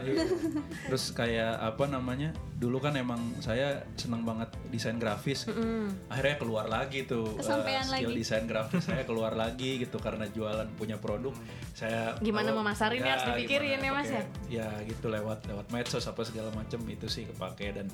terus 0.86 1.04
kayak 1.12 1.52
apa 1.60 1.84
namanya 1.86 2.30
dulu 2.56 2.78
kan 2.78 2.96
emang 2.96 3.20
saya 3.38 3.68
seneng 3.94 4.24
banget 4.24 4.48
desain 4.68 4.96
grafis 4.96 5.48
akhirnya 6.06 6.36
keluar 6.38 6.66
lagi 6.66 7.04
tuh 7.04 7.28
eh, 7.30 7.40
Kesampean 7.40 7.84
skill 7.86 8.10
lagi. 8.10 8.18
desain 8.18 8.46
grafis 8.46 8.84
saya 8.86 9.04
keluar 9.04 9.34
lagi 9.34 9.80
gitu 9.80 9.98
karena 9.98 10.26
jualan 10.28 10.68
punya 10.74 10.96
produk 10.96 11.36
saya 11.74 12.16
Gimana 12.20 12.50
bawa- 12.50 12.64
memasarinnya 12.66 13.14
harus 13.14 13.26
dipikirin 13.30 13.80
ya, 13.80 13.92
Mas, 13.92 14.08
pakai- 14.08 14.32
ya 14.50 14.68
gitu 14.84 15.08
lewat 15.08 15.44
lewat 15.46 15.68
medsos 15.70 16.04
apa 16.04 16.22
segala 16.22 16.52
macam 16.52 16.80
itu 16.86 17.06
sih 17.06 17.24
kepake 17.26 17.72
dan 17.74 17.88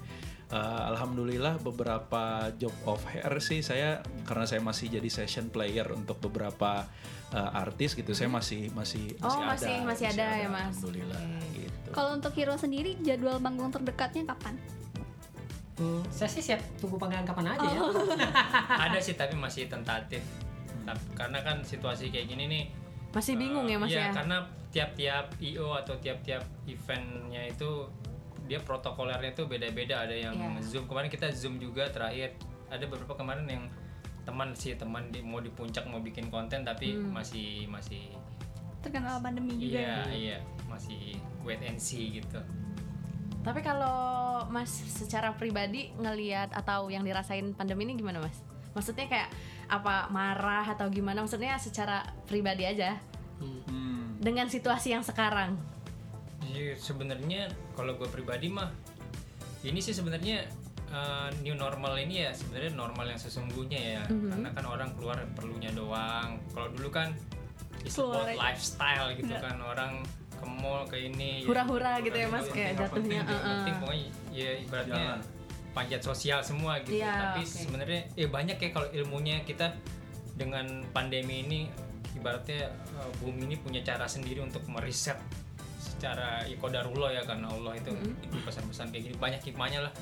eh, 0.48 0.58
alhamdulillah 0.88 1.58
beberapa 1.60 2.24
job 2.54 2.74
of 2.86 3.02
hair 3.08 3.34
sih 3.40 3.60
saya 3.60 4.00
karena 4.24 4.46
saya 4.46 4.60
masih 4.60 4.90
jadi 4.90 5.08
session 5.08 5.48
player 5.48 5.90
untuk 5.90 6.18
beberapa 6.20 6.86
eh, 7.28 7.52
artis 7.58 7.94
gitu 7.94 8.12
saya 8.12 8.28
masih 8.28 8.70
masih 8.72 9.18
Oh, 9.20 9.30
masih 9.42 9.42
masih- 9.44 9.68
ada 9.72 9.86
masih 9.86 10.06
ada 10.08 10.26
ya, 10.36 10.48
Mas. 10.48 10.62
alhamdulillah 10.72 11.22
Oke. 11.22 11.50
gitu 11.60 11.90
Kalau 11.92 12.10
untuk 12.14 12.32
Hero 12.34 12.56
sendiri 12.56 12.96
jadwal 13.00 13.38
manggung 13.38 13.70
terdekatnya 13.70 14.26
kapan? 14.28 14.56
Hmm, 15.76 16.00
saya 16.08 16.30
sih 16.30 16.40
siap 16.42 16.64
tunggu 16.78 16.96
panggilan 16.96 17.24
kapan 17.24 17.52
aja 17.52 17.68
ya. 17.68 17.80
Ada 18.88 18.96
sih 18.98 19.12
tapi 19.14 19.36
masih 19.36 19.68
tentatif. 19.68 20.24
Tap- 20.82 21.12
Karena 21.14 21.42
kan 21.42 21.60
situasi 21.62 22.08
kayak 22.08 22.30
gini 22.30 22.46
nih 22.46 22.64
Masih 23.12 23.36
bingung 23.36 23.66
ya 23.66 23.76
mas 23.76 23.90
ya? 23.90 24.08
Iya, 24.08 24.08
karena 24.14 24.38
tiap-tiap 24.70 25.26
IO 25.38 25.72
atau 25.74 25.96
tiap-tiap 25.98 26.40
eventnya 26.66 27.44
itu 27.46 27.88
dia 28.46 28.60
protokolernya 28.60 29.32
itu 29.32 29.44
beda-beda. 29.44 30.04
Ada 30.04 30.16
yang 30.22 30.36
Iya. 30.36 30.62
zoom 30.62 30.86
kemarin 30.86 31.10
kita 31.10 31.30
zoom 31.32 31.58
juga 31.58 31.90
terakhir. 31.90 32.38
Ada 32.68 32.86
beberapa 32.86 33.14
kemarin 33.14 33.46
yang 33.46 33.64
teman 34.22 34.54
sih 34.54 34.74
teman 34.74 35.10
di, 35.10 35.22
mau 35.22 35.38
di 35.38 35.50
puncak 35.50 35.86
mau 35.86 36.00
bikin 36.00 36.30
konten 36.30 36.62
tapi 36.62 36.94
Hmm. 36.94 37.14
masih 37.14 37.66
masih 37.68 38.10
Terkenal 38.82 39.18
pandemi 39.20 39.54
juga. 39.56 39.78
iya 39.78 39.82
ya. 39.82 39.98
iya 40.10 40.38
masih 40.66 41.18
wait 41.42 41.62
and 41.62 41.78
see 41.78 42.10
gitu. 42.12 42.42
Tapi 43.42 43.62
kalau 43.62 44.42
Mas 44.48 44.70
secara 44.74 45.30
pribadi 45.32 45.94
ngelihat 45.96 46.50
atau 46.52 46.90
yang 46.90 47.02
dirasain 47.02 47.54
pandemi 47.54 47.86
ini 47.86 47.94
gimana 47.96 48.18
Mas? 48.18 48.42
Maksudnya 48.74 49.06
kayak 49.06 49.30
apa 49.68 50.10
marah 50.10 50.66
atau 50.68 50.90
gimana? 50.90 51.22
Maksudnya 51.22 51.54
secara 51.56 52.02
pribadi 52.26 52.66
aja 52.66 52.98
Hmm. 53.38 54.18
dengan 54.18 54.50
situasi 54.50 54.90
yang 54.92 55.02
sekarang. 55.02 55.54
Iya 56.56 56.74
sebenarnya 56.74 57.42
kalau 57.76 57.94
gue 57.94 58.08
pribadi 58.08 58.48
mah 58.48 58.72
ini 59.62 59.78
sih 59.78 59.92
sebenarnya 59.92 60.48
uh, 60.88 61.28
new 61.42 61.52
normal 61.54 61.98
ini 61.98 62.24
ya 62.24 62.32
sebenarnya 62.32 62.72
normal 62.72 63.06
yang 63.08 63.20
sesungguhnya 63.20 63.80
ya 63.98 64.04
Mhm. 64.08 64.30
karena 64.32 64.50
kan 64.54 64.66
orang 64.66 64.90
keluar 64.96 65.18
perlunya 65.34 65.70
doang. 65.70 66.40
Kalau 66.50 66.72
dulu 66.72 66.90
kan 66.90 67.12
it's 67.82 67.94
Keluar 67.94 68.24
about 68.24 68.40
lifestyle 68.40 69.08
gitu 69.14 69.28
Nggak. 69.28 69.44
kan 69.44 69.58
orang 69.60 69.94
ke 70.32 70.46
mall 70.46 70.84
ke 70.86 70.98
ini 71.02 71.44
ya, 71.44 71.48
Hura-hura 71.48 71.94
gitu 72.00 72.18
ya, 72.18 72.28
Mas, 72.28 72.48
kayak 72.50 72.76
jatuhnya, 72.78 73.24
penting, 73.24 73.40
uh-uh. 73.40 73.52
penting 73.54 73.76
pokoknya 73.78 74.08
ya 74.32 74.52
ibaratnya 74.60 75.04
Jalan. 75.16 75.20
panjat 75.72 76.02
sosial 76.02 76.40
semua 76.42 76.74
gitu 76.82 77.00
Iya, 77.00 77.14
tapi 77.32 77.42
oke. 77.42 77.56
sebenarnya 77.58 78.02
ya 78.14 78.28
banyak 78.28 78.58
ya 78.58 78.70
kalau 78.70 78.88
ilmunya 78.92 79.38
kita 79.44 79.76
dengan 80.34 80.66
pandemi 80.92 81.42
ini 81.42 81.60
ibaratnya 82.14 82.68
uh, 82.94 83.12
bumi 83.20 83.44
ini 83.46 83.56
punya 83.58 83.80
cara 83.82 84.04
sendiri 84.06 84.40
untuk 84.40 84.64
meriset 84.68 85.16
secara 85.96 86.44
ya 86.44 86.60
kodarullah 86.60 87.10
ya 87.16 87.24
karena 87.24 87.48
Allah 87.48 87.74
itu 87.80 87.92
itu 88.20 88.38
pesan-pesan 88.44 88.92
kayak 88.92 89.04
gini. 89.10 89.16
Banyak 89.16 89.42
hikmahnya 89.42 89.88
lah 89.88 89.94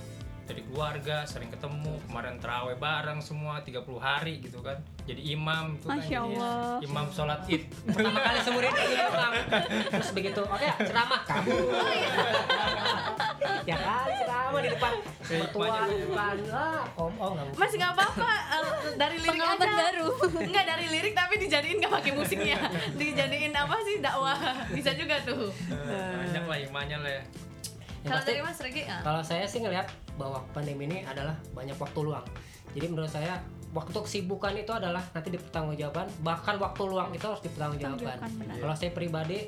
dari 0.44 0.60
keluarga 0.62 1.24
sering 1.24 1.48
ketemu 1.48 1.96
kemarin 2.04 2.36
terawih 2.36 2.76
bareng 2.76 3.20
semua 3.20 3.64
30 3.64 3.80
hari 3.98 4.44
gitu 4.44 4.60
kan 4.60 4.76
jadi 5.04 5.20
imam 5.32 5.76
itu 5.76 5.88
kan 5.88 6.00
Masya 6.00 6.10
jadi 6.10 6.20
Allah. 6.20 6.76
imam 6.80 7.06
sholat 7.10 7.39
id 7.48 7.64
Pertama 7.86 8.20
kali 8.22 8.39
seumur 8.39 8.62
hidup 8.62 8.76
jadi 8.78 8.96
imam. 9.06 9.32
Terus 9.89 10.10
begitu, 10.12 10.41
oke 10.41 10.68
ceramah 10.82 11.22
kamu. 11.24 11.56
ya 13.64 13.76
kali 13.78 14.14
ceramah 14.18 14.60
di 14.60 14.70
depan 14.70 14.94
mertua 15.24 15.68
di 15.88 15.98
depan 16.04 16.36
lah, 16.48 16.84
om 16.96 17.14
om 17.16 17.32
nggak 17.34 17.48
Mas 17.56 17.72
nggak 17.74 17.91
apa-apa 17.91 18.32
eh, 18.52 18.64
dari 18.96 19.16
lirik 19.20 19.30
Pengalaman 19.34 19.64
aja. 19.66 19.80
baru. 19.80 20.08
Enggak 20.39 20.66
dari 20.68 20.86
lirik 20.88 21.14
tapi 21.14 21.34
dijadiin 21.38 21.78
nggak 21.80 21.94
pakai 21.94 22.12
musiknya. 22.12 22.58
Dijadiin 22.94 23.54
apa 23.54 23.76
sih 23.82 23.96
dakwah? 24.00 24.38
Bisa 24.70 24.91
juga 24.94 25.16
tuh. 25.24 25.52
banyak 25.72 26.44
lah 26.44 26.58
hikmahnya 26.60 26.98
lah 27.00 27.12
ya 27.14 27.24
Kalau 28.04 28.20
pasti, 28.20 28.32
dari 28.36 28.41
Mas 28.43 28.60
Regi 28.60 28.84
ah. 28.86 29.01
Kalau 29.01 29.22
saya 29.24 29.45
sih 29.47 29.60
ngelihat 29.64 29.88
bahwa 30.20 30.43
pandemi 30.51 30.86
ini 30.86 31.08
adalah 31.08 31.36
banyak 31.56 31.76
waktu 31.80 31.99
luang. 32.04 32.26
Jadi 32.76 32.86
menurut 32.91 33.12
saya 33.12 33.39
waktu 33.74 33.97
kesibukan 33.97 34.54
itu 34.54 34.72
adalah 34.76 35.01
nanti 35.16 35.30
dipertanggungjawaban. 35.34 36.08
Bahkan 36.22 36.56
waktu 36.62 36.82
luang 36.86 37.10
itu 37.16 37.26
harus 37.26 37.41
benar. 38.38 38.56
Kalau 38.60 38.76
saya 38.76 38.91
pribadi 38.91 39.39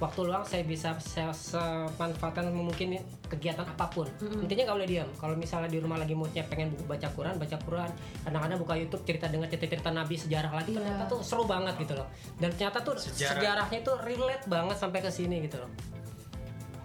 waktu 0.00 0.20
luang 0.24 0.44
saya 0.48 0.64
bisa 0.64 0.96
saya 0.96 1.28
semanfaatkan 1.28 2.48
mungkin 2.50 2.96
kegiatan 3.28 3.68
apa 3.68 3.86
pun. 3.92 4.08
Intinya 4.20 4.72
nggak 4.72 4.76
boleh 4.80 4.88
diam. 4.88 5.08
Kalau 5.20 5.36
misalnya 5.36 5.68
di 5.68 5.78
rumah 5.78 6.00
lagi 6.00 6.16
moodnya 6.16 6.40
pengen 6.48 6.72
buku 6.72 6.88
baca 6.88 7.08
Quran, 7.12 7.36
baca 7.36 7.56
Quran. 7.60 7.90
Kadang-kadang 8.24 8.58
buka 8.58 8.74
YouTube 8.80 9.04
cerita 9.04 9.28
dengan 9.28 9.46
cerita-cerita 9.52 9.92
Nabi 9.92 10.16
sejarah 10.16 10.52
lagi 10.56 10.72
ternyata 10.72 11.04
tuh 11.04 11.20
seru 11.20 11.44
banget 11.44 11.76
gitu 11.78 11.94
loh. 11.94 12.08
Dan 12.40 12.50
ternyata 12.56 12.80
tuh 12.80 12.96
Sejarah. 12.96 13.36
sejarahnya 13.36 13.80
tuh 13.84 13.96
relate 14.00 14.44
banget 14.48 14.76
sampai 14.80 14.98
ke 15.04 15.12
sini 15.12 15.44
gitu 15.44 15.60
loh. 15.60 15.70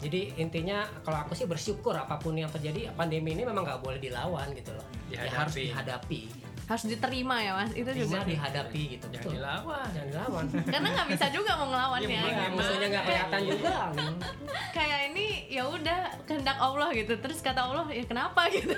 Jadi 0.06 0.38
intinya 0.38 0.86
kalau 1.02 1.18
aku 1.20 1.34
sih 1.34 1.44
bersyukur 1.44 1.92
apa 1.92 2.16
pun 2.16 2.34
yang 2.34 2.48
terjadi 2.48 2.94
pandemi 2.94 3.34
ini 3.34 3.42
memang 3.42 3.66
nggak 3.66 3.82
boleh 3.82 3.98
dilawan 3.98 4.46
gitu 4.54 4.70
loh. 4.70 4.86
Ya 5.10 5.26
harus 5.26 5.58
Dihadapi. 5.58 5.66
dihadapi. 5.66 6.22
Harus 6.66 6.84
diterima 6.86 7.38
ya 7.38 7.52
Mas. 7.54 7.72
Itu 7.74 7.90
juga. 7.90 8.22
Terima 8.22 8.26
dihadapi 8.26 8.82
gitu. 8.98 9.06
jangan 9.10 9.22
Betul. 9.22 9.34
dilawan 9.38 9.88
Jangan 9.94 10.10
dilawan. 10.10 10.46
Karena 10.74 10.88
nggak 10.94 11.08
bisa 11.10 11.26
juga 11.30 11.52
mau 11.58 11.68
ngelawannya. 11.70 12.10
Iya, 12.10 12.34
Ya, 12.36 12.48
musuhnya 12.50 12.88
nggak 12.90 13.04
kelihatan 13.06 13.42
juga. 13.46 13.76
kayak 14.78 15.00
ini 15.10 15.26
ya 15.48 15.64
udah 15.64 16.00
kehendak 16.26 16.58
Allah 16.58 16.90
gitu 16.92 17.16
terus 17.16 17.40
kata 17.40 17.64
Allah 17.64 17.88
ya 17.88 18.04
kenapa 18.04 18.44
gitu 18.56 18.76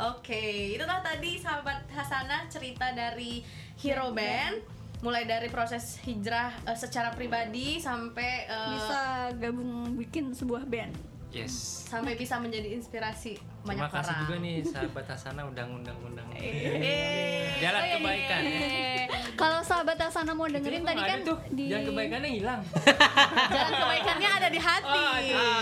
oke 0.00 0.42
itulah 0.72 1.04
tadi 1.04 1.36
sahabat 1.36 1.84
Hasanah 1.92 2.48
cerita 2.48 2.96
dari 2.96 3.44
Hero 3.76 4.08
Band 4.10 4.64
mulai 5.02 5.26
dari 5.26 5.50
proses 5.50 5.98
hijrah 6.06 6.54
eh, 6.64 6.78
secara 6.78 7.10
pribadi 7.12 7.82
sampai 7.82 8.46
eh, 8.46 8.70
Bisa 8.78 9.02
gabung 9.36 9.98
bikin 9.98 10.32
sebuah 10.32 10.64
band. 10.64 11.11
Yes. 11.34 11.84
sampai 11.86 12.12
bisa 12.12 12.36
menjadi 12.36 12.72
inspirasi 12.72 13.36
banyak 13.62 13.78
Terima 13.78 13.88
kasih 13.90 14.00
orang. 14.06 14.20
juga 14.22 14.34
nih 14.38 14.54
sahabat 14.62 15.06
Hasana 15.06 15.42
udah 15.44 15.64
ngundang-ngundang. 15.64 16.28
Eh, 16.34 17.56
Jalan 17.58 17.82
kebaikan. 17.90 18.42
eh, 18.42 19.04
Kalau 19.40 19.60
sahabat 19.60 19.98
Asana 19.98 20.32
mau 20.32 20.44
dengerin 20.44 20.82
tadi 20.82 20.98
ada 20.98 21.08
kan 21.08 21.18
tuh, 21.22 21.38
di 21.48 21.64
jangan 21.66 21.84
kebaikannya 21.88 22.30
hilang. 22.32 22.60
Jalan 23.54 23.72
kebaikannya 23.74 24.28
ada 24.30 24.48
di 24.48 24.60
hati. 24.60 25.00
Oh. 25.00 25.16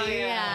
Iya. 0.07 0.49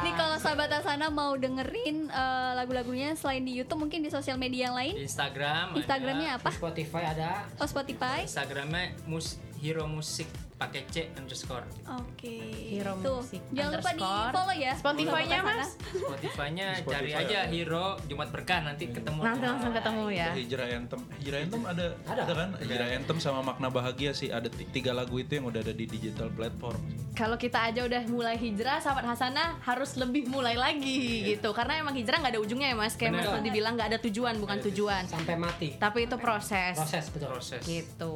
Nih 0.00 0.12
kalau 0.12 0.36
sahabat 0.36 0.70
Asana 0.72 1.06
mau 1.08 1.34
dengerin 1.34 2.06
eh, 2.06 2.52
lagu-lagunya 2.54 3.14
selain 3.14 3.40
di 3.40 3.54
YouTube 3.54 3.80
mungkin 3.80 4.00
di 4.00 4.10
sosial 4.10 4.36
media 4.36 4.68
yang 4.68 4.76
lain. 4.76 4.94
Instagram. 5.00 5.72
ada. 5.72 5.78
Instagramnya 5.78 6.30
apa? 6.36 6.50
Spotify 6.50 7.02
ada 7.08 7.30
Oh 7.56 7.66
Spotify. 7.66 8.22
Instagramnya 8.22 8.94
mus 9.04 9.34
Hero 9.56 9.86
Musik 9.86 10.28
pakai 10.54 10.86
C 10.86 11.10
underscore. 11.14 11.66
Oke. 11.90 12.38
Hero 12.70 12.94
Tuh. 13.02 13.18
Music 13.20 13.42
Jangan 13.50 13.72
lupa 13.74 13.90
di 13.90 14.02
follow 14.02 14.48
ya. 14.54 14.72
Spotify-nya, 14.72 15.38
Mas? 15.42 15.70
Spotify-nya 15.74 16.66
Spotify 16.78 16.94
cari 16.94 17.10
aja. 17.12 17.38
Hero 17.50 17.86
Jumat 18.06 18.28
Berkah 18.30 18.60
nanti 18.62 18.86
ketemu. 18.88 19.20
Nanti 19.20 19.44
langsung 19.44 19.72
ketemu 19.72 20.04
ya. 20.08 20.30
Hijrah 20.32 20.68
Anthem, 20.70 21.00
Hijrah 21.18 21.38
Anthem 21.42 21.62
ada, 21.64 21.86
Ada. 22.06 22.22
ada 22.22 22.32
kan? 22.32 22.48
Hijrah 22.62 22.88
Anthem 22.94 23.18
sama 23.18 23.40
Makna 23.42 23.68
Bahagia 23.68 24.14
sih 24.14 24.30
ada 24.30 24.46
ti- 24.46 24.70
tiga 24.70 24.94
lagu 24.94 25.18
itu 25.18 25.34
yang 25.34 25.50
udah 25.50 25.58
ada 25.58 25.74
di 25.74 25.84
digital 25.84 26.30
platform. 26.30 26.78
Kalau 27.14 27.34
kita 27.34 27.70
aja 27.70 27.82
udah 27.82 28.02
mulai 28.06 28.34
hijrah, 28.34 28.78
sahabat 28.78 29.06
Hasanah 29.06 29.62
harus 29.62 29.94
lebih 29.94 30.26
mulai 30.26 30.54
lagi 30.54 31.22
gitu. 31.28 31.50
Karena 31.50 31.78
emang 31.78 31.94
hijrah 31.94 32.18
nggak 32.18 32.34
ada 32.34 32.42
ujungnya 32.42 32.70
ya 32.70 32.76
mas. 32.76 32.94
Kayak 32.94 33.12
mas 33.12 33.26
Bener. 33.26 33.36
tadi 33.38 33.50
bilang 33.50 33.72
nggak 33.74 33.88
ada 33.90 33.98
tujuan, 34.00 34.34
bukan 34.38 34.58
tujuan. 34.70 35.02
sampai 35.06 35.34
mati. 35.34 35.68
Tapi 35.74 36.06
itu 36.06 36.16
proses. 36.16 36.74
Proses 36.74 37.04
betul. 37.10 37.28
Proses. 37.30 37.62
Gitu. 37.62 38.14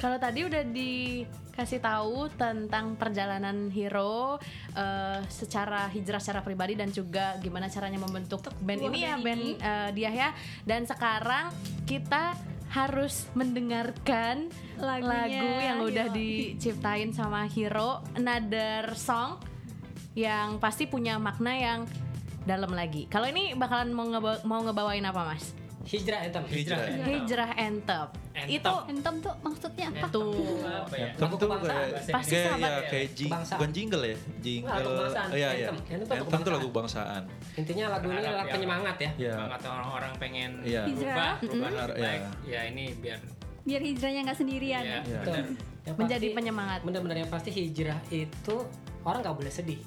Kalau 0.00 0.16
tadi 0.16 0.48
udah 0.48 0.64
dikasih 0.64 1.84
tahu 1.84 2.32
tentang 2.40 2.96
perjalanan 2.96 3.68
hero 3.68 4.40
eh, 4.72 5.20
secara 5.28 5.92
hijrah 5.92 6.16
secara 6.16 6.40
pribadi 6.40 6.72
dan 6.72 6.88
juga 6.88 7.36
gimana 7.36 7.68
caranya 7.68 8.00
membentuk 8.00 8.48
band 8.64 8.80
Wah, 8.80 8.88
ini 8.88 8.98
ya 9.04 9.20
band 9.20 9.24
band 9.28 9.42
ini. 9.44 9.52
eh, 9.60 9.90
dia 9.92 10.10
ya. 10.10 10.30
Dan 10.64 10.88
sekarang 10.88 11.52
kita 11.84 12.32
harus 12.70 13.28
mendengarkan 13.36 14.48
Lagunya 14.78 15.04
lagu 15.04 15.48
yang 15.60 15.78
udah 15.84 16.06
Hero. 16.08 16.16
diciptain 16.16 17.10
sama 17.12 17.44
Hero, 17.50 18.00
another 18.16 18.94
song 18.96 19.36
yang 20.16 20.56
pasti 20.62 20.88
punya 20.88 21.18
makna 21.20 21.52
yang 21.54 21.80
dalam 22.48 22.72
lagi. 22.72 23.04
Kalau 23.10 23.28
ini 23.28 23.52
bakalan 23.52 23.92
mau 23.92 24.60
ngebawain 24.64 25.04
apa 25.04 25.22
mas? 25.28 25.59
Hijrah 25.90 26.18
anthem. 26.22 26.42
Hijrah. 26.46 26.78
Hijrah. 27.02 27.50
Anthem. 27.58 28.06
Itu 28.46 28.74
Anthem 28.86 29.14
tuh 29.18 29.34
maksudnya 29.42 29.90
apa? 29.90 30.06
tuh 30.06 30.62
Apa 30.62 30.94
ya? 30.94 31.10
Lagu 31.18 31.34
tuh 31.34 31.46
kebangsaan, 31.50 31.74
kayak, 31.74 31.90
bahasa 31.90 32.10
Pasti 32.14 32.34
kayak, 32.38 32.46
ya, 32.46 32.70
ya. 32.70 32.78
kayak 32.86 33.08
jing, 33.18 33.32
bukan 33.34 33.70
jingle 33.74 34.02
ya, 34.06 34.16
jingle. 34.38 34.70
Oh, 34.70 35.34
iya 35.34 35.48
iya. 35.58 35.68
Anthem 35.74 36.40
tuh 36.40 36.52
lagu 36.54 36.66
kebangsaan. 36.70 37.22
Intinya 37.58 37.84
lagu 37.98 38.06
ini 38.06 38.22
lagu 38.22 38.46
ya. 38.46 38.54
penyemangat 38.54 38.96
ya. 39.02 39.10
Iya. 39.18 39.32
Semangat 39.34 39.60
orang-orang 39.66 40.12
pengen 40.22 40.50
Iya. 40.62 40.82
berubah, 40.86 41.02
Hijrah. 41.10 41.32
berubah 41.42 41.70
baik. 41.98 42.20
Iya. 42.22 42.30
Ya 42.46 42.60
ini 42.70 42.84
biar 42.94 43.18
Biar 43.60 43.82
hijrahnya 43.84 44.20
nggak 44.24 44.38
sendirian. 44.38 44.82
ya, 44.86 45.00
Iya. 45.04 45.44
Menjadi 45.98 46.26
penyemangat. 46.32 46.80
bener-bener 46.86 47.26
yang 47.26 47.30
pasti 47.34 47.50
hijrah 47.50 47.98
itu 48.08 48.56
orang 49.02 49.20
nggak 49.26 49.36
boleh 49.36 49.50
sedih 49.50 49.80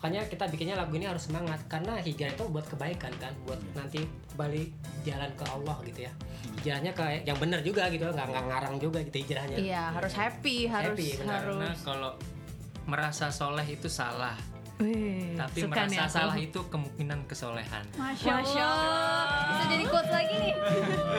makanya 0.00 0.24
kita 0.32 0.48
bikinnya 0.48 0.80
lagu 0.80 0.96
ini 0.96 1.04
harus 1.04 1.28
semangat 1.28 1.60
karena 1.68 2.00
hijrah 2.00 2.32
itu 2.32 2.48
buat 2.48 2.64
kebaikan 2.64 3.12
kan 3.20 3.36
buat 3.44 3.60
nanti 3.76 4.08
balik 4.40 4.68
jalan 5.04 5.28
ke 5.36 5.44
Allah 5.44 5.76
gitu 5.84 6.00
ya 6.08 6.12
hijrahnya 6.60 6.92
ke 6.92 7.04
yang 7.24 7.36
benar 7.36 7.60
juga 7.60 7.88
gitu 7.88 8.04
nggak 8.04 8.26
nggak 8.26 8.44
ngarang 8.48 8.76
juga 8.76 8.98
gitu 9.00 9.16
hijrahnya 9.20 9.56
Iya, 9.56 9.82
harus 9.92 10.12
happy, 10.12 10.64
harus 10.64 10.96
Happy, 10.96 11.08
benar. 11.20 11.40
harus. 11.40 11.56
Karena 11.56 11.70
kalau 11.80 12.12
merasa 12.84 13.28
soleh 13.30 13.64
itu 13.64 13.86
salah, 13.86 14.36
Wih, 14.80 15.36
tapi 15.36 15.58
suka 15.60 15.82
nih 15.82 15.92
merasa 15.92 16.02
aku. 16.02 16.16
salah 16.16 16.36
itu 16.38 16.60
kemungkinan 16.66 17.18
kesolehan. 17.24 17.84
Masya, 17.94 18.32
Masya 18.34 18.64
Allah. 18.64 19.24
Bisa 19.46 19.64
jadi 19.68 19.84
quotes 19.86 20.10
lagi 20.10 20.34
nih. 20.36 20.54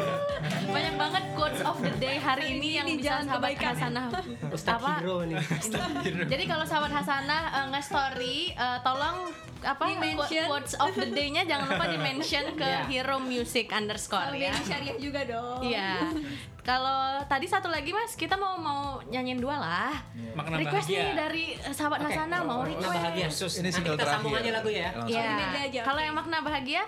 Banyak 0.73 0.95
banget 0.95 1.23
quotes 1.31 1.61
of 1.61 1.77
the 1.77 1.93
day 1.95 2.17
hari 2.17 2.45
ini 2.49 2.57
ini 2.59 2.69
yang 2.73 2.87
di 2.87 2.95
bisa 2.97 3.05
Jalan 3.11 3.23
sahabat 3.27 3.39
Kebaikan. 3.51 3.69
Hasanah 3.71 4.05
Ustadz 4.55 4.77
apa? 4.77 4.91
Hiro 4.95 5.17
nih 5.23 5.37
Jadi 6.25 6.43
kalau 6.45 6.65
sahabat 6.65 6.91
Hasanah 6.91 7.41
uh, 7.51 7.65
nge-story 7.69 8.37
uh, 8.55 8.77
tolong 8.81 9.17
apa 9.61 9.83
Di-mention. 9.85 10.45
quotes 10.47 10.73
of 10.75 10.89
the 10.91 11.05
day-nya 11.07 11.45
jangan 11.45 11.69
lupa 11.69 11.85
di-mention 11.87 12.45
ke 12.55 12.65
Iya. 12.71 12.81
Hero 12.87 13.17
Music 13.19 13.69
underscore 13.69 14.33
ya. 14.33 14.49
Benny 14.49 14.65
syariah 14.65 14.97
juga 14.97 15.21
dong. 15.23 15.61
Iya. 15.61 15.93
Kalau 16.61 17.01
tadi 17.25 17.45
satu 17.45 17.67
lagi 17.67 17.89
Mas, 17.89 18.13
kita 18.13 18.35
mau 18.35 18.53
mau 18.55 18.81
nyanyiin 19.03 19.37
dua 19.37 19.57
lah. 19.57 19.93
Makna 20.31 20.55
request 20.55 20.85
bahagia. 20.85 21.01
nih 21.01 21.13
dari 21.15 21.45
sahabat 21.67 21.99
Oke, 21.99 22.07
Hasanah 22.07 22.39
mau 22.41 22.61
makna 22.61 22.69
request. 22.71 22.93
bahagia. 22.95 23.25
Khusus. 23.27 23.51
Ini 23.51 23.61
Nanti 23.63 23.75
single 23.75 23.95
kita 23.95 24.05
sambung 24.07 24.31
terakhir. 24.31 24.45
aja 24.45 24.57
lagu 24.57 24.69
ya. 24.69 24.89
Iya. 25.03 25.25
Aja, 25.59 25.81
Kalau 25.81 26.01
yang 26.01 26.13
makna 26.13 26.37
bahagia 26.39 26.81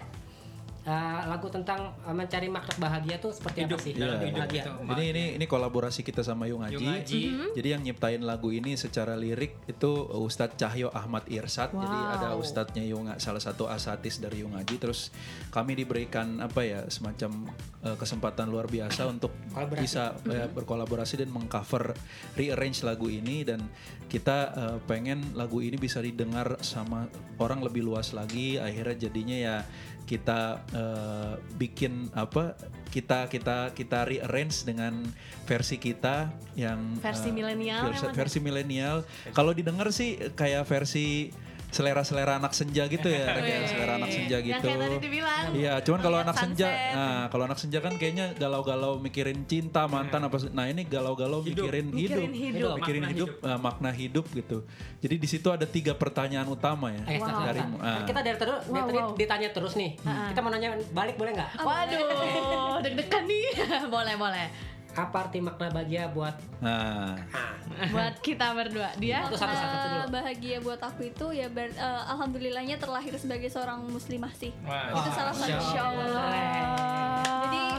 Eh, 0.84 0.92
lagu 1.32 1.48
tentang 1.48 1.96
eh, 1.96 2.12
mencari 2.12 2.52
makna 2.52 2.76
bahagia 2.76 3.16
tuh 3.16 3.32
seperti 3.32 3.64
Hidup, 3.64 3.80
apa 3.80 3.86
sih 3.88 3.94
dalam 3.96 4.20
Iya. 4.20 4.28
hidup 4.28 4.36
bahagia 4.36 4.62
itu. 4.62 4.72
Ini 4.84 5.04
ini 5.16 5.24
ini 5.40 5.46
kolaborasi 5.48 6.04
kita 6.04 6.28
sama 6.28 6.44
Yung 6.52 6.60
Yung 6.68 6.84
Aji. 6.84 7.00
Aji. 7.00 7.22
Jadi 7.56 7.68
yang 7.72 7.82
nyiptain 7.82 8.20
lagu 8.20 8.52
ini 8.52 8.76
secara 8.76 9.16
lirik 9.16 9.56
itu 9.64 9.92
Ustadz 10.12 10.60
Cahyo 10.60 10.92
Ahmad 10.92 11.24
Irsad. 11.32 11.72
Jadi 11.72 11.88
Wow. 11.96 12.16
ada 12.20 12.28
ustadznya 12.36 12.84
Yung 12.84 13.08
salah 13.16 13.40
satu 13.40 13.72
asatis 13.72 14.20
dari 14.20 14.44
Yung 14.44 14.60
Aji. 14.60 14.76
Terus 14.76 15.16
kami 15.56 15.72
diberikan 15.74 16.44
apa 16.44 16.68
ya 16.68 16.84
semacam 16.92 17.48
eh, 17.80 17.96
kesempatan 17.96 18.52
luar 18.52 18.68
biasa 18.68 19.08
untuk 19.08 19.32
Kolaborasi. 19.56 19.80
bisa 19.88 20.04
eh, 20.28 20.52
berkolaborasi 20.52 21.24
dan 21.24 21.32
mengcover 21.32 21.96
rearrange 22.36 22.84
lagu 22.84 23.08
ini 23.08 23.48
dan 23.48 23.64
kita 24.12 24.38
eh, 24.52 24.78
pengen 24.84 25.32
lagu 25.32 25.64
ini 25.64 25.80
bisa 25.80 26.04
didengar 26.04 26.60
sama 26.60 27.08
orang 27.40 27.64
lebih 27.64 27.88
luas 27.88 28.12
lagi. 28.12 28.60
Akhirnya 28.60 29.08
jadinya 29.08 29.38
ya 29.40 29.56
kita 30.04 30.64
eh, 30.76 31.34
bikin 31.56 32.12
apa 32.12 32.56
kita 32.92 33.26
kita 33.32 33.74
kita 33.74 34.06
rearrange 34.06 34.68
dengan 34.68 35.02
versi 35.50 35.82
kita 35.82 36.30
yang 36.54 37.00
Versi 37.02 37.30
eh, 37.32 37.34
milenial 37.34 37.84
versi, 37.90 38.06
ya? 38.06 38.12
versi 38.14 38.40
milenial 38.44 38.98
kalau 39.34 39.56
didengar 39.56 39.90
sih 39.90 40.20
kayak 40.38 40.68
versi 40.70 41.32
selera-selera 41.74 42.38
anak 42.38 42.54
senja 42.54 42.86
gitu 42.86 43.10
ya 43.10 43.34
kayak 43.42 43.66
selera 43.74 43.98
anak 43.98 44.14
senja 44.14 44.38
Yang 44.38 44.48
gitu 44.54 44.66
kayak 44.70 44.80
tadi 44.80 44.98
dibilang. 45.02 45.46
Iya, 45.54 45.74
cuman 45.82 46.00
kalau 46.00 46.18
anak 46.22 46.36
senja, 46.38 46.68
nah 46.94 47.24
kalau 47.34 47.44
anak 47.50 47.60
senja 47.60 47.80
kan 47.82 47.94
kayaknya 47.98 48.38
galau-galau 48.38 49.02
mikirin 49.02 49.42
cinta 49.50 49.90
mantan 49.90 50.22
apa, 50.30 50.38
nah 50.54 50.70
ini 50.70 50.86
galau-galau 50.86 51.42
Hidup. 51.42 51.66
mikirin 51.66 51.86
Mikirin 51.90 52.32
hidup, 52.34 52.54
hidup. 52.54 52.76
mikirin 52.78 53.02
Makna 53.04 53.14
hidup, 53.14 53.30
eh, 53.42 53.60
makna 53.60 53.90
hidup 53.92 54.26
gitu. 54.32 54.58
Jadi 55.02 55.16
di 55.18 55.28
situ 55.28 55.48
ada 55.50 55.66
tiga 55.66 55.98
pertanyaan 55.98 56.46
utama 56.48 56.94
ya 56.94 57.02
Wow. 57.20 57.42
dari 57.46 57.62
ah. 57.82 58.04
kita 58.06 58.20
dari 58.22 58.38
tadi, 58.38 58.52
dari 58.54 58.70
Wow, 58.70 58.88
tadi 58.88 59.00
wow. 59.02 59.10
ditanya 59.18 59.50
terus 59.50 59.74
nih 59.74 59.92
kita 60.04 60.40
mau 60.40 60.52
nanya 60.54 60.70
balik 60.94 61.16
boleh 61.18 61.32
nggak 61.34 61.50
Waduh, 61.60 62.78
deg-degan 62.86 63.24
nih. 63.26 63.46
boleh, 63.94 64.16
boleh. 64.16 64.73
Apa 64.94 65.26
arti 65.26 65.42
makna 65.42 65.74
bahagia 65.74 66.06
buat 66.14 66.38
Nah, 66.64 67.18
ah, 67.34 67.52
Buat 67.92 68.24
kita 68.24 68.56
berdua. 68.56 68.94
Dia 68.96 69.26
Satu, 69.28 69.36
satu, 69.36 69.52
satu 69.52 69.76
dulu. 69.76 70.00
Makna 70.00 70.14
bahagia 70.14 70.58
buat 70.64 70.80
aku 70.80 71.02
itu 71.12 71.26
ya 71.36 71.48
ber- 71.52 71.76
eh, 71.76 72.02
alhamdulillahnya 72.08 72.80
terlahir 72.80 73.12
sebagai 73.20 73.52
seorang 73.52 73.84
muslimah 73.90 74.32
sih. 74.38 74.56
Wah, 74.64 74.96
Itu 74.96 75.10
salah 75.12 75.36
satu 75.36 75.50
Jadi 75.50 75.66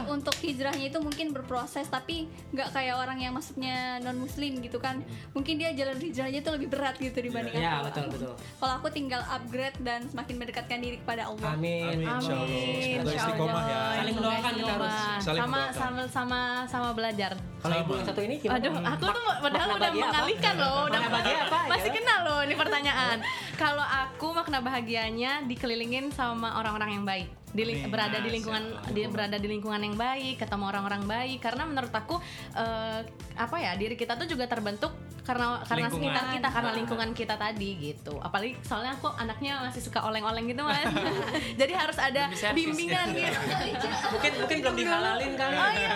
untuk 0.07 0.35
hijrahnya 0.35 0.85
itu 0.85 0.97
mungkin 0.97 1.29
berproses 1.29 1.85
tapi 1.85 2.25
nggak 2.49 2.69
kayak 2.71 2.95
orang 2.95 3.17
yang 3.17 3.31
masuknya 3.31 3.75
non 3.99 4.17
muslim 4.17 4.57
gitu 4.57 4.77
kan. 4.77 5.01
Mungkin 5.31 5.55
dia 5.55 5.71
jalan 5.71 5.95
hijrahnya 5.95 6.39
itu 6.39 6.49
lebih 6.49 6.67
berat 6.67 6.95
gitu 6.95 7.15
dibanding 7.15 7.53
ya 7.53 7.79
aku. 7.79 7.89
betul 7.89 8.05
betul 8.09 8.33
Kalau 8.55 8.73
aku 8.75 8.87
tinggal 8.89 9.21
upgrade 9.25 9.77
dan 9.79 10.05
semakin 10.05 10.35
mendekatkan 10.37 10.77
diri 10.77 10.97
kepada 10.97 11.25
Allah. 11.25 11.51
amin 11.51 11.83
Amin. 11.87 12.07
Insya 12.07 12.33
Allah. 12.33 12.47
Semoga 12.47 13.01
Insya 13.03 13.19
istiqomah 13.19 13.51
Allah. 13.51 13.65
ya. 13.65 13.81
Saling 13.95 14.15
mendoakan 14.15 14.51
kita 14.53 14.71
harus. 14.71 14.95
Saling 15.19 15.41
sama, 15.41 15.59
sama 15.71 16.01
sama 16.07 16.39
sama 16.65 16.89
belajar. 16.91 17.31
kalau 17.57 17.81
ibu 17.81 17.91
yang 17.91 18.05
satu 18.05 18.21
ini 18.21 18.35
gimana? 18.37 18.61
Aduh, 18.61 18.73
aku 18.77 19.03
tuh 19.07 19.23
Mak- 19.25 19.39
padahal 19.41 19.67
makna 19.67 19.75
udah 19.75 19.89
apa? 19.89 20.05
mengalihkan 20.05 20.53
loh, 20.55 20.79
udah 20.85 20.99
bahagia 21.03 21.37
apa? 21.43 21.59
masih 21.73 21.83
Ya. 21.85 21.95
kenal 21.95 22.19
loh 22.21 22.39
ini 22.39 22.53
pertanyaan. 22.55 23.17
Kalau 23.55 23.81
aku 23.81 24.27
makna 24.31 24.57
bahagianya 24.59 25.31
dikelilingin 25.43 26.11
sama 26.11 26.53
orang-orang 26.55 26.89
yang 26.93 27.03
baik. 27.03 27.25
Di 27.47 27.63
ling- 27.63 27.81
Amin. 27.81 27.91
berada 27.91 28.17
di 28.17 28.23
Masya 28.23 28.35
lingkungan 28.35 28.63
di, 28.89 29.01
berada 29.05 29.37
di 29.37 29.47
lingkungan 29.47 29.79
yang 29.79 29.95
baik, 29.95 30.35
ketemu 30.37 30.63
orang-orang 30.65 31.03
baik 31.03 31.39
karena 31.39 31.63
menurut 31.63 31.89
aku 31.89 32.15
eh, 32.53 32.99
apa 33.35 33.55
ya, 33.57 33.75
diri 33.75 33.93
kita 33.93 34.15
tuh 34.15 34.25
juga 34.25 34.45
terbentuk 34.45 34.91
karena 35.21 35.57
karena 35.63 35.89
Lingkungan. 35.89 36.05
sekitar 36.05 36.25
kita, 36.31 36.47
karena 36.51 36.69
Ah. 36.69 36.77
lingkungan 36.77 37.09
kita 37.11 37.35
tadi 37.35 37.69
gitu. 37.79 38.13
Apalagi 38.19 38.61
soalnya 38.61 38.93
aku 38.93 39.09
anaknya 39.09 39.57
masih 39.59 39.81
suka 39.81 39.97
oleng-oleng 39.99 40.45
gitu 40.45 40.61
Mas. 40.61 40.85
Jadi 41.59 41.73
harus 41.73 41.97
ada 41.97 42.29
bimbingan 42.51 43.09
gitu. 43.09 43.39
mungkin 44.13 44.31
mungkin 44.37 44.57
belum 44.61 44.75
dihalalin 44.75 45.33
kali 45.33 45.55
Oh 45.55 45.71
iya 45.71 45.91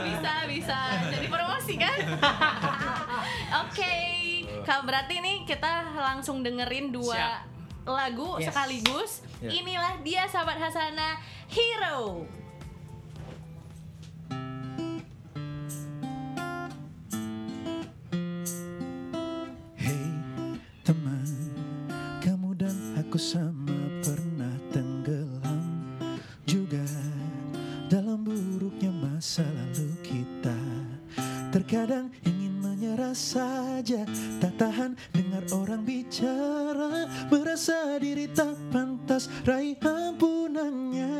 bisa 0.00 0.32
bisa 0.48 0.78
jadi 1.10 1.26
promosi 1.28 1.74
kan. 1.76 1.96
Oke, 3.64 3.94
Kak 4.62 4.80
berarti 4.84 5.18
nih 5.18 5.36
kita 5.44 5.68
langsung 5.94 6.40
dengerin 6.40 6.88
dua 6.88 7.14
Siap. 7.14 7.57
Lagu 7.90 8.36
Yes. 8.36 8.50
sekaligus. 8.50 9.10
Ya. 9.40 9.50
Inilah 9.52 9.94
dia 10.02 10.26
sahabat 10.26 10.58
Hasana 10.58 11.18
Hero. 11.48 12.26
Hei 19.78 20.04
teman, 20.84 21.26
kamu 22.20 22.50
dan 22.58 22.76
Aku 23.00 23.16
sama 23.16 23.78
pernah 24.04 24.52
tenggelam 24.68 25.64
juga 26.44 26.84
dalam 27.88 28.20
buruknya 28.20 28.92
masa 28.92 29.46
lalu 29.48 29.88
kita. 30.04 30.58
Terkadang 31.48 32.12
ingin 32.22 32.60
menyerah 32.60 33.16
saja, 33.16 34.04
tak 34.38 34.60
tahan 34.60 34.92
dengar 35.16 35.40
orang 35.56 35.77
raih 39.48 39.80
ampunannya. 39.80 41.16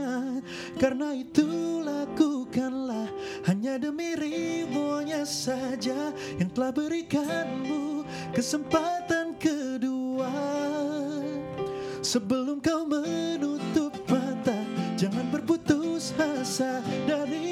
Karena 0.77 1.17
itu 1.17 1.81
lakukanlah 1.81 3.09
hanya 3.49 3.81
demi 3.81 4.13
ridhonya 4.13 5.25
saja 5.25 6.13
yang 6.37 6.53
telah 6.53 6.71
berikanmu 6.77 8.05
kesempatan 8.37 9.41
kedua. 9.41 10.29
Sebelum 12.05 12.61
kau 12.61 12.89
menutup 12.89 13.93
mata 14.09 14.57
Jangan 14.99 15.31
berputus 15.31 16.11
asa 16.19 16.83
dari 17.07 17.48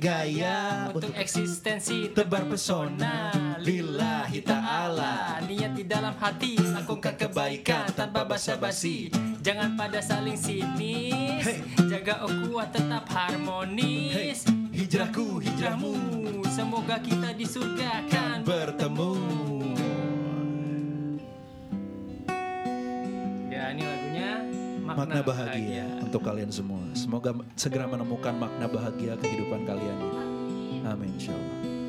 cuma 0.00 0.24
ikut 0.24 0.24
Gaya 0.24 0.24
gaya 0.24 0.56
untuk 0.88 1.12
untuk 1.12 1.14
eksistensi 1.20 2.08
tebar 2.16 2.48
pesona. 2.48 3.32
Lillahi 3.60 4.40
ta'ala. 4.40 5.44
Niat 5.44 5.76
di 5.76 5.84
dalam 5.84 6.16
hati 6.16 6.56
lakukan 6.56 7.20
kebaikan 7.20 7.92
tanpa 7.92 8.24
basa-basi. 8.24 9.12
Jangan 9.44 9.76
pada 9.76 10.00
saling 10.00 10.36
sinis. 10.36 11.44
Hey. 11.44 11.60
Jaga 11.84 12.24
ukhuwah 12.24 12.72
tetap 12.72 13.04
harmonis. 13.12 14.48
Hey, 14.48 14.56
hijrahku, 14.72 15.40
hijrahmu. 15.40 15.92
Semoga 16.48 16.96
kita 17.00 17.36
di 17.36 17.44
surga 17.44 18.04
kan 18.08 18.40
bertemu 18.44 19.59
makna 25.00 25.24
bahagia 25.24 25.84
untuk 26.04 26.20
kalian 26.20 26.52
semua. 26.52 26.84
Semoga 26.92 27.32
segera 27.56 27.88
menemukan 27.88 28.36
makna 28.36 28.68
bahagia 28.68 29.16
kehidupan 29.16 29.64
kalian. 29.64 29.96
Amin 30.84 31.16
insyaallah. 31.16 31.79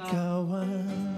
Ngaji 0.00 1.09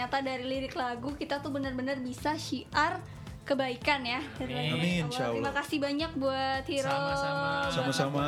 Ternyata 0.00 0.24
dari 0.24 0.48
lirik 0.48 0.72
lagu 0.80 1.12
kita 1.12 1.44
tuh 1.44 1.52
benar-benar 1.52 2.00
bisa 2.00 2.32
syiar 2.32 3.04
kebaikan 3.44 4.00
ya. 4.00 4.24
Lagu 4.40 4.48
Amin, 4.48 5.04
Allah. 5.12 5.28
Terima 5.36 5.52
kasih 5.60 5.76
banyak 5.76 6.10
buat 6.16 6.64
Hiro. 6.64 6.88
Sama-sama. 6.88 7.68
Sama-sama. 7.68 8.24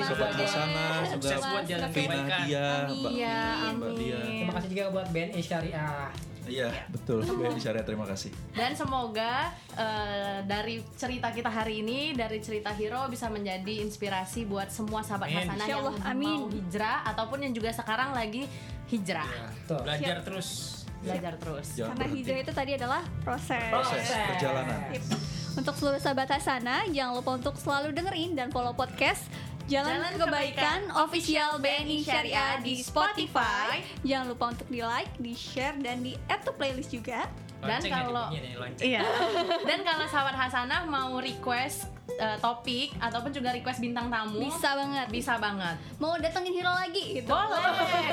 Sobat 0.00 0.32
Sukses 0.32 1.36
Sobat 1.36 1.52
buat 1.52 1.64
jalan 1.68 1.88
kebaikan. 1.92 2.40
Dia, 2.48 2.88
Amin. 2.88 3.04
Mbak 3.04 3.12
Iya, 3.12 3.40
Mbak 3.76 3.92
Dia. 4.00 4.16
amin. 4.16 4.32
Terima 4.40 4.52
kasih 4.56 4.68
juga 4.72 4.84
buat 4.96 5.06
BNI 5.12 5.42
Syariah. 5.44 6.08
Iya, 6.48 6.68
betul. 6.88 7.20
BNI 7.20 7.60
Syariah 7.60 7.84
terima 7.84 8.06
kasih. 8.08 8.32
Dan 8.56 8.72
semoga 8.72 9.52
eh, 9.76 10.40
dari 10.48 10.80
cerita 10.96 11.28
kita 11.36 11.52
hari 11.52 11.84
ini, 11.84 12.16
dari 12.16 12.40
cerita 12.40 12.72
Hero 12.72 13.12
bisa 13.12 13.28
menjadi 13.28 13.84
inspirasi 13.84 14.48
buat 14.48 14.72
semua 14.72 15.04
sahabat 15.04 15.36
Amin. 15.36 15.52
Hasanah 15.52 15.66
yang 15.68 15.84
amin. 16.00 16.32
mau 16.32 16.48
hijrah 16.48 17.04
ataupun 17.12 17.44
yang 17.44 17.52
juga 17.52 17.76
sekarang 17.76 18.16
lagi 18.16 18.48
hijrah. 18.88 19.28
Tuh. 19.68 19.84
Belajar 19.84 20.24
terus. 20.24 20.77
Belajar 21.00 21.34
terus. 21.36 21.66
Jangan 21.72 21.88
Karena 21.88 22.04
berhenti. 22.04 22.18
hijrah 22.20 22.38
itu 22.40 22.52
tadi 22.52 22.72
adalah 22.74 23.02
proses. 23.22 23.70
Proses 23.70 24.04
perjalanan. 24.04 24.78
Sip. 24.92 25.18
Untuk 25.54 25.74
seluruh 25.74 25.98
sahabat 25.98 26.28
Hasana, 26.28 26.86
jangan 26.88 27.12
lupa 27.14 27.30
untuk 27.32 27.54
selalu 27.54 27.90
dengerin 27.90 28.34
dan 28.34 28.48
follow 28.48 28.70
podcast 28.72 29.26
Jalan, 29.66 30.00
Jalan 30.00 30.12
Kebaikan 30.16 30.80
Kebaikan 30.86 31.04
Official 31.04 31.50
BNI 31.58 31.98
Syariah 32.00 32.56
di 32.58 32.80
Spotify. 32.80 33.84
Jangan 34.00 34.26
lupa 34.32 34.44
untuk 34.48 34.64
di 34.66 34.80
like, 34.80 35.12
di 35.18 35.36
share, 35.36 35.76
dan 35.76 36.00
di 36.00 36.16
add 36.26 36.40
to 36.40 36.54
playlist 36.54 36.88
juga. 36.88 37.28
Dan 37.58 37.76
Lonceng 37.76 37.92
kalau- 37.92 38.30
ya. 38.32 38.40
Iya. 38.78 39.00
Dan 39.68 39.82
kalau 39.82 40.06
sahabat 40.06 40.32
Hasanah 40.32 40.86
mau 40.86 41.18
request 41.18 41.90
uh, 42.18 42.36
topik 42.38 42.92
ataupun 42.98 43.30
juga 43.30 43.54
request 43.54 43.78
bintang 43.78 44.10
tamu, 44.10 44.42
Bisa 44.42 44.74
banget. 44.74 45.06
bisa 45.08 45.38
banget. 45.38 45.76
Mau 45.96 46.18
datengin 46.18 46.52
Hero 46.52 46.74
lagi 46.74 47.22
gitu. 47.22 47.30
Boleh. 47.30 47.62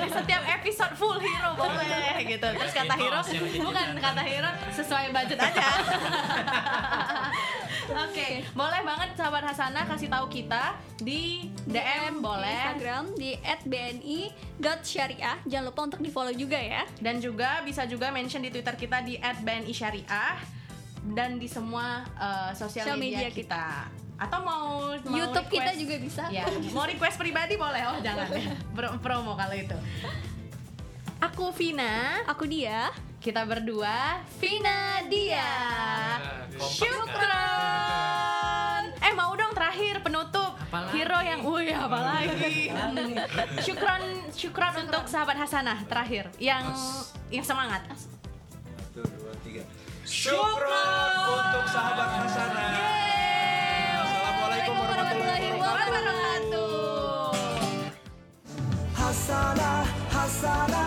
Di 0.05 0.09
setiap 0.09 0.43
episode 0.45 0.93
full 0.95 1.17
hero 1.17 1.51
boleh 1.57 2.21
gitu. 2.23 2.47
Terus 2.47 2.73
kata 2.73 2.93
hero, 2.95 3.19
dijajakan. 3.25 3.65
bukan 3.65 3.87
kata 3.97 4.21
hero 4.21 4.49
sesuai 4.71 5.05
budget 5.11 5.39
aja. 5.41 5.65
Oke, 8.05 8.41
boleh 8.57 8.81
banget 8.81 9.13
sahabat 9.13 9.45
Hasanah 9.45 9.85
kasih 9.85 10.09
tahu 10.09 10.25
kita 10.25 10.73
di 10.97 11.53
DM 11.69 12.17
di 12.17 12.23
boleh 12.23 12.49
Instagram 12.49 13.03
di 13.13 13.31
@bni.syariah. 13.69 15.37
Jangan 15.45 15.65
lupa 15.69 15.81
untuk 15.85 16.01
di 16.01 16.09
follow 16.09 16.33
juga 16.33 16.57
ya. 16.57 16.81
dan 16.97 17.21
juga 17.21 17.61
bisa 17.61 17.85
juga 17.85 18.09
mention 18.09 18.41
di 18.41 18.49
Twitter 18.49 18.73
kita 18.73 19.05
di 19.05 19.21
@bni_syariah 19.21 20.33
dan 21.11 21.37
di 21.37 21.45
semua 21.45 22.01
uh, 22.15 22.49
sosial 22.51 22.95
media, 22.95 23.21
media 23.21 23.29
kita. 23.29 23.65
Atau 24.15 24.39
mau, 24.41 24.79
mau 24.95 25.11
YouTube 25.11 25.51
kita 25.51 25.69
request- 25.69 25.79
juga 25.79 25.95
bisa. 25.99 26.23
Ya, 26.29 26.47
mau 26.71 26.83
request 26.83 27.15
pribadi 27.15 27.53
boleh. 27.55 27.83
Oh, 27.85 27.99
jangan 27.99 28.31
ya. 28.31 28.55
Pro- 28.75 28.97
promo 28.97 29.35
kalau 29.35 29.53
itu. 29.53 29.75
Aku 31.21 31.51
Vina, 31.51 32.23
Aku 32.25 32.45
dia. 32.45 32.89
kita 33.17 33.41
berdua 33.43 34.21
Vina 34.35 35.01
dia. 35.05 35.45
Syukron. 37.35 38.83
Eh 38.99 39.11
mau 39.11 39.33
dong 39.33 39.51
terakhir 39.51 39.99
penutup 39.99 40.53
Apalagi? 40.59 40.91
hero 40.93 41.19
yang, 41.19 41.41
wih 41.41 41.73
apalagi. 41.73 42.69
syukron, 43.59 44.01
syukron 44.31 44.73
untuk 44.79 45.05
sahabat 45.05 45.35
Hasanah 45.35 45.83
terakhir 45.83 46.29
yang 46.37 46.69
yang 47.27 47.41
semangat. 47.41 47.81
Satu, 47.89 49.01
dua, 49.03 49.31
tiga. 49.31 49.34
Syukron 50.05 51.17
untuk 51.17 51.65
sahabat 51.65 52.09
Hasanah. 52.21 52.77
Assalamualaikum 54.05 54.75
warahmatullahi 54.77 55.49
wabarakatuh. 55.57 57.33
Hasanah, 58.93 59.81
Hasanah 60.13 60.84